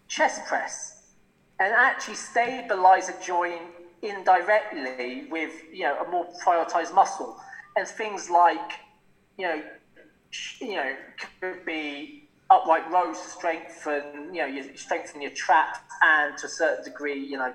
chest 0.09 0.45
press 0.47 0.97
and 1.61 1.73
actually 1.73 2.17
stabilize 2.17 3.09
a 3.09 3.15
joint 3.23 3.63
indirectly 4.03 5.27
with 5.31 5.53
you 5.71 5.85
know 5.85 5.97
a 6.01 6.11
more 6.11 6.27
prioritized 6.43 6.93
muscle 6.95 7.37
and 7.77 7.87
things 7.87 8.31
like 8.31 8.81
you 9.37 9.47
know 9.47 9.63
you 10.61 10.75
know 10.75 10.95
could 11.41 11.65
be 11.67 12.25
upright 12.49 12.91
rows 12.91 13.21
to 13.21 13.29
strengthen 13.29 14.35
you 14.35 14.41
know 14.41 14.47
you 14.47 14.77
strengthen 14.77 15.21
your 15.21 15.31
traps 15.33 15.79
and 16.03 16.37
to 16.39 16.47
a 16.47 16.49
certain 16.49 16.83
degree 16.83 17.23
you 17.23 17.37
know 17.37 17.53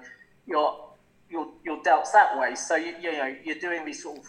your 0.48 0.90
your 1.30 1.48
your 1.64 1.82
delts 1.84 2.12
that 2.12 2.38
way 2.38 2.56
so 2.56 2.76
you, 2.76 2.94
you 3.02 3.12
know 3.12 3.36
you're 3.44 3.60
doing 3.60 3.86
these 3.86 4.04
sort 4.04 4.20
of 4.20 4.26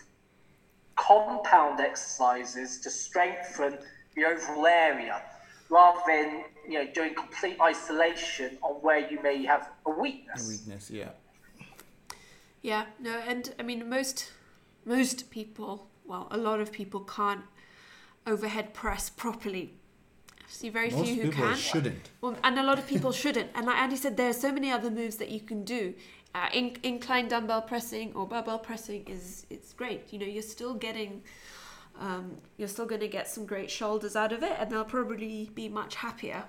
compound 0.97 1.81
exercises 1.81 2.81
to 2.81 2.91
strengthen 2.91 3.79
the 4.14 4.25
overall 4.25 4.67
area 4.67 5.23
rather 5.69 6.01
than 6.07 6.45
you 6.69 6.79
know 6.79 6.91
doing 6.93 7.14
complete 7.14 7.61
isolation 7.61 8.59
on 8.62 8.75
where 8.77 9.11
you 9.11 9.21
may 9.23 9.45
have 9.45 9.71
a 9.85 9.91
weakness. 9.91 10.47
A 10.47 10.51
weakness, 10.51 10.91
yeah. 10.91 11.11
Yeah, 12.62 12.87
no, 12.99 13.19
and 13.27 13.55
I 13.59 13.62
mean 13.62 13.89
most 13.89 14.33
most 14.85 15.31
people, 15.31 15.89
well, 16.05 16.29
a 16.31 16.39
lot 16.39 16.61
of 16.61 16.73
people 16.73 17.01
can't 17.01 17.43
overhead 18.27 18.75
press 18.75 19.11
properly. 19.11 19.75
See 20.49 20.69
very 20.69 20.91
most 20.91 21.05
few 21.05 21.25
who 21.25 21.31
can. 21.31 21.57
shouldn't. 21.57 22.11
Well, 22.21 22.37
and 22.45 22.59
a 22.59 22.63
lot 22.63 22.79
of 22.79 22.87
people 22.87 23.13
shouldn't. 23.13 23.51
And 23.55 23.67
like 23.67 23.77
Andy 23.77 23.97
said, 23.97 24.17
there 24.17 24.31
are 24.31 24.41
so 24.47 24.53
many 24.53 24.71
other 24.71 24.91
moves 24.91 25.17
that 25.17 25.29
you 25.29 25.41
can 25.41 25.65
do. 25.65 25.95
Uh, 26.35 26.49
in, 26.53 26.77
incline 26.83 27.29
dumbbell 27.29 27.63
pressing 27.63 28.13
or 28.15 28.27
barbell 28.27 28.59
pressing 28.59 29.05
is 29.07 29.47
it's 29.51 29.73
great. 29.73 30.13
You 30.13 30.19
know, 30.19 30.27
you're 30.27 30.43
still 30.43 30.75
getting 30.75 31.23
um, 32.01 32.37
you're 32.57 32.69
still 32.69 32.87
going 32.87 33.01
to 33.01 33.09
get 33.09 33.29
some 33.29 33.47
great 33.47 33.71
shoulders 33.71 34.17
out 34.17 34.33
of 34.33 34.43
it 34.43 34.53
and 34.59 34.71
they'll 34.71 34.85
probably 34.85 35.51
be 35.55 35.69
much 35.69 35.97
happier 35.97 36.45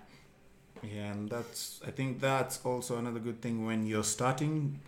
yeah 0.83 1.11
and 1.11 1.29
that's 1.29 1.79
i 1.87 1.91
think 1.91 2.19
that's 2.19 2.63
also 2.63 2.97
another 2.97 3.19
good 3.19 3.41
thing 3.41 3.65
when 3.65 3.85
you're 3.85 4.03
starting 4.03 4.79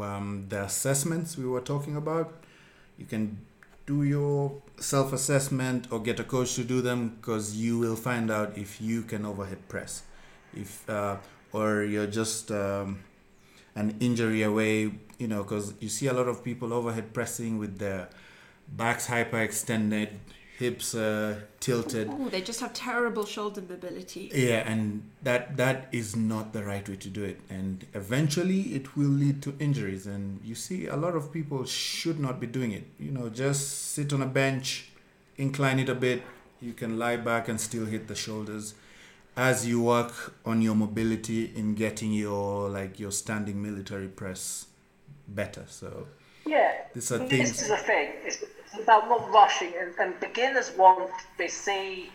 um, 0.00 0.46
the 0.48 0.62
assessments 0.62 1.38
we 1.38 1.46
were 1.46 1.60
talking 1.60 1.96
about 1.96 2.44
you 2.98 3.06
can 3.06 3.38
do 3.86 4.02
your 4.02 4.62
self-assessment 4.78 5.88
or 5.90 6.00
get 6.00 6.18
a 6.18 6.24
coach 6.24 6.54
to 6.54 6.64
do 6.64 6.80
them 6.80 7.16
because 7.20 7.54
you 7.54 7.78
will 7.78 7.96
find 7.96 8.30
out 8.30 8.56
if 8.56 8.80
you 8.80 9.02
can 9.02 9.24
overhead 9.24 9.68
press. 9.68 10.02
If 10.54 10.88
uh, 10.88 11.16
or 11.52 11.82
you're 11.82 12.06
just 12.06 12.50
um, 12.50 13.04
an 13.74 13.96
injury 14.00 14.42
away 14.42 14.92
you 15.18 15.28
know 15.28 15.42
because 15.42 15.74
you 15.80 15.88
see 15.88 16.06
a 16.06 16.12
lot 16.12 16.28
of 16.28 16.42
people 16.44 16.72
overhead 16.72 17.12
pressing 17.12 17.58
with 17.58 17.78
their 17.78 18.08
backs 18.68 19.06
hyperextended, 19.08 20.10
hips 20.58 20.94
uh, 20.94 21.40
tilted. 21.60 22.08
Ooh, 22.08 22.30
they 22.30 22.40
just 22.40 22.60
have 22.60 22.72
terrible 22.72 23.26
shoulder 23.26 23.60
mobility. 23.60 24.30
Yeah, 24.32 24.70
and 24.70 25.02
that 25.22 25.56
that 25.56 25.88
is 25.92 26.14
not 26.14 26.52
the 26.52 26.64
right 26.64 26.88
way 26.88 26.96
to 26.96 27.08
do 27.08 27.24
it. 27.24 27.40
And 27.50 27.86
eventually, 27.94 28.74
it 28.74 28.96
will 28.96 29.08
lead 29.08 29.42
to 29.42 29.54
injuries. 29.58 30.06
And 30.06 30.40
you 30.44 30.54
see, 30.54 30.86
a 30.86 30.96
lot 30.96 31.14
of 31.14 31.32
people 31.32 31.64
should 31.64 32.20
not 32.20 32.40
be 32.40 32.46
doing 32.46 32.72
it. 32.72 32.84
You 32.98 33.10
know, 33.10 33.28
just 33.28 33.92
sit 33.92 34.12
on 34.12 34.22
a 34.22 34.26
bench, 34.26 34.88
incline 35.36 35.78
it 35.80 35.88
a 35.88 35.94
bit, 35.94 36.22
You 36.60 36.72
can 36.72 36.98
lie 36.98 37.16
back 37.16 37.48
and 37.48 37.60
still 37.60 37.84
hit 37.84 38.08
the 38.08 38.14
shoulders 38.14 38.74
as 39.36 39.66
you 39.66 39.82
work 39.82 40.34
on 40.46 40.62
your 40.62 40.74
mobility 40.74 41.52
in 41.54 41.74
getting 41.74 42.12
your 42.12 42.70
like 42.70 42.98
your 42.98 43.10
standing 43.10 43.60
military 43.62 44.08
press 44.08 44.66
better. 45.28 45.64
So 45.68 46.06
yeah, 46.46 46.72
these 46.94 47.12
are 47.12 47.18
this 47.18 47.62
is 47.62 47.70
a 47.70 47.76
thing. 47.76 48.12
It's, 48.24 48.42
it's 48.42 48.53
about 48.78 49.08
not 49.08 49.30
rushing, 49.30 49.72
and, 49.80 49.94
and 49.98 50.18
beginners 50.20 50.72
want 50.76 51.10
they 51.38 51.48
see 51.48 52.10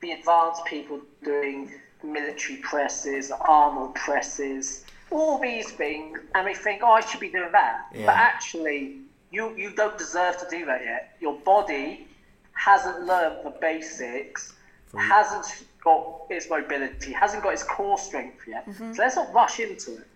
the 0.00 0.12
advanced 0.12 0.64
people 0.64 1.00
doing 1.24 1.72
military 2.04 2.58
presses, 2.58 3.30
Arnold 3.30 3.94
presses, 3.94 4.84
all 5.10 5.38
these 5.38 5.70
things, 5.72 6.18
and 6.34 6.46
they 6.46 6.54
think, 6.54 6.82
oh, 6.82 6.92
I 6.92 7.00
should 7.00 7.20
be 7.20 7.30
doing 7.30 7.52
that. 7.52 7.86
Yeah. 7.94 8.06
But 8.06 8.16
actually, 8.16 8.98
you 9.30 9.54
you 9.56 9.70
don't 9.70 9.96
deserve 9.98 10.38
to 10.38 10.46
do 10.50 10.64
that 10.66 10.84
yet. 10.84 11.16
Your 11.20 11.34
body 11.40 12.06
hasn't 12.52 13.04
learned 13.04 13.44
the 13.44 13.50
basics, 13.50 14.54
hasn't 14.96 15.64
got 15.82 16.22
its 16.30 16.48
mobility, 16.48 17.12
hasn't 17.12 17.42
got 17.42 17.52
its 17.52 17.62
core 17.62 17.98
strength 17.98 18.42
yet. 18.46 18.68
Mm-hmm. 18.68 18.94
So 18.94 19.02
let's 19.02 19.16
not 19.16 19.32
rush 19.32 19.60
into 19.60 19.94
it, 19.94 20.06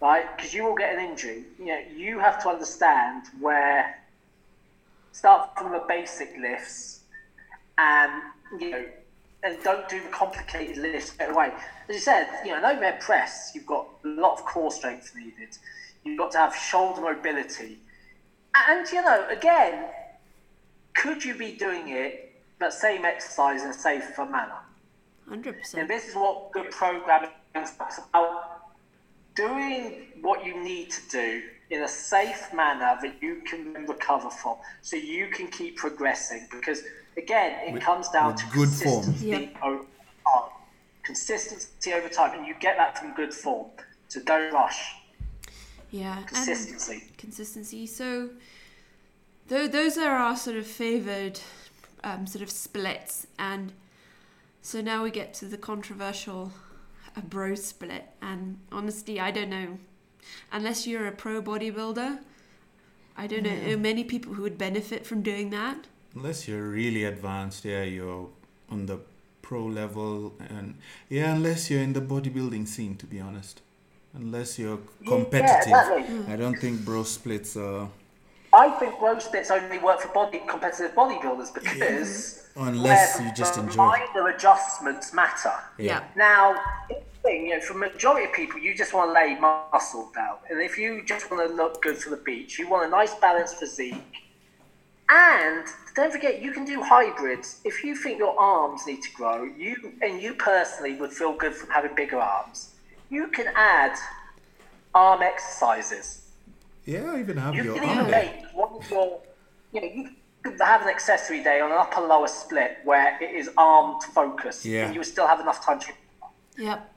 right? 0.00 0.36
Because 0.36 0.52
you 0.54 0.64
will 0.64 0.74
get 0.74 0.94
an 0.94 1.00
injury. 1.00 1.44
You 1.58 1.66
know, 1.66 1.80
you 1.94 2.18
have 2.18 2.42
to 2.42 2.48
understand 2.48 3.24
where. 3.40 3.98
Start 5.18 5.58
from 5.58 5.72
the 5.72 5.82
basic 5.88 6.32
lifts, 6.40 7.00
and 7.76 8.22
you 8.60 8.70
know, 8.70 8.84
and 9.42 9.58
don't 9.64 9.88
do 9.88 10.00
the 10.00 10.10
complicated 10.10 10.76
lifts 10.76 11.10
straight 11.10 11.30
away. 11.30 11.50
As 11.88 11.96
you 11.96 12.00
said, 12.00 12.28
you 12.44 12.52
know, 12.52 12.58
an 12.58 12.64
overhead 12.64 13.00
press, 13.00 13.50
you've 13.52 13.66
got 13.66 13.88
a 14.04 14.08
lot 14.08 14.38
of 14.38 14.44
core 14.44 14.70
strength 14.70 15.12
needed. 15.16 15.58
You've 16.04 16.18
got 16.18 16.30
to 16.32 16.38
have 16.38 16.54
shoulder 16.54 17.00
mobility, 17.00 17.78
and 18.68 18.88
you 18.92 19.02
know, 19.02 19.26
again, 19.28 19.86
could 20.94 21.24
you 21.24 21.34
be 21.34 21.50
doing 21.56 21.88
it 21.88 22.40
but 22.60 22.72
same 22.72 23.04
exercise 23.04 23.64
in 23.64 23.70
a 23.70 23.74
safer 23.74 24.24
manner? 24.24 24.60
Hundred 25.28 25.54
And 25.54 25.58
percent. 25.58 25.80
And 25.80 25.90
this 25.90 26.10
is 26.10 26.14
what 26.14 26.52
good 26.52 26.70
programming 26.70 27.30
is 27.56 27.72
about 27.76 28.70
doing 29.34 30.12
what 30.22 30.46
you 30.46 30.62
need 30.62 30.92
to 30.92 31.00
do 31.10 31.42
in 31.70 31.82
a 31.82 31.88
safe 31.88 32.52
manner 32.54 32.98
that 33.02 33.14
you 33.22 33.42
can 33.46 33.74
recover 33.86 34.30
from 34.30 34.56
so 34.82 34.96
you 34.96 35.28
can 35.28 35.46
keep 35.48 35.76
progressing 35.76 36.46
because 36.50 36.82
again 37.16 37.68
it 37.68 37.72
With- 37.74 37.82
comes 37.82 38.08
down 38.08 38.36
to 38.36 38.44
good 38.52 38.68
form. 38.70 39.02
consistency 39.04 39.26
Yep. 39.26 39.62
over 39.62 39.78
time. 39.84 40.50
Consistency 41.02 41.92
over 41.94 42.08
time 42.08 42.38
and 42.38 42.46
you 42.46 42.54
get 42.60 42.76
that 42.76 42.98
from 42.98 43.14
good 43.14 43.32
form. 43.32 43.68
So 44.08 44.20
don't 44.22 44.52
rush. 44.52 44.94
Yeah, 45.90 46.18
and 46.18 46.26
Consistency. 46.26 47.04
consistency. 47.16 47.86
So, 47.86 48.30
tho- 49.48 49.68
those 49.68 49.96
are 49.96 50.14
our 50.16 50.36
sort 50.36 50.56
of 50.56 50.66
favored 50.66 51.40
um, 52.04 52.26
sort 52.26 52.42
of 52.42 52.50
splits, 52.50 53.26
and 53.38 53.72
so 54.62 54.80
now 54.82 55.02
we 55.02 55.10
get 55.10 55.32
to 55.34 55.46
the 55.46 55.56
controversial 55.56 56.52
a 57.16 57.20
bro 57.22 57.54
split. 57.54 58.04
And 58.20 58.58
honestly, 58.70 59.18
I 59.18 59.30
don't 59.30 59.48
know, 59.50 59.78
unless 60.52 60.86
you're 60.86 61.06
a 61.06 61.12
pro 61.12 61.42
bodybuilder, 61.42 62.18
I 63.16 63.26
don't 63.26 63.42
know 63.42 63.76
many 63.76 64.04
people 64.04 64.34
who 64.34 64.42
would 64.42 64.58
benefit 64.58 65.04
from 65.06 65.22
doing 65.22 65.50
that. 65.50 65.86
Unless 66.14 66.48
you're 66.48 66.68
really 66.68 67.04
advanced, 67.04 67.64
yeah, 67.64 67.82
you're 67.82 68.28
on 68.70 68.86
the 68.86 68.98
pro 69.42 69.64
level, 69.64 70.34
and 70.38 70.76
yeah, 71.08 71.34
unless 71.34 71.70
you're 71.70 71.80
in 71.82 71.92
the 71.94 72.00
bodybuilding 72.00 72.66
scene, 72.68 72.96
to 72.96 73.06
be 73.06 73.20
honest. 73.20 73.60
Unless 74.14 74.58
you're 74.58 74.78
competitive, 75.06 75.68
Yeah, 75.68 75.84
hmm. 75.84 75.98
exactly. 75.98 76.32
I 76.32 76.36
don't 76.36 76.56
think 76.58 76.84
bro 76.84 77.02
splits 77.04 77.56
are. 77.56 77.88
I 78.52 78.70
think 78.70 78.98
bro 78.98 79.18
splits 79.18 79.50
only 79.50 79.78
work 79.78 80.00
for 80.00 80.08
body 80.08 80.40
competitive 80.48 80.94
bodybuilders 80.94 81.52
because 81.52 82.48
Unless 82.56 83.18
where 83.18 83.28
you 83.28 83.34
just 83.34 83.58
enjoy. 83.58 83.76
minor 83.86 84.28
adjustments 84.28 85.12
matter. 85.12 85.52
Yeah. 85.78 86.04
Now, 86.16 86.56
here's 86.88 87.00
the 87.00 87.07
thing, 87.28 87.46
you 87.46 87.54
know, 87.54 87.60
for 87.60 87.74
majority 87.74 88.26
of 88.26 88.32
people, 88.32 88.58
you 88.58 88.74
just 88.74 88.92
want 88.94 89.08
to 89.10 89.12
lay 89.12 89.38
muscle 89.38 90.10
down. 90.14 90.36
And 90.50 90.60
if 90.60 90.78
you 90.78 91.04
just 91.04 91.30
want 91.30 91.48
to 91.48 91.54
look 91.54 91.82
good 91.82 91.98
for 91.98 92.10
the 92.10 92.16
beach, 92.16 92.58
you 92.58 92.68
want 92.68 92.86
a 92.86 92.90
nice 92.90 93.14
balanced 93.14 93.56
physique. 93.56 93.94
And 95.10 95.64
don't 95.94 96.12
forget, 96.12 96.42
you 96.42 96.52
can 96.52 96.64
do 96.64 96.82
hybrids. 96.82 97.60
If 97.64 97.82
you 97.84 97.94
think 97.94 98.18
your 98.18 98.38
arms 98.38 98.86
need 98.86 99.02
to 99.02 99.10
grow, 99.14 99.44
you 99.44 99.74
and 100.02 100.20
you 100.20 100.34
personally 100.34 100.94
would 100.96 101.12
feel 101.12 101.32
good 101.32 101.54
from 101.54 101.70
having 101.70 101.94
bigger 101.94 102.18
arms, 102.18 102.74
you 103.10 103.28
can 103.28 103.46
add 103.54 103.94
arm 104.94 105.22
exercises. 105.22 106.06
Yeah, 106.84 107.18
even 107.18 107.36
have 107.38 107.54
You 107.54 107.64
your 107.64 107.74
can 107.78 107.84
arm 107.88 107.98
even 108.00 108.10
day. 108.10 108.42
make 108.44 108.52
one 108.54 108.72
of 108.74 108.90
your, 108.90 109.20
you 109.72 109.80
know, 109.80 109.86
you 109.86 110.10
could 110.42 110.60
have 110.60 110.82
an 110.82 110.88
accessory 110.88 111.42
day 111.42 111.60
on 111.60 111.70
an 111.72 111.78
upper 111.78 112.00
lower 112.02 112.28
split 112.28 112.78
where 112.84 113.18
it 113.22 113.34
is 113.34 113.50
armed 113.56 114.02
focused, 114.02 114.64
Yeah. 114.64 114.84
and 114.86 114.94
you 114.94 115.00
would 115.00 115.06
still 115.08 115.26
have 115.26 115.40
enough 115.40 115.64
time 115.64 115.78
to 115.80 115.88
Yep. 116.58 116.92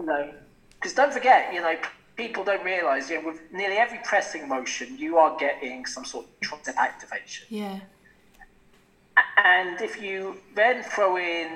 You 0.00 0.06
know, 0.06 0.30
because 0.74 0.94
don't 0.94 1.12
forget, 1.12 1.52
you 1.52 1.60
know, 1.60 1.76
people 2.16 2.42
don't 2.42 2.64
realize, 2.64 3.10
you 3.10 3.20
know, 3.20 3.28
with 3.28 3.40
nearly 3.52 3.76
every 3.76 3.98
pressing 4.02 4.48
motion, 4.48 4.96
you 4.98 5.18
are 5.18 5.36
getting 5.38 5.86
some 5.86 6.04
sort 6.04 6.26
of 6.26 6.40
tricep 6.40 6.76
activation. 6.76 7.46
Yeah. 7.50 7.80
And 9.36 9.80
if 9.80 10.00
you 10.00 10.36
then 10.54 10.82
throw 10.82 11.16
in 11.18 11.48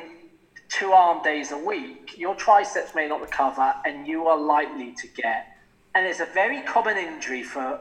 two 0.69 0.93
arm 0.93 1.23
days 1.23 1.53
a 1.53 1.59
week, 1.59 2.19
your 2.19 2.35
triceps 2.35 2.95
may 2.95 3.09
not 3.09 3.21
recover 3.21 3.75
and 3.87 4.07
you 4.07 4.27
are 4.27 4.39
likely 4.39 4.93
to 4.93 5.07
get, 5.09 5.57
and 5.95 6.07
it's 6.07 6.21
a 6.21 6.27
very 6.27 6.61
common 6.63 6.97
injury 6.97 7.43
for 7.43 7.81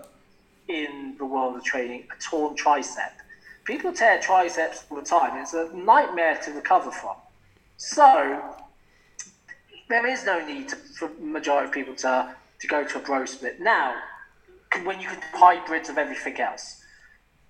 in 0.70 1.16
the 1.18 1.26
world 1.26 1.58
of 1.58 1.64
training, 1.64 2.08
a 2.16 2.22
torn 2.22 2.56
tricep. 2.56 3.12
People 3.66 3.92
tear 3.92 4.20
triceps 4.20 4.86
all 4.90 4.98
the 4.98 5.04
time. 5.06 5.38
It's 5.42 5.54
a 5.54 5.70
nightmare 5.74 6.38
to 6.46 6.52
recover 6.52 6.92
from. 6.92 7.16
So 7.78 8.56
there 9.90 10.06
is 10.06 10.26
no 10.26 10.46
need 10.46 10.70
to, 10.70 10.76
for 10.76 11.10
majority 11.20 11.68
of 11.68 11.74
people 11.74 11.96
to, 11.96 12.36
to 12.60 12.68
go 12.68 12.84
to 12.84 12.98
a 12.98 13.02
bro 13.02 13.26
split. 13.26 13.60
Now, 13.60 13.96
when 14.84 15.00
you 15.00 15.08
can 15.08 15.20
hybrids 15.34 15.90
of 15.90 15.98
everything 15.98 16.40
else, 16.40 16.82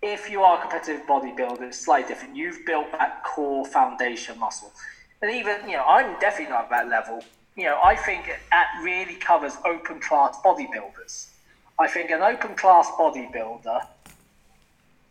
if 0.01 0.29
you 0.29 0.41
are 0.41 0.57
a 0.57 0.61
competitive 0.61 1.07
bodybuilder, 1.07 1.61
it's 1.61 1.79
slightly 1.79 2.09
different. 2.09 2.35
You've 2.35 2.65
built 2.65 2.91
that 2.91 3.23
core 3.23 3.65
foundation 3.65 4.37
muscle. 4.37 4.71
And 5.21 5.31
even, 5.31 5.69
you 5.69 5.77
know, 5.77 5.85
I'm 5.85 6.19
definitely 6.19 6.51
not 6.51 6.65
at 6.65 6.69
that 6.71 6.89
level. 6.89 7.23
You 7.55 7.65
know, 7.65 7.79
I 7.81 7.95
think 7.95 8.25
that 8.51 8.67
really 8.83 9.15
covers 9.15 9.53
open 9.65 10.01
class 10.01 10.37
bodybuilders. 10.43 11.27
I 11.79 11.87
think 11.87 12.11
an 12.11 12.21
open 12.21 12.55
class 12.55 12.89
bodybuilder 12.91 13.87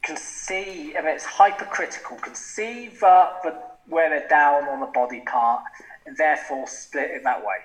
can 0.02 0.16
see, 0.16 0.94
and 0.94 1.06
it's 1.06 1.24
hypercritical, 1.24 2.16
can 2.18 2.34
see 2.34 2.88
the, 2.88 3.30
the, 3.44 3.58
where 3.88 4.10
they're 4.10 4.28
down 4.28 4.64
on 4.64 4.80
the 4.80 4.86
body 4.86 5.20
part 5.20 5.62
and 6.06 6.16
therefore 6.16 6.66
split 6.66 7.10
it 7.10 7.22
that 7.24 7.40
way. 7.40 7.56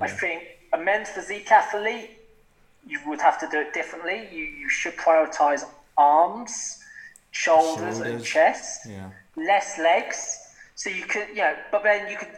I 0.00 0.08
think 0.08 0.44
a 0.72 0.78
men's 0.78 1.08
physique 1.10 1.50
athlete, 1.50 2.10
you 2.86 2.98
would 3.06 3.20
have 3.20 3.38
to 3.40 3.48
do 3.50 3.60
it 3.60 3.72
differently. 3.74 4.28
You, 4.32 4.44
you 4.44 4.68
should 4.68 4.96
prioritize 4.96 5.64
arms, 5.98 6.82
shoulders, 7.30 7.98
and 7.98 8.24
chest, 8.24 8.86
Yeah. 8.88 9.10
less 9.36 9.78
legs. 9.78 10.38
So 10.74 10.88
you 10.90 11.04
could, 11.04 11.28
you 11.28 11.36
know, 11.36 11.54
but 11.70 11.82
then 11.82 12.08
you 12.10 12.16
could 12.16 12.30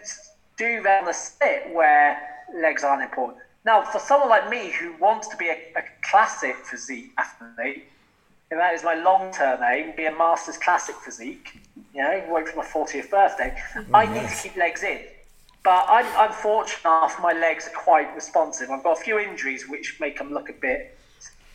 do 0.56 0.82
that 0.82 1.02
on 1.02 1.08
a 1.08 1.14
split 1.14 1.72
where 1.72 2.20
legs 2.54 2.84
aren't 2.84 3.02
important. 3.02 3.38
Now, 3.64 3.82
for 3.82 3.98
someone 3.98 4.28
like 4.28 4.48
me 4.50 4.70
who 4.70 4.92
wants 4.98 5.28
to 5.28 5.36
be 5.36 5.48
a, 5.48 5.56
a 5.76 5.82
classic 6.02 6.56
physique 6.56 7.12
athlete, 7.16 7.84
and 8.50 8.60
that 8.60 8.74
is 8.74 8.84
my 8.84 8.94
long-term 8.94 9.62
aim, 9.62 9.94
be 9.96 10.04
a 10.06 10.14
master's 10.14 10.58
classic 10.58 10.94
physique, 10.96 11.58
you 11.94 12.02
know, 12.02 12.22
wait 12.28 12.48
for 12.48 12.56
my 12.58 12.64
40th 12.64 13.10
birthday, 13.10 13.56
I 13.94 14.06
need 14.06 14.28
to 14.28 14.34
keep 14.42 14.56
legs 14.56 14.82
in. 14.82 15.00
But 15.64 15.86
I'm, 15.88 16.04
I'm 16.18 16.30
fortunate 16.30 16.80
enough, 16.82 17.18
my 17.22 17.32
legs 17.32 17.66
are 17.66 17.80
quite 17.82 18.14
responsive. 18.14 18.70
I've 18.70 18.84
got 18.84 18.98
a 18.98 19.00
few 19.00 19.18
injuries 19.18 19.66
which 19.66 19.98
make 19.98 20.18
them 20.18 20.30
look 20.30 20.50
a 20.50 20.52
bit 20.52 20.96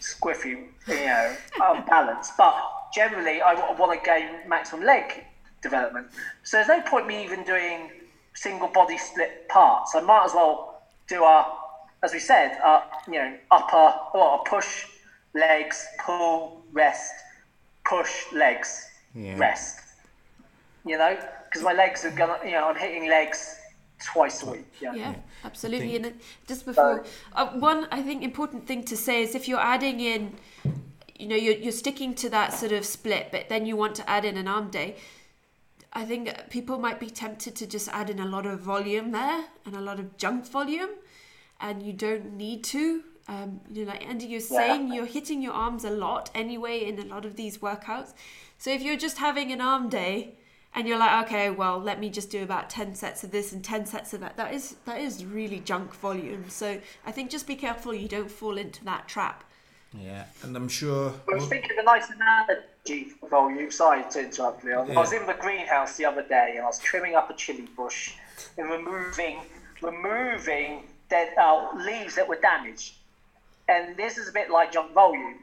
squiffy, 0.02 0.66
you 0.88 0.96
know, 1.06 1.36
unbalanced. 1.62 2.34
But 2.36 2.56
generally, 2.92 3.40
I 3.40 3.54
want 3.76 3.98
to 3.98 4.04
gain 4.04 4.28
maximum 4.50 4.84
leg 4.84 5.26
development. 5.62 6.08
So 6.42 6.58
there's 6.58 6.68
no 6.70 6.82
point 6.82 7.06
me 7.06 7.24
even 7.24 7.44
doing 7.44 7.92
single 8.34 8.68
body 8.70 8.98
split 8.98 9.48
parts. 9.48 9.94
I 9.94 10.00
might 10.00 10.26
as 10.26 10.34
well 10.34 10.82
do 11.08 11.24
a, 11.24 11.46
as 12.02 12.12
we 12.12 12.20
said, 12.20 12.58
uh, 12.64 12.82
you 13.08 13.14
know, 13.14 13.36
upper 13.52 13.94
or 14.16 14.40
a 14.40 14.50
push, 14.50 14.86
legs, 15.36 15.86
pull, 16.04 16.64
rest, 16.72 17.14
push, 17.86 18.32
legs, 18.34 18.90
Yeah. 19.14 19.38
rest. 19.38 19.82
You 20.84 20.98
know, 20.98 21.16
because 21.46 21.62
my 21.62 21.74
legs 21.74 22.06
are 22.06 22.12
gonna, 22.12 22.40
you 22.44 22.54
know, 22.54 22.70
I'm 22.70 22.76
hitting 22.76 23.08
legs 23.08 23.59
twice 24.00 24.44
a 24.44 24.52
week. 24.52 24.66
Yeah. 24.82 24.94
Yeah, 24.94 25.16
absolutely. 25.44 25.96
And 25.96 26.14
just 26.48 26.66
before, 26.66 27.06
uh, 27.34 27.48
one 27.48 27.88
I 27.92 28.02
think 28.02 28.24
important 28.24 28.68
thing 28.68 28.84
to 28.86 28.98
say 28.98 29.22
is 29.22 29.36
if 29.36 29.48
you're 29.48 29.60
adding 29.60 30.00
in, 30.00 30.36
you 31.18 31.28
know, 31.28 31.36
you're 31.36 31.56
you're 31.56 31.72
sticking 31.72 32.14
to 32.16 32.30
that 32.30 32.54
sort 32.54 32.72
of 32.72 32.86
split, 32.86 33.28
but 33.32 33.50
then 33.50 33.66
you 33.66 33.76
want 33.76 33.96
to 33.96 34.10
add 34.10 34.26
in 34.26 34.38
an 34.38 34.48
arm 34.48 34.70
day. 34.70 34.96
I 35.92 36.06
think 36.06 36.32
people 36.50 36.78
might 36.78 37.00
be 37.00 37.10
tempted 37.10 37.56
to 37.56 37.66
just 37.66 37.90
add 37.90 38.10
in 38.10 38.20
a 38.20 38.26
lot 38.26 38.46
of 38.46 38.60
volume 38.60 39.12
there 39.12 39.46
and 39.66 39.76
a 39.76 39.82
lot 39.82 40.00
of 40.00 40.18
junk 40.18 40.48
volume, 40.48 40.92
and 41.60 41.82
you 41.84 41.94
don't 41.94 42.34
need 42.34 42.64
to. 42.66 43.04
Um, 43.28 43.62
you 43.72 43.86
know, 43.86 43.92
like 43.92 44.08
Andy, 44.08 44.26
you're 44.26 44.40
saying 44.40 44.92
you're 44.92 45.06
hitting 45.06 45.42
your 45.42 45.54
arms 45.54 45.84
a 45.84 45.92
lot 45.92 46.32
anyway 46.34 46.84
in 46.86 46.98
a 46.98 47.06
lot 47.06 47.26
of 47.26 47.36
these 47.36 47.60
workouts. 47.60 48.14
So 48.58 48.72
if 48.72 48.82
you're 48.82 48.98
just 48.98 49.20
having 49.20 49.52
an 49.52 49.62
arm 49.62 49.88
day 49.88 50.36
and 50.76 50.88
you're 50.88 51.00
like, 51.00 51.26
okay, 51.26 51.50
well, 51.50 51.80
let 51.80 52.00
me 52.00 52.10
just 52.10 52.30
do 52.30 52.44
about 52.44 52.70
ten 52.70 52.96
sets 52.96 53.24
of 53.24 53.32
this 53.32 53.52
and 53.52 53.64
ten 53.64 53.86
sets 53.86 54.14
of 54.14 54.20
that. 54.22 54.38
That 54.38 54.54
is 54.54 54.76
that 54.86 55.00
is 55.00 55.26
really 55.26 55.60
junk 55.60 55.94
volume. 55.96 56.46
So 56.50 56.80
I 57.06 57.12
think 57.12 57.30
just 57.30 57.48
be 57.48 57.56
careful 57.56 57.94
you 57.94 58.08
don't 58.08 58.32
fall 58.32 58.58
into 58.58 58.84
that 58.86 59.08
trap. 59.08 59.44
Yeah, 59.98 60.26
and 60.44 60.56
I'm 60.56 60.68
sure. 60.68 61.14
I 61.32 61.36
was 61.36 61.48
thinking 61.48 61.72
of 61.72 61.78
a 61.80 61.84
nice 61.84 62.10
analogy 62.10 63.10
for 63.20 63.28
volume. 63.28 63.72
Sorry 63.72 64.04
to 64.12 64.20
interrupt, 64.20 64.64
Leon. 64.64 64.88
Yeah. 64.88 64.98
I 64.98 65.00
was 65.00 65.14
in 65.14 65.26
the 65.26 65.34
greenhouse 65.34 65.98
the 65.98 66.06
other 66.06 66.22
day 66.22 66.54
and 66.56 66.62
I 66.64 66.68
was 66.68 66.78
trimming 66.80 67.16
up 67.16 67.30
a 67.32 67.34
chili 67.34 67.68
bush 67.76 68.14
and 68.58 68.70
removing 68.70 69.40
removing 69.82 70.84
dead 71.10 71.34
uh, 71.40 71.70
leaves 71.76 72.16
that 72.16 72.28
were 72.28 72.40
damaged. 72.40 72.94
And 73.68 73.98
this 73.98 74.18
is 74.18 74.30
a 74.30 74.32
bit 74.32 74.52
like 74.52 74.72
junk 74.72 74.94
volume. 74.94 75.40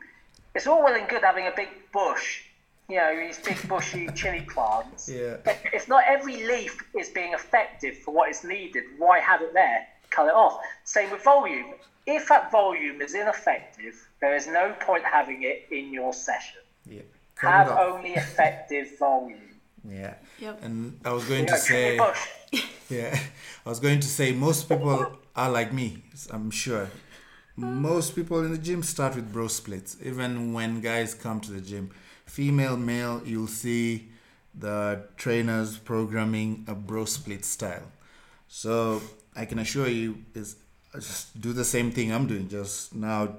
It's 0.55 0.67
all 0.67 0.83
well 0.83 0.95
and 0.95 1.09
good 1.09 1.23
having 1.23 1.47
a 1.47 1.53
big 1.55 1.69
bush, 1.93 2.43
you 2.89 2.97
know, 2.97 3.17
these 3.19 3.39
big 3.39 3.69
bushy 3.69 4.09
chili 4.15 4.43
plants. 4.43 5.09
Yeah. 5.09 5.37
But 5.45 5.59
if 5.73 5.89
not 5.89 6.05
every 6.07 6.45
leaf 6.47 6.77
is 6.99 7.09
being 7.11 7.33
effective 7.33 7.99
for 7.99 8.15
what 8.15 8.31
is 8.31 8.45
needed, 8.45 8.85
why 8.99 9.19
have 9.21 9.43
it 9.43 9.53
there? 9.55 9.87
Cut 10.11 10.29
it 10.29 10.35
off. 10.35 10.61
Same 10.85 11.11
with 11.11 11.23
volume. 11.25 11.75
If 12.07 12.29
that 12.29 12.53
volume 12.53 13.01
is 13.01 13.15
ineffective, 13.15 13.95
there 14.21 14.37
is 14.37 14.47
no 14.47 14.73
point 14.81 15.03
having 15.05 15.43
it 15.43 15.67
in 15.73 15.93
your 15.93 16.13
session. 16.13 16.61
Yeah. 16.89 17.03
Cut 17.35 17.51
Have 17.51 17.69
it 17.69 17.73
only 17.79 18.15
effective 18.15 18.97
volume. 18.99 19.41
Yeah. 19.89 20.15
Yep. 20.39 20.63
And 20.63 20.99
I 21.05 21.13
was 21.13 21.25
going 21.25 21.41
You 21.41 21.47
to 21.47 21.53
know, 21.53 21.59
say. 21.59 21.97
your 21.97 22.07
bush. 22.07 22.29
Yeah, 22.89 23.19
I 23.65 23.69
was 23.69 23.81
going 23.81 23.99
to 23.99 24.07
say 24.07 24.31
most 24.31 24.69
people 24.69 25.19
are 25.35 25.51
like 25.51 25.73
me. 25.73 26.05
I'm 26.31 26.53
sure. 26.53 26.89
Most 27.57 28.15
people 28.15 28.45
in 28.45 28.53
the 28.53 28.59
gym 28.59 28.85
start 28.85 29.17
with 29.17 29.33
bro 29.33 29.49
splits. 29.49 29.97
Even 30.05 30.53
when 30.53 30.81
guys 30.81 31.13
come 31.13 31.41
to 31.41 31.51
the 31.51 31.61
gym, 31.61 31.91
female, 32.27 32.77
male, 32.77 33.23
you'll 33.25 33.47
see 33.47 34.09
the 34.55 35.03
trainers 35.17 35.79
programming 35.79 36.65
a 36.69 36.75
bro 36.75 37.05
split 37.05 37.45
style. 37.45 37.83
So 38.49 39.03
I 39.35 39.45
can 39.45 39.59
assure 39.59 39.89
you, 39.89 40.19
is 40.35 40.57
just 40.95 41.41
do 41.41 41.53
the 41.53 41.65
same 41.65 41.91
thing 41.91 42.13
I'm 42.13 42.27
doing. 42.27 42.49
Just 42.49 42.95
now, 42.95 43.37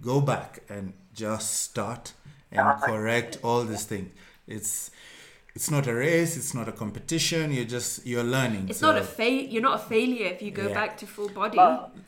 go 0.00 0.20
back 0.20 0.60
and 0.68 0.92
just 1.14 1.60
start 1.62 2.12
and 2.50 2.80
correct 2.82 3.38
all 3.42 3.64
these 3.64 3.84
things. 3.84 4.10
It's 4.46 4.90
it's 5.54 5.68
not 5.70 5.86
a 5.88 5.94
race. 5.94 6.36
It's 6.36 6.54
not 6.54 6.68
a 6.68 6.72
competition. 6.72 7.52
You're 7.52 7.64
just 7.64 8.06
you're 8.06 8.24
learning. 8.24 8.68
It's 8.70 8.78
So- 8.80 8.92
not 8.92 8.98
a 9.00 9.04
fail. 9.04 9.44
You're 9.44 9.62
not 9.62 9.80
a 9.80 9.84
failure 9.88 10.26
if 10.26 10.40
you 10.42 10.50
go 10.52 10.68
Yeah. 10.68 10.74
back 10.74 10.96
to 10.98 11.06
full 11.06 11.28
body. 11.28 11.58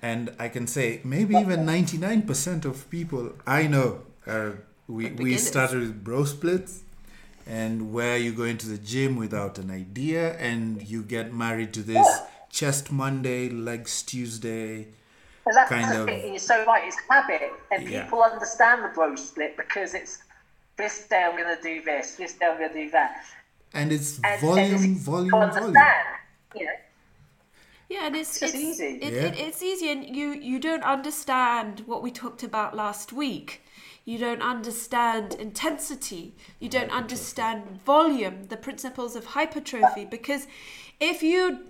And 0.00 0.30
I 0.38 0.48
can 0.48 0.66
say 0.66 1.00
maybe 1.05 1.34
even 1.36 1.66
99% 1.66 2.64
of 2.64 2.88
people 2.88 3.32
I 3.46 3.66
know 3.66 4.03
are 4.26 4.59
we, 4.89 5.11
we 5.12 5.37
started 5.39 5.80
with 5.80 6.05
bro 6.05 6.24
splits 6.24 6.80
and 7.47 7.93
where 7.93 8.16
you 8.16 8.33
go 8.33 8.45
into 8.45 8.68
the 8.68 8.78
gym 8.78 9.16
without 9.16 9.59
an 9.59 9.70
idea 9.70 10.37
and 10.39 10.83
you 10.89 11.03
get 11.03 11.33
married 11.33 11.72
to 11.74 11.83
this 11.83 12.07
chest 12.51 12.93
Monday, 12.93 13.49
legs 13.49 14.03
Tuesday. 14.03 14.89
And 15.47 15.57
that's 15.57 15.68
kind 15.68 15.91
the 15.91 16.01
of- 16.03 16.07
thing, 16.07 16.30
You're 16.30 16.39
so 16.39 16.64
right. 16.66 16.85
It's 16.87 16.97
habit, 17.11 17.51
and 17.72 17.89
Yeah. 17.89 18.05
people 18.05 18.22
understand 18.22 18.85
the 18.85 18.89
bro 18.89 19.16
split 19.16 19.57
because 19.57 19.95
it's 19.95 20.18
this 20.76 21.07
day 21.09 21.24
I'm 21.24 21.37
going 21.37 21.57
to 21.57 21.61
do 21.62 21.83
this, 21.83 22.14
this 22.16 22.35
day 22.35 22.47
I'm 22.47 22.59
going 22.59 22.72
to 22.72 22.85
do 22.85 22.91
that. 22.91 23.24
And 23.74 23.91
it's 23.91 24.20
And, 24.22 24.41
volume, 24.41 24.74
and 24.76 24.97
it's 24.97 25.03
volume, 25.05 25.30
to 25.30 25.37
volume. 25.37 25.55
understand. 25.57 26.07
You 26.55 26.66
know, 26.66 26.72
Yeah, 27.89 28.07
and 28.07 28.16
it's 28.16 28.39
just 28.39 28.55
it's 28.55 28.62
easy. 28.62 28.99
It, 29.03 29.12
Yeah. 29.14 29.20
it, 29.22 29.39
it's 29.39 29.62
easy, 29.62 29.91
and 29.91 30.14
you 30.16 30.33
you 30.35 30.59
don't 30.61 30.85
understand 30.85 31.80
what 31.87 32.03
we 32.03 32.11
talked 32.11 32.43
about 32.43 32.76
last 32.76 33.12
week. 33.12 33.62
You 34.05 34.18
don't 34.18 34.42
understand 34.42 35.34
intensity. 35.34 36.34
You 36.59 36.68
don't 36.68 36.90
understand 36.90 37.80
volume, 37.84 38.44
the 38.44 38.57
principles 38.57 39.14
of 39.14 39.26
hypertrophy. 39.26 40.05
Because 40.05 40.46
if 40.98 41.22
you 41.22 41.61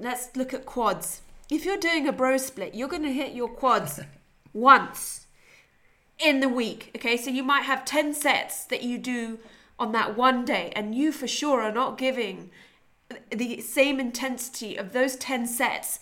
let's 0.00 0.34
look 0.36 0.54
at 0.54 0.66
quads. 0.66 1.22
If 1.50 1.64
you're 1.64 1.76
doing 1.76 2.06
a 2.08 2.12
bro 2.12 2.36
split, 2.36 2.74
you're 2.74 2.88
going 2.88 3.02
to 3.02 3.12
hit 3.12 3.34
your 3.34 3.48
quads 3.48 4.00
once 4.52 5.26
in 6.18 6.40
the 6.40 6.48
week. 6.48 6.90
Okay, 6.96 7.16
so 7.16 7.30
you 7.30 7.42
might 7.42 7.62
have 7.62 7.84
10 7.84 8.14
sets 8.14 8.64
that 8.64 8.82
you 8.82 8.98
do 8.98 9.38
on 9.78 9.92
that 9.92 10.16
one 10.16 10.44
day, 10.44 10.72
and 10.76 10.94
you 10.94 11.10
for 11.12 11.26
sure 11.26 11.62
are 11.62 11.72
not 11.72 11.98
giving 11.98 12.50
the 13.30 13.60
same 13.60 13.98
intensity 13.98 14.76
of 14.76 14.92
those 14.92 15.16
10 15.16 15.46
sets 15.46 15.98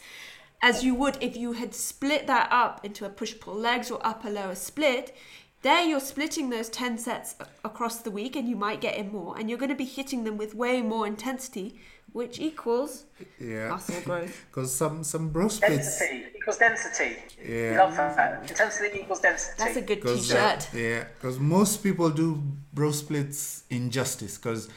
as 0.61 0.83
you 0.85 0.95
would 0.95 1.17
if 1.21 1.37
you 1.37 1.53
had 1.53 1.73
split 1.73 2.27
that 2.27 2.49
up 2.51 2.85
into 2.85 3.05
a 3.05 3.09
push 3.09 3.35
pull 3.39 3.55
legs 3.55 3.91
or 3.91 4.05
upper 4.05 4.29
lower 4.29 4.57
split. 4.57 5.17
There, 5.63 5.83
you're 5.83 6.01
splitting 6.01 6.51
those 6.51 6.69
10 6.69 6.99
sets 6.99 7.35
across 7.65 7.97
the 7.99 8.11
week, 8.13 8.37
and 8.37 8.49
you 8.49 8.55
might 8.57 8.81
get 8.81 8.97
in 8.97 9.11
more, 9.11 9.37
and 9.37 9.49
you're 9.51 9.59
going 9.59 9.71
to 9.71 9.75
be 9.75 9.85
hitting 9.85 10.23
them 10.25 10.37
with 10.37 10.55
way 10.55 10.83
more 10.83 11.05
intensity, 11.07 11.75
which 12.13 12.39
equals 12.39 13.05
Yeah. 13.41 13.69
muscle 13.71 14.01
growth. 14.03 14.45
Because 14.51 14.73
some, 14.75 15.03
some 15.03 15.31
bro 15.31 15.49
splits. 15.49 15.99
density 15.99 16.27
equals 16.37 16.59
density. 16.59 17.17
Yeah. 17.45 17.77
Love 17.85 17.97
that. 17.97 18.49
Intensity 18.49 19.01
equals 19.01 19.21
density. 19.21 19.55
That's 19.59 19.77
a 19.77 19.83
good 19.83 20.03
Cause, 20.03 20.29
t-shirt. 20.29 20.69
uh, 20.75 20.79
yeah, 20.79 21.05
because 21.15 21.39
most 21.41 21.83
people 21.83 22.09
do 22.11 22.41
bro 22.73 22.93
splits 22.93 23.65
injustice. 23.69 24.39
Because 24.39 24.69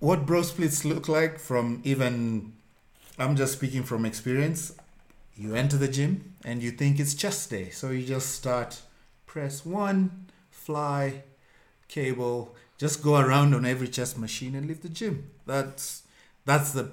what 0.00 0.26
bro 0.26 0.42
splits 0.42 0.84
look 0.84 1.08
like 1.08 1.38
from 1.38 1.80
even, 1.82 2.52
I'm 3.18 3.36
just 3.36 3.54
speaking 3.54 3.84
from 3.84 4.04
experience. 4.04 4.74
You 5.34 5.54
enter 5.54 5.78
the 5.78 5.88
gym 5.88 6.34
and 6.44 6.62
you 6.62 6.70
think 6.72 7.00
it's 7.00 7.14
chest 7.14 7.48
day, 7.48 7.70
so 7.70 7.88
you 7.90 8.04
just 8.04 8.32
start 8.34 8.82
press 9.32 9.64
one, 9.64 10.26
fly, 10.50 11.22
cable, 11.88 12.54
just 12.76 13.02
go 13.02 13.16
around 13.16 13.54
on 13.54 13.64
every 13.64 13.88
chest 13.88 14.18
machine 14.18 14.54
and 14.54 14.66
leave 14.66 14.82
the 14.82 14.90
gym. 14.90 15.30
That's 15.46 16.02
that's 16.44 16.72
the 16.72 16.90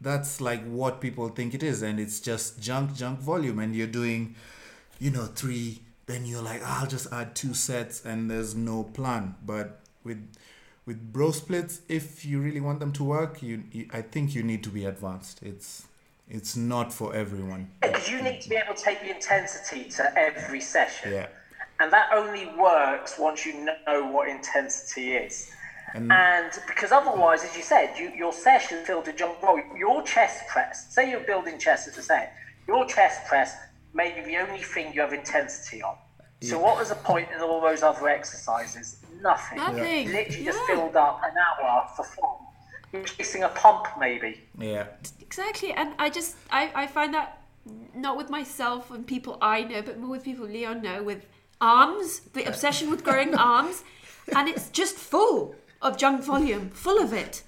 that's 0.00 0.40
like 0.40 0.64
what 0.64 0.98
people 1.02 1.28
think 1.28 1.52
it 1.52 1.62
is 1.62 1.82
and 1.82 2.00
it's 2.00 2.20
just 2.20 2.60
junk 2.60 2.94
junk 2.94 3.18
volume 3.18 3.58
and 3.58 3.74
you're 3.74 3.86
doing 3.86 4.34
you 4.98 5.10
know 5.10 5.24
three 5.24 5.80
then 6.06 6.26
you're 6.26 6.42
like 6.42 6.60
"Ah, 6.62 6.82
i'll 6.82 6.86
just 6.86 7.10
add 7.10 7.34
two 7.34 7.54
sets 7.54 8.04
and 8.04 8.30
there's 8.30 8.54
no 8.54 8.84
plan 8.84 9.34
but 9.44 9.80
with 10.04 10.22
with 10.84 11.12
bro 11.14 11.30
splits 11.30 11.80
if 11.88 12.26
you 12.26 12.38
really 12.38 12.60
want 12.60 12.78
them 12.78 12.92
to 12.92 13.02
work 13.02 13.42
you, 13.42 13.62
you 13.72 13.88
i 13.90 14.02
think 14.02 14.34
you 14.34 14.42
need 14.42 14.62
to 14.62 14.68
be 14.68 14.84
advanced 14.84 15.42
it's 15.42 15.86
it's 16.28 16.56
not 16.56 16.92
for 16.92 17.14
everyone 17.14 17.70
Because 17.82 18.08
you 18.10 18.20
need 18.22 18.40
to 18.42 18.48
be 18.48 18.56
able 18.56 18.74
to 18.74 18.82
take 18.82 19.00
the 19.00 19.14
intensity 19.14 19.84
to 19.90 20.18
every 20.18 20.60
session. 20.60 21.12
yeah 21.12 21.28
And 21.80 21.92
that 21.92 22.08
only 22.12 22.46
works 22.58 23.18
once 23.18 23.44
you 23.46 23.54
know 23.86 24.06
what 24.10 24.28
intensity 24.28 25.12
is. 25.12 25.50
and 25.94 26.10
And 26.12 26.50
because 26.66 26.90
otherwise, 26.92 27.44
as 27.44 27.56
you 27.56 27.62
said, 27.62 27.96
you, 27.98 28.10
your 28.16 28.32
session 28.32 28.84
filled 28.84 29.04
to 29.06 29.12
jump 29.12 29.40
roll. 29.42 29.60
Your 29.76 30.02
chest 30.02 30.46
press, 30.48 30.92
say 30.94 31.10
you're 31.10 31.20
building 31.32 31.58
chest 31.58 31.86
as 31.88 31.96
I 31.98 32.02
said, 32.02 32.30
your 32.66 32.84
chest 32.86 33.26
press 33.26 33.54
may 33.94 34.08
be 34.16 34.22
the 34.30 34.36
only 34.38 34.62
thing 34.62 34.92
you 34.94 35.00
have 35.02 35.12
intensity 35.12 35.82
on. 35.82 35.96
So 36.42 36.58
what 36.58 36.76
was 36.78 36.90
the 36.90 36.96
point 36.96 37.28
in 37.34 37.40
all 37.40 37.60
those 37.60 37.82
other 37.82 38.08
exercises? 38.08 38.86
Nothing. 39.22 39.56
Nothing. 39.58 40.06
You 40.08 40.12
literally 40.12 40.44
just 40.44 40.58
filled 40.64 40.96
up 40.96 41.20
an 41.24 41.32
hour 41.44 41.88
for 41.96 42.04
fun. 42.04 42.45
You're 42.92 43.02
chasing 43.02 43.42
a 43.42 43.48
pump, 43.48 43.86
maybe. 43.98 44.40
yeah 44.58 44.86
Exactly, 45.20 45.72
and 45.72 45.94
I 45.98 46.08
just 46.10 46.36
I, 46.50 46.70
I 46.74 46.86
find 46.86 47.12
that 47.14 47.42
not 47.94 48.16
with 48.16 48.30
myself 48.30 48.90
and 48.90 49.06
people 49.06 49.38
I 49.40 49.62
know, 49.62 49.82
but 49.82 49.98
more 49.98 50.10
with 50.10 50.24
people 50.24 50.46
Leon 50.46 50.82
know 50.82 51.02
with 51.02 51.26
arms, 51.60 52.20
the 52.32 52.44
obsession 52.44 52.90
with 52.90 53.02
growing 53.04 53.34
arms, 53.54 53.82
and 54.34 54.48
it's 54.48 54.68
just 54.70 54.96
full 54.96 55.54
of 55.82 55.96
junk 55.96 56.22
volume, 56.22 56.70
full 56.70 57.02
of 57.02 57.12
it. 57.12 57.42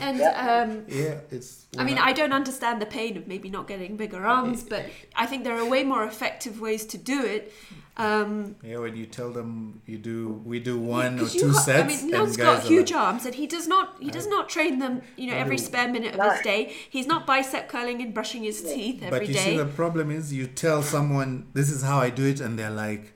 And 0.00 0.20
um, 0.20 0.84
yeah 0.88 1.16
it's 1.30 1.66
I 1.76 1.84
mean, 1.84 1.98
I 1.98 2.12
don't 2.12 2.32
understand 2.32 2.80
the 2.80 2.86
pain 2.86 3.16
of 3.16 3.26
maybe 3.26 3.50
not 3.50 3.66
getting 3.66 3.96
bigger 3.96 4.24
arms, 4.24 4.62
but 4.62 4.86
I 5.16 5.26
think 5.26 5.44
there 5.44 5.58
are 5.58 5.68
way 5.68 5.82
more 5.84 6.04
effective 6.04 6.60
ways 6.60 6.86
to 6.86 6.98
do 6.98 7.24
it. 7.24 7.52
Um, 7.94 8.56
yeah 8.62 8.78
when 8.78 8.96
you 8.96 9.04
tell 9.04 9.30
them 9.30 9.82
you 9.84 9.98
do 9.98 10.40
we 10.46 10.60
do 10.60 10.78
one 10.78 11.20
or 11.20 11.28
two 11.28 11.50
ha- 11.52 11.58
sets 11.60 11.84
I 11.84 11.86
mean, 11.88 11.98
and 12.00 12.10
Leon's 12.10 12.36
guys 12.38 12.60
got 12.60 12.64
huge 12.66 12.90
like, 12.90 13.00
arms, 13.00 13.26
and 13.26 13.34
he 13.34 13.46
does 13.46 13.68
not 13.68 13.96
he 14.00 14.10
does 14.10 14.26
not 14.26 14.48
train 14.48 14.78
them. 14.78 15.02
You 15.16 15.26
know, 15.30 15.36
every 15.36 15.56
do- 15.58 15.62
spare 15.62 15.88
minute 15.88 16.12
of 16.14 16.18
No. 16.18 16.30
his 16.30 16.40
day. 16.40 16.72
He's 16.88 17.06
not 17.06 17.26
bicep 17.26 17.68
curling 17.68 18.00
and 18.00 18.14
brushing 18.14 18.44
his 18.44 18.62
teeth 18.62 19.04
But 19.10 19.26
you 19.28 19.34
day. 19.34 19.40
see, 19.40 19.56
the 19.58 19.66
problem 19.66 20.10
is 20.10 20.32
you 20.32 20.46
tell 20.46 20.82
someone 20.82 21.48
this 21.52 21.70
is 21.70 21.82
how 21.82 21.98
I 21.98 22.08
do 22.08 22.24
it, 22.26 22.40
and 22.40 22.58
they're 22.58 22.70
like, 22.86 23.12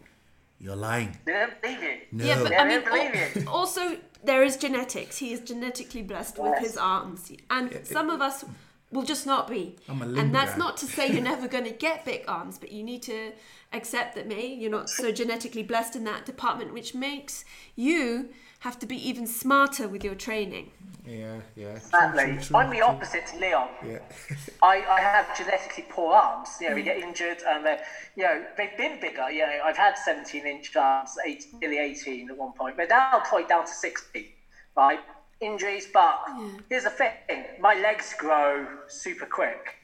"You're 0.61 0.77
lying." 0.77 1.17
They 1.25 1.33
don't 1.33 1.63
believe 1.63 1.83
you. 1.83 1.95
No. 2.13 2.25
Yeah, 2.27 2.43
but 2.43 2.51
Yeah, 2.53 2.63
I 2.63 2.69
mean, 2.69 3.47
al- 3.47 3.55
also 3.55 3.97
there 4.25 4.43
is 4.43 4.59
genetics. 4.59 5.17
He 5.19 5.33
is 5.33 5.41
genetically 5.41 6.03
blessed 6.03 6.39
with 6.39 6.59
his 6.59 6.77
arms, 6.77 7.33
and 7.49 7.81
some 7.85 8.11
of 8.11 8.21
us 8.21 8.45
will 8.93 9.03
just 9.03 9.27
not 9.27 9.49
be. 9.49 9.77
I'm 9.89 10.03
a 10.03 10.21
and 10.21 10.35
that's 10.35 10.53
guy. 10.53 10.59
not 10.59 10.77
to 10.79 10.87
say 10.87 11.11
you're 11.11 11.23
never 11.23 11.49
going 11.57 11.65
to 11.65 11.71
get 11.71 12.05
big 12.05 12.25
arms, 12.29 12.59
but 12.59 12.73
you 12.73 12.83
need 12.83 13.03
to 13.03 13.33
accept 13.73 14.15
that 14.15 14.27
maybe 14.27 14.55
you're 14.55 14.71
not 14.71 14.89
so 14.89 15.13
genetically 15.13 15.63
blessed 15.63 15.97
in 15.97 16.05
that 16.05 16.25
department, 16.25 16.73
which 16.73 16.95
makes 16.95 17.45
you 17.75 18.31
have 18.61 18.79
to 18.79 18.87
be 18.87 18.97
even 19.09 19.27
smarter 19.27 19.87
with 19.87 20.03
your 20.03 20.15
training. 20.15 20.71
Yeah, 21.07 21.41
yeah. 21.55 21.79
True, 21.79 22.25
true, 22.25 22.41
true, 22.41 22.57
I'm 22.57 22.71
the 22.71 22.81
opposite 22.81 23.27
to 23.29 23.39
Leon. 23.39 23.69
Yeah. 23.87 23.99
I, 24.63 24.83
I 24.89 25.01
have 25.01 25.37
genetically 25.37 25.85
poor 25.89 26.15
arms. 26.15 26.49
You 26.61 26.71
know, 26.71 26.75
we 26.75 26.83
get 26.83 26.97
injured 26.99 27.39
and 27.47 27.65
they're, 27.65 27.81
you 28.17 28.25
know, 28.25 28.45
they've 28.57 28.77
been 28.77 28.99
bigger. 29.01 29.31
You 29.31 29.41
know, 29.47 29.61
I've 29.65 29.77
had 29.77 29.97
17 29.99 30.47
inch 30.47 30.75
arms, 30.75 31.11
eight, 31.25 31.45
nearly 31.61 31.79
18 31.79 32.31
at 32.31 32.37
one 32.37 32.53
point, 32.53 32.77
but 32.77 32.89
now 32.89 33.11
I'm 33.13 33.23
probably 33.23 33.47
down 33.47 33.67
to 33.67 33.73
60, 33.73 34.35
right? 34.77 35.01
Injuries, 35.41 35.87
but 35.93 36.21
yeah. 36.29 36.51
here's 36.69 36.85
the 36.85 36.91
thing: 36.91 37.13
my 37.61 37.75
legs 37.75 38.15
grow 38.19 38.67
super 38.89 39.27
quick, 39.27 39.77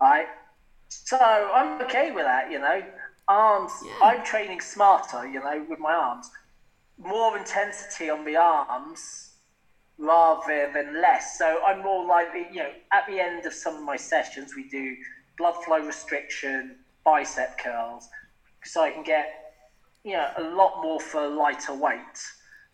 right? 0.00 0.26
So 0.88 1.16
I'm 1.18 1.80
okay 1.82 2.12
with 2.12 2.24
that, 2.24 2.50
you 2.50 2.58
know. 2.58 2.82
Arms, 3.28 3.72
yeah. 3.84 3.92
I'm 4.02 4.24
training 4.24 4.60
smarter, 4.60 5.26
you 5.26 5.40
know, 5.40 5.66
with 5.68 5.80
my 5.80 5.92
arms. 5.92 6.30
More 6.96 7.36
intensity 7.36 8.08
on 8.08 8.24
the 8.24 8.36
arms 8.36 9.32
rather 9.98 10.70
than 10.72 11.00
less. 11.00 11.36
So 11.38 11.60
I'm 11.66 11.82
more 11.82 12.06
likely, 12.06 12.46
you 12.52 12.60
know, 12.60 12.70
at 12.92 13.06
the 13.08 13.18
end 13.18 13.46
of 13.46 13.52
some 13.52 13.76
of 13.76 13.82
my 13.82 13.96
sessions, 13.96 14.54
we 14.54 14.68
do 14.68 14.94
blood 15.38 15.54
flow 15.64 15.78
restriction, 15.78 16.76
bicep 17.04 17.58
curls, 17.58 18.08
so 18.64 18.82
I 18.82 18.90
can 18.90 19.02
get, 19.02 19.54
you 20.04 20.12
know, 20.12 20.28
a 20.36 20.42
lot 20.42 20.82
more 20.82 21.00
for 21.00 21.26
lighter 21.26 21.74
weight. 21.74 22.18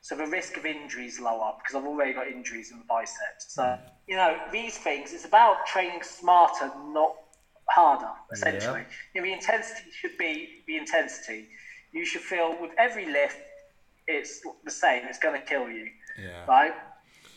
So 0.02 0.16
the 0.16 0.26
risk 0.26 0.56
of 0.56 0.66
injury 0.66 1.06
is 1.06 1.20
lower 1.20 1.52
because 1.58 1.76
I've 1.76 1.86
already 1.86 2.12
got 2.12 2.26
injuries 2.26 2.72
in 2.72 2.78
the 2.78 2.84
biceps. 2.84 3.46
So, 3.54 3.62
mm. 3.62 3.78
you 4.08 4.16
know, 4.16 4.36
these 4.50 4.76
things, 4.76 5.12
it's 5.12 5.24
about 5.24 5.64
training 5.64 6.02
smarter, 6.02 6.72
not 6.88 7.14
harder, 7.70 8.10
essentially. 8.32 8.80
Yeah. 8.80 8.86
You 9.14 9.20
know, 9.20 9.26
the 9.28 9.32
intensity 9.32 9.90
should 9.92 10.18
be 10.18 10.62
the 10.66 10.76
intensity. 10.76 11.46
You 11.92 12.04
should 12.04 12.22
feel 12.22 12.56
with 12.60 12.72
every 12.78 13.06
lift, 13.06 13.38
it's 14.08 14.42
the 14.64 14.70
same. 14.72 15.04
It's 15.08 15.20
going 15.20 15.40
to 15.40 15.46
kill 15.46 15.70
you, 15.70 15.86
yeah. 16.20 16.46
right? 16.46 16.74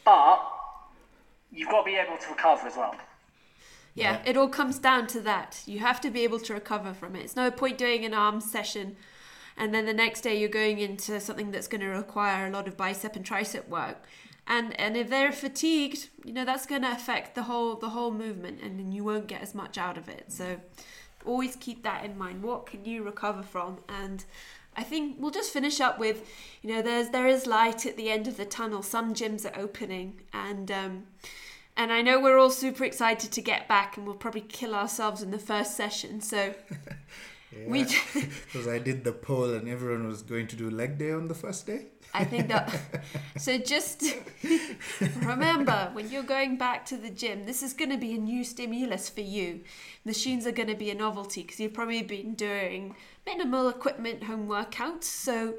But 0.04 0.42
you've 1.52 1.70
got 1.70 1.82
to 1.82 1.86
be 1.86 1.98
able 1.98 2.18
to 2.18 2.30
recover 2.30 2.68
as 2.68 2.76
well. 2.76 2.96
Yeah, 3.94 4.14
yeah, 4.14 4.30
it 4.30 4.38
all 4.38 4.50
comes 4.50 4.80
down 4.80 5.06
to 5.08 5.22
that. 5.22 5.62
You 5.68 5.80
have 5.80 6.02
to 6.02 6.10
be 6.10 6.24
able 6.24 6.40
to 6.40 6.54
recover 6.56 6.96
from 6.96 7.16
it. 7.16 7.20
It's 7.20 7.36
no 7.36 7.52
point 7.52 7.78
doing 7.78 8.04
an 8.06 8.16
arm 8.16 8.42
session 8.42 8.98
and 9.58 9.74
then 9.74 9.86
the 9.86 9.94
next 9.94 10.22
day 10.22 10.40
you're 10.40 10.50
going 10.50 10.80
into 10.80 11.20
something 11.20 11.52
that's 11.52 11.68
going 11.68 11.82
to 11.82 11.88
require 11.88 12.48
a 12.48 12.52
lot 12.52 12.68
of 12.68 12.78
bicep 12.78 13.16
and 13.16 13.26
tricep 13.26 13.68
work 13.68 14.04
and 14.48 14.80
and 14.80 14.96
if 14.96 15.10
they're 15.10 15.32
fatigued 15.32 16.10
you 16.24 16.34
know 16.34 16.46
that's 16.46 16.66
going 16.66 16.82
to 16.82 16.92
affect 16.92 17.36
the 17.36 17.44
whole 17.44 17.76
the 17.76 17.90
whole 17.90 18.12
movement 18.12 18.60
and 18.62 18.80
then 18.80 18.92
you 18.92 19.04
won't 19.04 19.28
get 19.28 19.42
as 19.42 19.56
much 19.56 19.78
out 19.78 19.98
of 19.98 20.10
it 20.10 20.26
so 20.28 20.58
always 21.26 21.56
keep 21.56 21.84
that 21.84 22.06
in 22.06 22.18
mind 22.18 22.44
what 22.44 22.66
can 22.66 22.86
you 22.86 23.04
recover 23.04 23.42
from 23.42 23.78
and 23.90 24.26
I 24.78 24.84
think 24.84 25.18
we'll 25.20 25.32
just 25.32 25.54
finish 25.54 25.80
up 25.80 26.00
with, 26.00 26.30
you 26.62 26.74
know, 26.74 26.82
there's 26.82 27.10
there 27.10 27.28
is 27.28 27.48
light 27.48 27.86
at 27.86 27.96
the 27.96 28.10
end 28.10 28.28
of 28.28 28.38
the 28.38 28.46
tunnel. 28.46 28.84
Some 28.84 29.14
gyms 29.14 29.50
are 29.50 29.58
opening, 29.58 30.22
and 30.34 30.70
um, 30.70 31.04
and 31.78 31.94
I 31.94 32.02
know 32.02 32.20
we're 32.20 32.38
all 32.38 32.50
super 32.50 32.84
excited 32.84 33.32
to 33.32 33.42
get 33.42 33.68
back, 33.68 33.96
and 33.96 34.06
we'll 34.06 34.16
probably 34.16 34.42
kill 34.42 34.76
ourselves 34.76 35.22
in 35.22 35.32
the 35.32 35.40
first 35.40 35.78
session. 35.78 36.20
So 36.20 36.56
yeah, 37.58 37.86
because 38.46 38.68
I 38.76 38.80
did 38.80 39.04
the 39.04 39.12
poll, 39.12 39.54
and 39.54 39.68
everyone 39.68 40.08
was 40.08 40.22
going 40.22 40.48
to 40.48 40.56
do 40.56 40.70
leg 40.70 40.98
day 40.98 41.12
on 41.12 41.28
the 41.28 41.34
first 41.34 41.66
day. 41.66 41.88
I 42.14 42.24
think 42.24 42.48
that. 42.48 42.74
so 43.38 43.58
just 43.58 44.04
remember 45.22 45.90
when 45.94 46.10
you're 46.10 46.24
going 46.24 46.58
back 46.58 46.86
to 46.88 46.98
the 46.98 47.10
gym, 47.10 47.46
this 47.46 47.62
is 47.62 47.74
going 47.74 47.92
to 47.92 47.98
be 47.98 48.14
a 48.16 48.18
new 48.18 48.44
stimulus 48.44 49.10
for 49.10 49.22
you. 49.22 49.62
Machines 50.06 50.48
are 50.48 50.52
going 50.52 50.70
to 50.70 50.76
be 50.76 50.90
a 50.90 50.96
novelty 50.96 51.42
because 51.42 51.60
you've 51.60 51.74
probably 51.74 52.04
been 52.04 52.34
doing 52.36 52.96
minimal 53.26 53.68
equipment 53.68 54.24
home 54.24 54.48
workouts. 54.48 55.04
So 55.04 55.56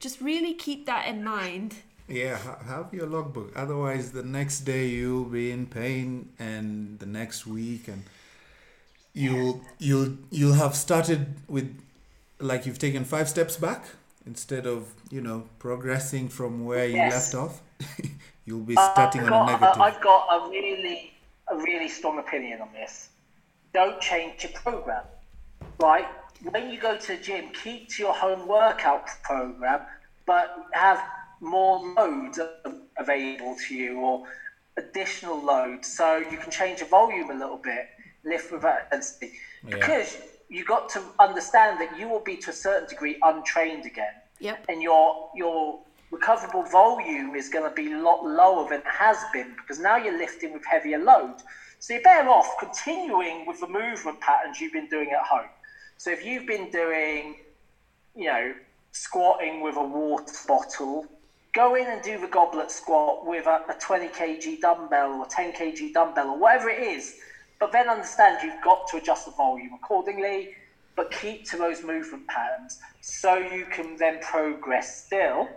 just 0.00 0.20
really 0.20 0.54
keep 0.54 0.86
that 0.86 1.06
in 1.06 1.22
mind. 1.22 1.76
Yeah, 2.08 2.38
have 2.66 2.92
your 2.92 3.06
logbook. 3.06 3.52
Otherwise, 3.56 4.12
the 4.12 4.22
next 4.22 4.60
day 4.60 4.88
you'll 4.88 5.24
be 5.24 5.50
in 5.50 5.66
pain, 5.66 6.32
and 6.38 6.98
the 6.98 7.06
next 7.06 7.46
week, 7.46 7.88
and 7.88 8.04
you'll 9.14 9.62
you'll 9.78 10.16
you'll 10.30 10.54
have 10.54 10.74
started 10.74 11.26
with 11.48 11.80
like 12.40 12.66
you've 12.66 12.78
taken 12.78 13.04
five 13.04 13.28
steps 13.28 13.56
back 13.56 13.84
instead 14.26 14.66
of 14.66 14.92
you 15.10 15.20
know 15.20 15.48
progressing 15.58 16.28
from 16.28 16.64
where 16.64 16.86
you 16.86 16.98
left 16.98 17.34
off. 17.34 17.62
You'll 18.46 18.60
be 18.60 18.74
starting 18.74 19.22
got, 19.22 19.32
on 19.32 19.48
a 19.48 19.52
negative 19.52 19.80
i've 19.80 20.00
got 20.02 20.26
a 20.30 20.50
really 20.50 21.14
a 21.50 21.56
really 21.56 21.88
strong 21.88 22.18
opinion 22.18 22.60
on 22.60 22.68
this. 22.74 23.08
Don't 23.72 24.00
change 24.02 24.42
your 24.42 24.52
program 24.52 25.04
right? 25.78 26.06
When 26.50 26.70
you 26.70 26.78
go 26.78 26.98
to 26.98 27.06
the 27.06 27.22
gym 27.22 27.46
keep 27.62 27.88
to 27.90 28.02
your 28.02 28.12
home 28.12 28.46
workout 28.46 29.08
program 29.22 29.80
but 30.26 30.66
have 30.72 31.02
more 31.40 31.78
loads 31.94 32.38
available 32.98 33.56
to 33.66 33.74
you 33.74 33.98
or 33.98 34.26
additional 34.76 35.42
loads 35.42 35.88
so 35.88 36.18
you 36.18 36.36
can 36.36 36.50
change 36.50 36.80
the 36.80 36.84
volume 36.86 37.30
a 37.30 37.34
little 37.34 37.56
bit 37.56 37.88
lift 38.24 38.52
without 38.52 38.84
intensity 38.84 39.32
yeah. 39.66 39.76
because 39.76 40.16
you 40.48 40.64
got 40.64 40.88
to 40.90 41.02
understand 41.18 41.80
that 41.80 41.98
you 41.98 42.08
will 42.08 42.20
be 42.20 42.36
to 42.36 42.50
a 42.50 42.52
certain 42.52 42.88
degree 42.88 43.18
untrained 43.22 43.86
again. 43.86 44.12
Yep. 44.40 44.66
And 44.68 44.82
your 44.82 45.30
your 45.34 45.80
recoverable 46.10 46.62
volume 46.64 47.34
is 47.34 47.48
going 47.48 47.68
to 47.68 47.74
be 47.74 47.92
a 47.92 47.98
lot 47.98 48.24
lower 48.24 48.68
than 48.68 48.80
it 48.80 48.86
has 48.86 49.16
been 49.32 49.54
because 49.56 49.78
now 49.78 49.96
you're 49.96 50.16
lifting 50.16 50.52
with 50.52 50.64
heavier 50.64 50.98
load. 50.98 51.36
So 51.80 51.94
you're 51.94 52.02
better 52.02 52.28
off 52.28 52.48
continuing 52.60 53.46
with 53.46 53.60
the 53.60 53.66
movement 53.66 54.20
patterns 54.20 54.60
you've 54.60 54.72
been 54.72 54.88
doing 54.88 55.10
at 55.10 55.22
home. 55.22 55.48
So 55.96 56.10
if 56.10 56.24
you've 56.24 56.46
been 56.46 56.70
doing, 56.70 57.36
you 58.14 58.26
know, 58.26 58.54
squatting 58.92 59.60
with 59.60 59.76
a 59.76 59.82
water 59.82 60.32
bottle, 60.46 61.06
go 61.52 61.74
in 61.74 61.86
and 61.88 62.00
do 62.02 62.18
the 62.18 62.28
goblet 62.28 62.70
squat 62.70 63.26
with 63.26 63.46
a, 63.46 63.62
a 63.68 63.74
20 63.80 64.08
kg 64.08 64.60
dumbbell 64.60 65.12
or 65.14 65.26
10 65.26 65.52
kg 65.52 65.92
dumbbell 65.92 66.30
or 66.30 66.38
whatever 66.38 66.70
it 66.70 66.80
is 66.80 67.16
but 67.64 67.72
then 67.72 67.88
understand 67.88 68.36
you've 68.42 68.62
got 68.62 68.86
to 68.86 68.98
adjust 68.98 69.24
the 69.24 69.30
volume 69.30 69.72
accordingly, 69.72 70.50
but 70.96 71.10
keep 71.10 71.48
to 71.48 71.56
those 71.56 71.82
movement 71.82 72.26
patterns 72.28 72.78
so 73.00 73.36
you 73.36 73.64
can 73.64 73.96
then 73.96 74.18
progress 74.20 75.02
still. 75.06 75.48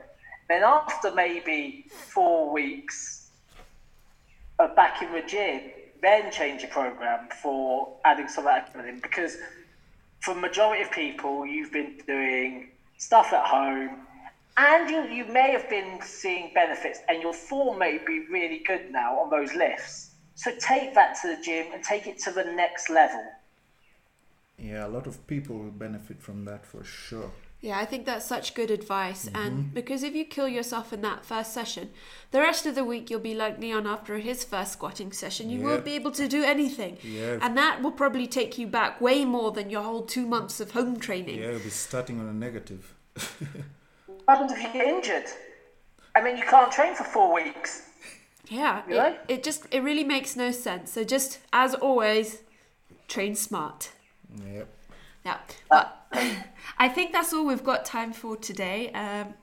Then 0.47 0.63
after 0.63 1.13
maybe 1.13 1.84
four 1.89 2.49
weeks 2.49 3.31
of 4.57 4.73
back 4.73 5.01
in 5.01 5.11
the 5.11 5.21
gym, 5.21 5.63
then 6.01 6.31
change 6.31 6.61
your 6.61 6.71
program 6.71 7.27
for 7.41 7.97
adding 8.05 8.29
some 8.29 8.45
that 8.45 8.73
in 8.88 9.01
because 9.01 9.35
for 10.21 10.34
majority 10.34 10.84
of 10.84 10.91
people, 10.91 11.45
you've 11.45 11.73
been 11.73 11.97
doing 12.07 12.69
stuff 12.95 13.34
at 13.34 13.45
home 13.45 13.97
and 14.55 14.89
you, 14.89 15.03
you 15.13 15.25
may 15.25 15.51
have 15.51 15.69
been 15.69 15.99
seeing 16.01 16.53
benefits 16.53 17.01
and 17.09 17.21
your 17.21 17.34
form 17.34 17.77
may 17.77 17.99
be 18.07 18.21
really 18.31 18.63
good 18.65 18.89
now 18.91 19.19
on 19.19 19.29
those 19.29 19.53
lifts 19.55 20.11
so 20.38 20.51
take 20.59 20.93
that 20.93 21.18
to 21.19 21.35
the 21.35 21.41
gym 21.41 21.73
and 21.73 21.84
take 21.84 22.05
it 22.05 22.19
to 22.19 22.31
the 22.31 22.43
next 22.43 22.91
level. 22.91 23.23
Yeah, 24.59 24.85
a 24.85 24.88
lot 24.88 25.07
of 25.07 25.26
people 25.26 25.57
will 25.57 25.72
benefit 25.72 26.22
from 26.22 26.45
that 26.45 26.64
for 26.64 26.84
sure. 26.84 27.31
Yeah, 27.59 27.80
I 27.80 27.85
think 27.85 28.05
that's 28.05 28.27
such 28.27 28.53
good 28.53 28.69
advice. 28.69 29.26
Mm-hmm. 29.26 29.35
And 29.35 29.73
because 29.73 30.03
if 30.03 30.14
you 30.14 30.26
kill 30.26 30.47
yourself 30.47 30.93
in 30.93 31.01
that 31.01 31.26
first 31.26 31.53
session, 31.53 31.89
the 32.30 32.39
rest 32.39 32.68
of 32.68 32.76
the 32.76 32.84
week 32.84 33.09
you'll 33.09 33.19
be 33.19 33.34
like 33.34 33.57
Leon 33.59 33.88
after 33.88 34.19
his 34.19 34.43
first 34.43 34.73
squatting 34.73 35.11
session. 35.11 35.49
You 35.49 35.57
yep. 35.57 35.65
won't 35.65 35.85
be 35.85 35.93
able 35.93 36.11
to 36.11 36.27
do 36.27 36.43
anything. 36.43 36.99
Yeah. 37.01 37.39
And 37.41 37.57
that 37.57 37.81
will 37.81 37.91
probably 37.91 38.27
take 38.27 38.59
you 38.59 38.68
back 38.68 39.01
way 39.01 39.26
more 39.26 39.51
than 39.51 39.72
your 39.72 39.81
whole 39.81 40.03
two 40.03 40.27
months 40.27 40.59
of 40.59 40.69
home 40.72 40.99
training. 40.99 41.39
Yeah, 41.39 41.49
you'll 41.49 41.61
be 41.61 41.72
starting 41.72 42.19
on 42.19 42.27
a 42.27 42.34
negative. 42.34 42.93
what 43.15 44.22
happens 44.27 44.51
if 44.51 44.61
you 44.61 44.72
get 44.72 44.88
injured? 44.88 45.26
I 46.15 46.22
mean, 46.22 46.38
you 46.38 46.43
can't 46.43 46.72
train 46.72 46.93
for 46.93 47.05
four 47.05 47.34
weeks. 47.34 47.86
Yeah, 48.49 48.84
it, 48.88 49.19
it 49.28 49.44
just 49.44 49.65
it 49.72 49.82
really 49.82 50.03
makes 50.03 50.36
no 50.36 50.52
sense. 50.52 50.91
So 50.91 51.03
just 51.03 51.40
as 51.52 51.74
always, 51.76 52.44
train 53.07 53.36
smart. 53.36 53.91
Yep. 54.45 54.68
Yeah. 55.26 55.38
But 55.69 56.07
I 56.78 56.90
think 56.90 57.11
that's 57.11 57.34
all 57.34 57.45
we've 57.45 57.64
got 57.64 57.86
time 57.86 58.14
for 58.14 58.38
today. 58.38 58.91
Um, 58.91 59.34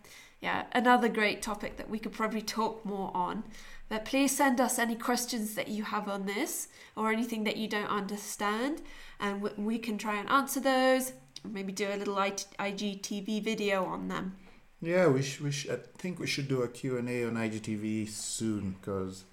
yeah, 0.40 0.64
another 0.72 1.08
great 1.08 1.40
topic 1.40 1.76
that 1.78 1.88
we 1.88 1.98
could 1.98 2.12
probably 2.12 2.42
talk 2.42 2.84
more 2.84 3.10
on. 3.14 3.44
But 3.88 4.04
please 4.04 4.34
send 4.36 4.60
us 4.60 4.78
any 4.78 4.94
questions 4.94 5.54
that 5.54 5.68
you 5.68 5.84
have 5.84 6.08
on 6.08 6.26
this 6.26 6.68
or 6.96 7.12
anything 7.12 7.44
that 7.44 7.56
you 7.56 7.68
don't 7.68 7.88
understand, 7.88 8.82
and 9.20 9.42
we 9.42 9.78
can 9.78 9.98
try 9.98 10.16
and 10.16 10.28
answer 10.28 10.60
those. 10.60 11.12
Maybe 11.44 11.72
do 11.72 11.88
a 11.88 11.96
little 11.96 12.16
IGTV 12.16 13.42
video 13.42 13.84
on 13.84 14.08
them. 14.08 14.36
Yeah, 14.84 15.06
we 15.06 15.22
sh- 15.22 15.40
we 15.40 15.50
sh- 15.50 15.68
I 15.70 15.76
think 15.96 16.18
we 16.18 16.26
should 16.26 16.46
do 16.46 16.62
a 16.62 16.68
Q&A 16.68 17.24
on 17.24 17.34
IGTV 17.34 18.08
soon 18.08 18.76
because 18.78 19.24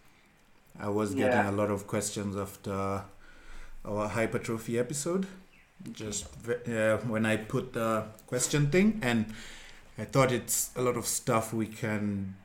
I 0.80 0.88
was 0.88 1.14
getting 1.14 1.46
yeah. 1.46 1.50
a 1.50 1.52
lot 1.52 1.70
of 1.70 1.88
questions 1.88 2.38
after 2.38 3.04
our 3.84 4.08
hypertrophy 4.08 4.80
episode. 4.80 5.28
Just 5.92 6.28
uh, 6.48 6.98
when 7.00 7.26
I 7.26 7.36
put 7.36 7.74
the 7.74 8.06
question 8.28 8.70
thing, 8.72 9.00
and 9.02 9.26
I 9.98 10.06
thought 10.06 10.32
it's 10.32 10.70
a 10.78 10.82
lot 10.82 10.96
of 10.96 11.06
stuff 11.06 11.54
we 11.54 11.68
can 11.68 12.36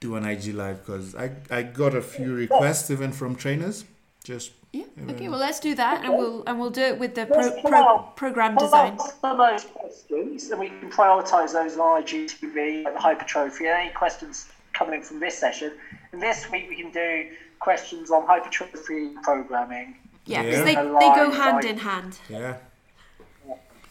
do 0.00 0.16
on 0.16 0.24
IG 0.24 0.54
Live 0.54 0.84
because 0.84 1.14
I, 1.14 1.30
I 1.50 1.62
got 1.62 1.94
a 1.94 2.02
few 2.02 2.34
requests 2.34 2.90
even 2.90 3.12
from 3.12 3.36
trainers. 3.36 3.84
Just 4.24 4.50
yeah. 4.72 4.84
Okay. 5.10 5.28
Well, 5.28 5.38
let's 5.38 5.60
do 5.60 5.74
that, 5.74 6.04
and 6.04 6.14
we'll 6.14 6.42
and 6.46 6.58
we'll 6.60 6.70
do 6.70 6.82
it 6.82 6.98
with 6.98 7.14
the 7.14 7.26
pro, 7.26 7.50
pro, 7.62 7.98
program 8.16 8.56
design. 8.56 8.98
Some 8.98 9.38
those 9.38 9.64
questions, 9.64 10.50
and 10.50 10.60
we 10.60 10.68
can 10.68 10.90
prioritise 10.90 11.52
those 11.52 11.76
on 11.76 12.02
IGTV, 12.02 12.84
like 12.84 12.94
the 12.94 13.00
hypertrophy. 13.00 13.66
Any 13.66 13.90
questions 13.92 14.48
coming 14.72 14.94
in 14.96 15.02
from 15.02 15.20
this 15.20 15.38
session? 15.38 15.72
And 16.12 16.20
this 16.20 16.50
week 16.50 16.68
we 16.68 16.76
can 16.76 16.90
do 16.90 17.30
questions 17.60 18.10
on 18.10 18.26
hypertrophy 18.26 19.10
programming. 19.22 19.96
Yeah, 20.26 20.42
because 20.42 20.58
yeah. 20.58 20.64
they, 20.64 20.74
they 20.74 21.14
go 21.14 21.30
hand 21.30 21.64
in 21.64 21.78
hand. 21.78 22.18
Yeah. 22.28 22.56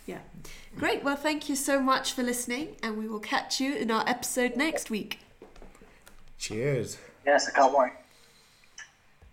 Yeah. 0.06 0.20
Great. 0.78 1.04
Well, 1.04 1.16
thank 1.16 1.50
you 1.50 1.56
so 1.56 1.82
much 1.82 2.14
for 2.14 2.22
listening, 2.22 2.76
and 2.84 2.98
we 2.98 3.08
will 3.08 3.20
catch 3.20 3.60
you 3.60 3.76
in 3.76 3.90
our 3.90 4.08
episode 4.08 4.56
next 4.56 4.90
week. 4.90 5.20
Cheers. 6.38 6.98
Yes, 7.26 7.48
I 7.48 7.52
can't 7.52 7.76
wait. 7.76 7.92